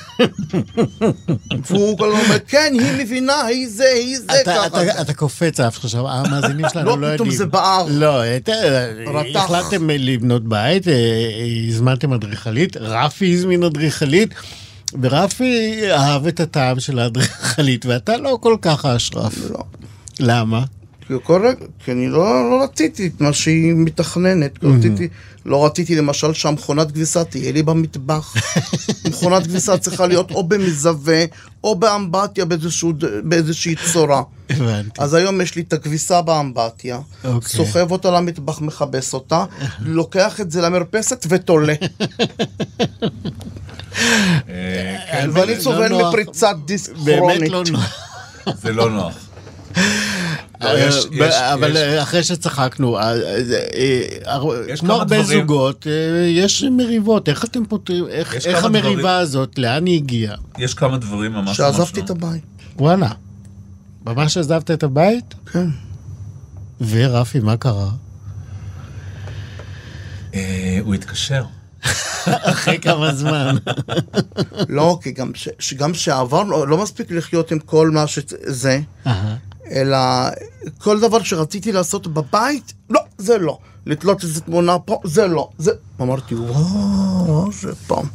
והוא 1.71 1.99
כל 1.99 2.09
הזמן 2.09 2.21
אומר, 2.25 2.39
כן, 2.49 2.73
היא 2.81 3.05
מבינה, 3.05 3.43
היא 3.43 3.69
זה, 3.69 3.89
היא 3.95 4.19
זה, 4.19 4.41
אתה, 4.43 4.55
ככה. 4.55 4.67
אתה, 4.67 5.01
אתה 5.01 5.15
קופץ 5.15 5.61
אף 5.61 5.85
עכשיו, 5.85 6.09
המאזינים 6.09 6.67
שלנו 6.73 6.87
לא, 6.87 6.99
לא 6.99 7.07
יודעים. 7.07 7.17
פתאום 7.17 7.31
זה 7.31 7.47
בער. 7.47 7.87
לא, 7.89 8.25
רתח. 9.07 9.41
החלטתם 9.41 9.91
לבנות 9.91 10.49
בית, 10.49 10.89
אה, 10.89 10.95
הזמנתם 11.69 12.13
אדריכלית, 12.13 12.77
רפי 12.77 13.35
הזמין 13.35 13.63
אדריכלית, 13.63 14.35
ורפי 15.03 15.81
אהב 15.93 16.27
את 16.27 16.41
הטעם 16.41 16.81
של 16.81 16.99
האדריכלית, 16.99 17.87
ואתה 17.87 18.17
לא 18.17 18.39
כל 18.41 18.57
כך 18.63 18.85
אשרף. 18.85 19.51
לא. 19.51 19.65
למה? 20.21 20.65
כי 21.09 21.15
כל 21.23 21.47
רגע, 21.47 21.67
כי 21.85 21.93
אני 21.93 22.09
לא, 22.09 22.51
לא 22.51 22.63
רציתי 22.65 23.07
את 23.07 23.21
מה 23.21 23.33
שהיא 23.33 23.73
מתכננת, 23.77 24.63
לא 24.63 24.71
רציתי, 24.79 25.09
לא 25.47 25.67
רציתי 25.67 25.97
למשל 25.97 26.33
שהמכונת 26.33 26.91
כביסה 26.93 27.25
תהיה 27.25 27.53
לי 27.53 27.63
במטבח. 27.63 28.35
מכונת 29.11 29.47
כביסה 29.47 29.79
צריכה 29.79 30.07
להיות 30.07 30.31
או 30.31 30.45
במזווה, 30.45 31.25
או 31.65 31.75
באמבטיה 31.75 32.45
באיזשהו, 32.45 32.93
באיזושהי 33.25 33.75
צורה. 33.93 34.23
הבנתי. 34.51 35.03
אז 35.03 35.15
היום 35.15 35.41
יש 35.41 35.55
לי 35.55 35.63
את 35.63 35.73
הכביסה 35.73 36.23
באמבטיה, 36.23 37.01
אוקיי. 37.25 37.51
סוחב 37.51 37.91
אותה 37.91 38.11
למטבח, 38.11 38.61
מכבס 38.61 39.15
אותה, 39.15 39.45
לוקח 39.81 40.41
את 40.41 40.51
זה 40.51 40.61
למרפסת 40.61 41.27
ותולה. 41.29 41.75
אה, 44.49 44.97
כן, 45.13 45.31
ואני 45.33 45.55
לא 45.55 45.61
סובל 45.61 45.89
נוח. 45.89 46.09
מפריצת 46.09 46.57
דיסק 46.65 46.93
באמת 46.93 47.19
כרונית. 47.19 47.51
לא 47.51 47.63
נוח. 47.71 47.95
זה 48.63 48.73
לא 48.73 48.91
נוח. 48.91 49.15
אבל 51.53 51.77
אחרי 52.03 52.23
שצחקנו, 52.23 52.99
אה, 52.99 53.13
אה, 53.13 53.41
אה, 54.27 54.39
יש 54.69 54.81
כמו 54.81 54.93
הרבה 54.93 55.23
זוגות, 55.23 55.87
יש 56.29 56.65
מריבות, 56.71 57.29
איך 57.29 57.45
אתם 57.45 57.65
פותרים, 57.65 58.07
איך 58.09 58.65
המריבה 58.65 59.19
הזאת, 59.19 59.59
לאן 59.59 59.87
היא 59.87 59.97
הגיעה? 59.97 60.37
יש 60.59 60.75
כמה 60.75 60.99
דברים 60.99 61.33
ממש 61.33 61.47
ממש... 61.47 61.57
שעזבתי 61.57 62.01
לא. 62.01 62.05
את 62.05 62.11
הבית. 62.11 62.45
וואלה. 62.77 63.11
ממש 64.07 64.37
עזבת 64.37 64.71
את 64.71 64.83
הבית? 64.83 65.35
כן. 65.53 65.67
ורפי, 66.89 67.41
מה 67.41 67.57
קרה? 67.57 67.91
הוא 70.81 70.95
התקשר. 70.95 71.45
אחרי 72.53 72.79
כמה 72.79 73.15
זמן. 73.15 73.57
לא, 74.69 74.99
כי 75.03 75.13
גם, 75.13 75.31
ש, 75.35 75.49
שגם 75.59 75.95
שעברנו, 75.95 76.67
לא 76.67 76.83
מספיק 76.83 77.11
לחיות 77.11 77.53
עם 77.53 77.59
כל 77.59 77.91
מה 77.91 78.07
שזה. 78.07 78.81
אלא 79.71 79.99
כל 80.79 81.01
דבר 81.01 81.23
שרציתי 81.23 81.73
לעשות 81.73 82.07
בבית, 82.07 82.73
לא, 82.91 83.01
זה 83.19 83.39
לא. 83.39 83.59
לתלות 83.87 84.23
איזה 84.23 84.41
תמונה 84.41 84.79
פה, 84.79 85.01
זה 85.05 85.27
לא. 85.27 85.49
זה... 85.59 85.71
אמרתי, 86.01 86.35
וואו, 86.35 87.53
זה 87.53 87.75
פעם. 87.87 88.07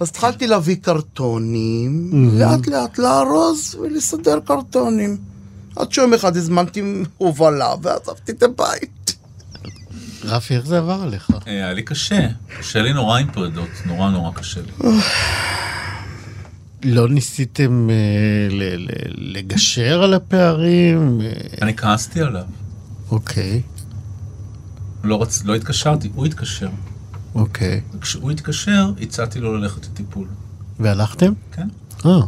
אז 0.00 0.08
התחלתי 0.08 0.46
להביא 0.46 0.76
קרטונים, 0.76 2.10
לאט 2.32 2.66
לאט 2.66 2.98
לארוז 2.98 3.74
ולסדר 3.80 4.40
קרטונים. 4.44 5.16
עד 5.76 5.92
שיום 5.92 6.14
אחד 6.14 6.36
הזמנתי 6.36 6.82
הובלה 7.18 7.74
ועזבתי 7.82 8.32
את 8.32 8.42
הבית. 8.42 9.14
רפי, 10.24 10.56
איך 10.56 10.66
זה 10.66 10.78
עבר 10.78 11.02
עליך? 11.02 11.30
אה, 11.30 11.52
היה 11.52 11.72
לי 11.72 11.82
קשה. 11.82 12.28
קשה 12.58 12.82
לי 12.82 12.92
נורא 12.92 13.18
עם 13.18 13.32
פרדות. 13.32 13.68
נורא 13.86 14.10
נורא 14.10 14.30
קשה 14.34 14.60
לי. 14.60 14.72
לא 16.84 17.08
ניסיתם 17.08 17.88
אה, 17.90 17.94
ל- 18.50 18.76
ל- 18.76 19.36
לגשר 19.38 20.02
על 20.02 20.14
הפערים? 20.14 21.20
אה, 21.20 21.32
אני 21.62 21.76
כעסתי 21.76 22.20
עליו. 22.20 22.44
אוקיי, 23.10 23.62
לא 25.04 25.22
רצ... 25.22 25.42
לא 25.44 25.54
התקשרתי, 25.54 26.10
הוא 26.14 26.26
התקשר. 26.26 26.68
אוקיי. 27.34 27.80
וכשהוא 27.94 28.30
התקשר, 28.30 28.92
הצעתי 29.00 29.40
לו 29.40 29.56
ללכת 29.56 29.86
לטיפול. 29.86 30.26
והלכתם? 30.80 31.32
כן. 31.52 31.68
אה. 32.06 32.20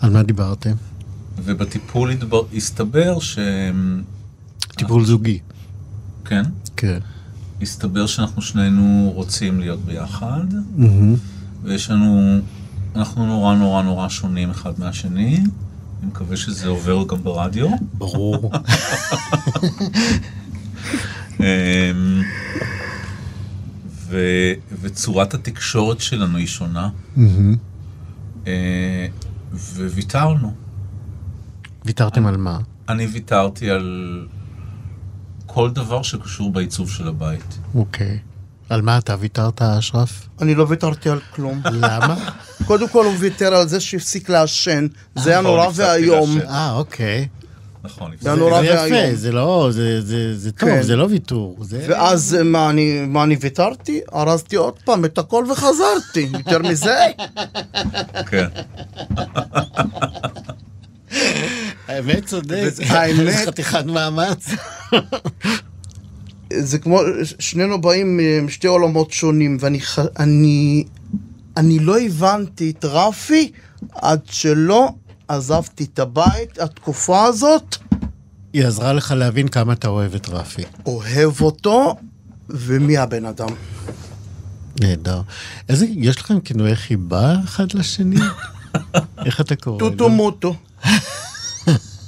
על 0.00 0.10
מה 0.10 0.22
דיברתם? 0.22 0.72
ובטיפול 1.44 2.10
התבר... 2.10 2.42
הסתבר 2.56 3.20
ש... 3.20 3.38
טיפול 4.76 5.04
זוגי. 5.04 5.38
כן. 6.24 6.42
כן. 6.76 6.98
הסתבר 7.62 8.06
שאנחנו 8.06 8.42
שנינו 8.42 9.12
רוצים 9.14 9.60
להיות 9.60 9.84
ביחד, 9.84 10.44
מהמם. 10.76 11.14
ויש 11.62 11.90
לנו, 11.90 12.40
אנחנו 12.96 13.26
נורא 13.26 13.54
נורא 13.54 13.82
נורא 13.82 14.08
שונים 14.08 14.50
אחד 14.50 14.72
מהשני. 14.78 15.36
אני 15.36 16.06
מקווה 16.06 16.36
שזה 16.36 16.68
עובר 16.68 17.04
גם 17.08 17.22
ברדיו. 17.22 17.68
ברור. 17.94 18.52
אמ, 21.40 22.22
ו, 23.86 24.18
וצורת 24.80 25.34
התקשורת 25.34 26.00
שלנו 26.00 26.38
היא 26.38 26.46
שונה. 26.46 26.88
אה, 28.46 29.06
וויתרנו. 29.76 30.54
ויתרתם 31.84 32.26
על 32.26 32.36
מה? 32.36 32.58
אני 32.88 33.06
ויתרתי 33.06 33.70
על 33.70 34.26
כל 35.46 35.70
דבר 35.70 36.02
שקשור 36.02 36.52
בעיצוב 36.52 36.90
של 36.90 37.08
הבית. 37.08 37.58
אוקיי. 37.74 38.18
על 38.68 38.82
מה 38.82 38.98
אתה 38.98 39.16
ויתרת, 39.20 39.62
אשרף? 39.62 40.28
אני 40.40 40.54
לא 40.54 40.66
ויתרתי 40.68 41.10
על 41.10 41.20
כלום. 41.34 41.60
למה? 41.64 42.16
קודם 42.66 42.88
כל 42.88 43.04
הוא 43.04 43.14
ויתר 43.18 43.54
על 43.54 43.68
זה 43.68 43.80
שהפסיק 43.80 44.28
לעשן, 44.28 44.86
זה 45.14 45.30
היה 45.30 45.40
נכון, 45.40 45.50
נורא 45.56 45.68
ואיום. 45.74 46.38
אה, 46.40 46.72
אוקיי. 46.72 47.28
נכון, 47.84 48.10
זה 48.20 48.34
נורא 48.34 48.62
זה 48.62 48.74
ואיום. 48.74 48.96
יפה, 49.06 49.16
זה 49.16 49.32
לא, 49.32 49.68
זה- 49.70 50.00
זה 50.00 50.38
זה 50.38 50.52
טוב, 50.52 50.68
כן. 50.68 50.82
זה 50.82 50.96
לא 50.96 51.06
ויתור. 51.10 51.56
זה- 51.60 51.86
ואז 51.88 52.34
אה, 52.38 52.42
מה 52.42 52.70
אני, 52.70 53.00
מה 53.08 53.22
אני 53.22 53.36
ויתרתי? 53.40 54.00
ארזתי 54.14 54.56
עוד 54.56 54.74
פעם 54.84 55.04
את 55.04 55.18
הכל 55.18 55.44
וחזרתי. 55.52 56.28
יותר 56.46 56.58
מזה? 56.58 56.96
כן. 58.26 58.46
האמת 61.88 62.26
צודק. 62.26 62.72
האמת- 62.88 63.16
זה 63.32 63.42
חתיכת 63.46 63.84
מאמץ. 63.86 64.48
זה 66.52 66.78
כמו, 66.78 67.00
שנינו 67.38 67.80
באים 67.80 68.20
משתי 68.42 68.66
עולמות 68.66 69.10
שונים, 69.12 69.56
ואני 69.60 70.84
אני, 71.56 71.78
לא 71.78 72.00
הבנתי 72.00 72.70
את 72.70 72.84
רפי 72.84 73.52
עד 73.94 74.20
שלא 74.30 74.88
עזבתי 75.28 75.84
את 75.84 75.98
הבית, 75.98 76.58
התקופה 76.58 77.24
הזאת, 77.24 77.76
היא 78.52 78.64
עזרה 78.66 78.92
לך 78.92 79.14
להבין 79.16 79.48
כמה 79.48 79.72
אתה 79.72 79.88
אוהב 79.88 80.14
את 80.14 80.28
רפי. 80.28 80.62
אוהב 80.86 81.40
אותו, 81.40 81.96
ומי 82.48 82.96
הבן 82.96 83.24
אדם. 83.24 83.48
נהדר. 84.80 85.20
איזה, 85.68 85.86
יש 85.88 86.20
לכם 86.20 86.40
כינויי 86.40 86.76
חיבה 86.76 87.34
אחד 87.44 87.72
לשני? 87.74 88.20
איך 89.26 89.40
אתה 89.40 89.56
קורא 89.56 89.82
לו? 89.82 89.90
טוטו 89.90 90.08
מוטו, 90.08 90.54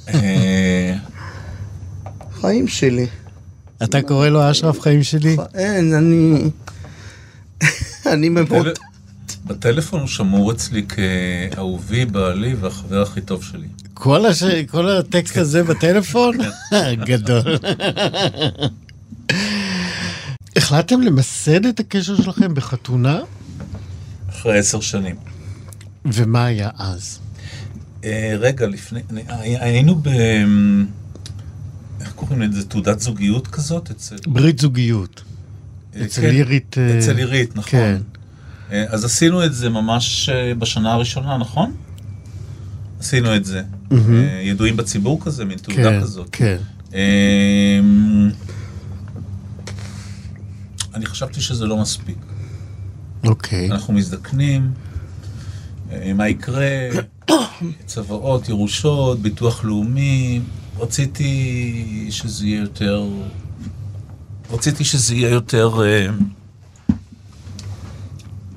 אה, 0.09 0.97
חיים 2.41 2.69
שלי. 2.69 3.07
אתה 3.83 4.03
קורא 4.03 4.29
לו 4.29 4.51
אשרף 4.51 4.81
חיים 4.81 5.03
שלי? 5.03 5.37
אין, 5.55 5.95
אני... 5.95 6.51
אני 8.13 8.29
ממות. 8.29 8.79
טל- 9.49 9.55
בטלפון 9.55 10.01
הוא 10.01 10.09
שמור 10.09 10.53
אצלי 10.53 10.83
כאהובי, 10.87 12.05
בעלי 12.05 12.55
והחבר 12.55 13.03
הכי 13.03 13.21
טוב 13.21 13.45
שלי. 13.45 13.67
כל, 13.95 14.27
הש... 14.27 14.43
כל 14.43 14.89
הטקסט 14.91 15.37
הזה 15.37 15.63
בטלפון? 15.63 16.37
גדול. 17.07 17.57
החלטתם 20.57 21.01
למסד 21.01 21.67
את 21.67 21.81
הקשר 21.81 22.23
שלכם 22.23 22.55
בחתונה? 22.55 23.21
אחרי 24.31 24.59
עשר 24.59 24.81
שנים. 24.81 25.17
ומה 26.05 26.45
היה 26.45 26.71
אז? 26.79 27.19
אה, 28.05 28.37
רגע, 28.39 28.67
לפני, 28.67 29.01
אני- 29.11 29.59
היינו 29.61 29.95
ב... 29.95 30.09
איך 32.01 32.13
קוראים 32.15 32.43
לזה? 32.43 32.65
תעודת 32.65 33.01
זוגיות 33.01 33.47
כזאת? 33.47 33.91
אצל... 33.91 34.17
ברית 34.27 34.59
זוגיות. 34.59 35.23
אה, 35.97 36.05
אצל 36.05 36.21
כן, 36.21 36.31
אירית... 36.31 36.77
אה, 36.79 36.99
אצל 36.99 37.19
אירית, 37.19 37.57
נכון. 37.57 37.71
כן. 37.71 37.97
אה, 38.75 38.85
אז 38.89 39.05
עשינו 39.05 39.45
את 39.45 39.55
זה 39.55 39.69
ממש 39.71 40.29
אה, 40.29 40.55
בשנה 40.55 40.93
הראשונה, 40.93 41.37
נכון? 41.37 41.73
עשינו 43.01 43.37
את 43.37 43.45
זה. 43.45 43.63
אה, 43.93 43.97
ידועים 44.43 44.77
בציבור 44.77 45.21
כזה, 45.21 45.45
מין 45.45 45.59
תעודה 45.59 45.91
כן, 45.91 46.01
כזאת. 46.01 46.29
כן. 46.33 46.57
אמ, 46.93 48.31
אני 50.95 51.07
חשבתי 51.07 51.41
שזה 51.41 51.67
לא 51.67 51.77
מספיק. 51.77 52.17
אוקיי. 53.25 53.71
אנחנו 53.71 53.95
מזדקנים, 53.95 54.73
מה 56.15 56.29
יקרה, 56.29 56.89
צוואות, 57.87 58.49
ירושות, 58.49 59.21
ביטוח 59.21 59.65
לאומי, 59.65 60.41
רציתי 60.79 62.07
שזה 62.11 62.47
יהיה 62.47 62.61
יותר... 62.61 63.09
רציתי 64.51 64.85
שזה 64.85 65.15
יהיה 65.15 65.31
יותר... 65.31 65.81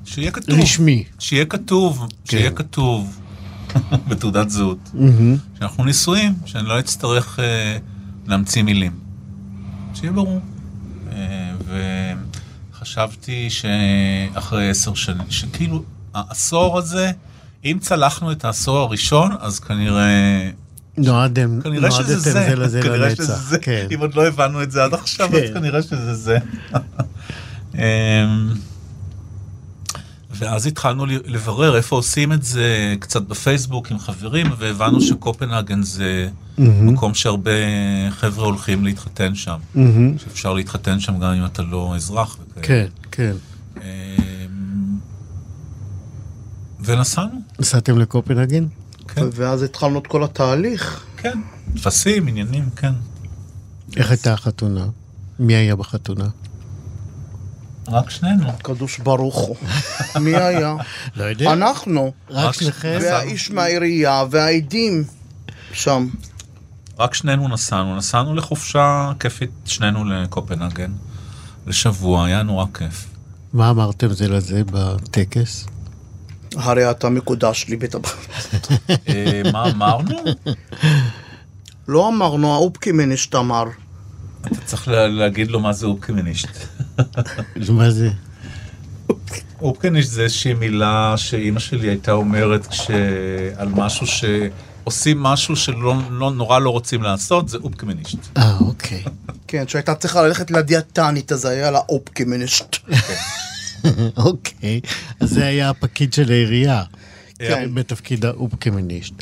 שיהיה 0.07 0.31
כתוב. 0.31 0.59
רשמי. 0.59 1.03
שיהיה 1.19 1.45
כתוב, 1.45 2.07
שיהיה 2.25 2.49
כן. 2.49 2.55
כתוב 2.55 3.19
בתעודת 4.07 4.49
זהות. 4.49 4.91
שאנחנו 5.59 5.85
נשואים, 5.85 6.33
שאני 6.45 6.67
לא 6.67 6.79
אצטרך 6.79 7.39
אה, 7.39 7.77
להמציא 8.27 8.63
מילים. 8.63 8.91
שיהיה 9.93 10.11
ברור. 10.11 10.39
אה, 11.11 11.53
וחשבתי 12.73 13.49
שאחרי 13.49 14.69
עשר 14.69 14.93
שנים, 14.93 15.25
שכאילו 15.29 15.83
העשור 16.13 16.77
הזה, 16.77 17.11
אם 17.65 17.77
צלחנו 17.81 18.31
את 18.31 18.45
העשור 18.45 18.77
הראשון, 18.77 19.31
אז 19.39 19.59
כנראה... 19.59 20.49
נועדם, 20.97 21.61
כנראה 21.61 21.91
שזה 21.91 22.03
נועדתם 22.03 22.19
זה, 22.19 22.31
זה 22.31 22.55
לזה 22.55 22.81
כנראה 22.81 23.09
שזה 23.09 23.23
לנצח. 23.23 23.41
זה. 23.49 23.59
כן. 23.59 23.87
אם 23.93 23.99
עוד 23.99 24.15
לא 24.15 24.27
הבנו 24.27 24.63
את 24.63 24.71
זה 24.71 24.83
עד 24.83 24.93
עכשיו, 24.93 25.27
אז 25.27 25.33
כן. 25.33 25.53
כנראה 25.53 25.81
שזה 25.81 26.13
זה. 26.13 26.37
ואז 30.39 30.65
התחלנו 30.65 31.05
לברר 31.05 31.77
איפה 31.77 31.95
עושים 31.95 32.33
את 32.33 32.43
זה 32.43 32.95
קצת 32.99 33.21
בפייסבוק 33.21 33.91
עם 33.91 33.99
חברים, 33.99 34.47
והבנו 34.57 35.01
שקופנהגן 35.01 35.81
זה 35.83 36.29
מהמם. 36.57 36.93
מקום 36.93 37.13
שהרבה 37.13 37.51
חבר'ה 38.09 38.45
הולכים 38.45 38.85
להתחתן 38.85 39.35
שם. 39.35 39.57
מהמם. 39.75 40.17
שאפשר 40.17 40.53
להתחתן 40.53 40.99
שם 40.99 41.19
גם 41.19 41.31
אם 41.31 41.45
אתה 41.45 41.61
לא 41.61 41.93
אזרח. 41.95 42.37
וכאלה. 42.51 42.65
כן, 42.67 42.87
כן. 43.11 43.33
אמ, 43.77 43.81
ונסענו, 46.79 47.41
נסעתם 47.59 47.97
לקופנהגן? 47.99 48.65
כן, 49.07 49.25
ואז 49.33 49.63
התחלנו 49.63 49.99
את 49.99 50.07
כל 50.07 50.23
התהליך. 50.23 51.05
כן. 51.17 51.39
טפסים, 51.75 52.27
עניינים, 52.27 52.69
כן. 52.75 52.93
איך 53.97 54.11
הייתה 54.11 54.33
החתונה? 54.33 54.85
מי 55.39 55.55
היה 55.55 55.75
בחתונה? 55.75 56.27
רק 57.91 58.09
שנינו. 58.09 58.45
קדוש 58.61 58.97
ברוך 58.99 59.35
הוא. 59.35 59.55
מי 60.21 60.35
היה? 60.35 60.75
לא 61.15 61.23
יודע. 61.23 61.53
אנחנו. 61.53 62.13
רק 62.29 62.53
שניכם? 62.53 62.97
והאיש 63.01 63.51
מהעירייה 63.51 64.23
והעדים 64.31 65.03
שם. 65.73 66.07
רק 66.99 67.13
שנינו 67.13 67.47
נסענו, 67.47 67.95
נסענו 67.95 68.35
לחופשה 68.35 69.11
כיפית, 69.19 69.49
שנינו 69.65 70.05
לקופנהגן, 70.05 70.91
לשבוע, 71.67 72.25
היה 72.25 72.43
נורא 72.43 72.65
כיף. 72.77 73.05
מה 73.53 73.69
אמרתם 73.69 74.13
זה 74.13 74.27
לזה 74.27 74.61
בטקס? 74.71 75.65
הרי 76.55 76.91
אתה 76.91 77.09
מקודש 77.09 77.65
לי 77.69 77.75
בטח. 77.75 78.15
אה, 79.09 79.41
מה 79.53 79.69
אמרנו? 79.71 80.15
לא 81.87 82.07
אמרנו, 82.09 82.53
האופקימנישט 82.53 83.35
אמר. 83.35 83.63
אתה 84.41 84.61
צריך 84.65 84.87
לה- 84.87 85.07
להגיד 85.07 85.51
לו 85.51 85.59
מה 85.59 85.73
זה 85.73 85.85
אופקמינישט. 85.85 86.49
מה 87.69 87.91
זה? 87.91 88.09
אופקמינישט 89.61 90.09
זה 90.09 90.23
איזושהי 90.23 90.53
מילה 90.53 91.13
שאימא 91.17 91.59
שלי 91.59 91.87
הייתה 91.87 92.11
אומרת 92.11 92.67
כש... 92.67 92.91
על 93.55 93.69
משהו 93.69 94.07
שעושים 94.07 95.23
משהו 95.23 95.55
שלא 95.55 95.95
לא, 96.09 96.31
נורא 96.31 96.59
לא 96.59 96.69
רוצים 96.69 97.03
לעשות, 97.03 97.49
זה 97.49 97.57
אופקמינישט. 97.57 98.17
אה, 98.37 98.57
אוקיי. 98.59 99.03
כן, 99.47 99.67
שהייתה 99.67 99.95
צריכה 99.95 100.21
ללכת 100.21 100.51
לדיאטנית, 100.51 101.31
אז 101.31 101.45
היה 101.45 101.71
לה 101.71 101.79
אופקימנישט. 101.89 102.77
אוקיי. 104.17 104.81
אז 105.19 105.29
זה 105.29 105.45
היה 105.45 105.69
הפקיד 105.69 106.13
של 106.13 106.31
העירייה. 106.31 106.83
כן. 107.39 107.69
בתפקיד 107.73 108.25
האופקמיניסט. 108.25 109.13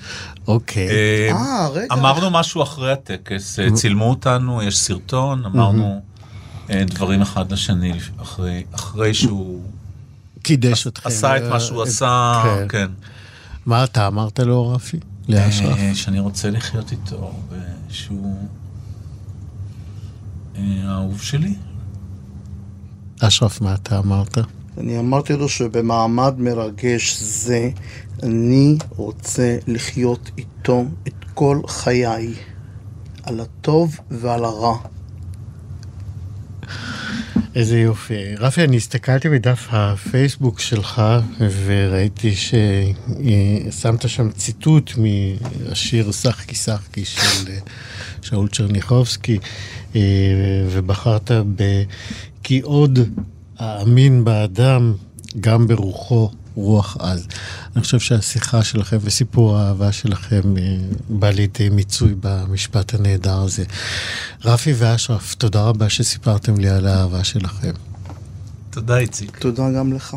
אוקיי. 0.47 0.89
אה, 0.89 1.31
אה, 1.31 1.69
רגע. 1.69 1.93
אמרנו 1.93 2.29
משהו 2.29 2.63
אחרי 2.63 2.91
הטקס, 2.91 3.59
אה, 3.59 3.71
צילמו 3.71 4.09
אותנו, 4.09 4.63
יש 4.63 4.77
סרטון, 4.77 5.45
אמרנו 5.45 6.01
דברים 6.69 7.21
אחד 7.21 7.51
לשני 7.51 7.93
אחרי, 8.17 8.63
אחרי 8.71 9.13
שהוא 9.13 9.61
קידש 10.45 10.87
אתכם. 10.87 11.09
עשה 11.09 11.37
את 11.37 11.43
מה 11.49 11.59
שהוא 11.59 11.79
אה, 11.79 11.83
עשה, 11.83 12.43
כן. 12.43 12.67
כן. 12.69 12.87
מה 13.65 13.83
אתה 13.83 14.07
אמרת 14.07 14.39
לו, 14.39 14.71
רפי? 14.71 14.99
לאשרף? 15.29 15.77
אה, 15.77 15.95
שאני 15.95 16.19
רוצה 16.19 16.49
לחיות 16.49 16.91
איתו, 16.91 17.33
ושהוא 17.89 18.47
אה, 20.55 20.61
האהוב 20.85 21.21
שלי. 21.21 21.55
אשרף, 23.21 23.61
מה 23.61 23.73
אתה 23.73 23.99
אמרת? 23.99 24.37
אני 24.77 24.99
אמרתי 24.99 25.33
לו 25.33 25.49
שבמעמד 25.49 26.33
מרגש 26.37 27.17
זה, 27.19 27.69
אני 28.23 28.77
רוצה 28.95 29.57
לחיות 29.67 30.31
איתו 30.37 30.85
את 31.07 31.25
כל 31.33 31.61
חיי, 31.67 32.33
על 33.23 33.39
הטוב 33.39 33.99
ועל 34.11 34.45
הרע. 34.45 34.77
איזה 37.55 37.79
יופי. 37.79 38.35
רפי, 38.35 38.63
אני 38.63 38.77
הסתכלתי 38.77 39.29
בדף 39.29 39.67
הפייסבוק 39.71 40.59
שלך 40.59 41.01
וראיתי 41.65 42.33
ששמת 42.35 44.09
שם 44.09 44.31
ציטוט 44.31 44.91
מהשיר 44.97 46.11
"שחקי 46.11 46.55
שחקי" 46.55 47.05
של 47.05 47.51
אה, 47.51 47.57
שאול 48.21 48.47
צ'רניחובסקי, 48.47 49.37
אה, 49.95 50.01
ובחרת 50.71 51.31
ב... 51.31 51.83
כי 52.43 52.59
עוד 52.59 52.99
האמין 53.57 54.23
באדם, 54.23 54.93
גם 55.39 55.67
ברוחו 55.67 56.29
רוח 56.55 56.97
עז. 56.99 57.27
אני 57.75 57.83
חושב 57.83 57.99
שהשיחה 57.99 58.63
שלכם 58.63 58.97
וסיפור 59.01 59.57
האהבה 59.57 59.91
שלכם 59.91 60.57
אה, 60.57 60.77
בא 61.09 61.29
לידי 61.29 61.69
מיצוי 61.69 62.15
במשפט 62.19 62.93
הנהדר 62.93 63.37
הזה. 63.37 63.63
רפי 64.45 64.73
ואשרף, 64.77 65.35
תודה 65.35 65.61
רבה 65.61 65.89
שסיפרתם 65.89 66.57
לי 66.57 66.69
על 66.69 66.87
האהבה 66.87 67.23
שלכם. 67.23 67.71
תודה, 68.69 68.97
איציק. 68.97 69.37
תודה 69.37 69.71
גם 69.71 69.93
לך. 69.93 70.15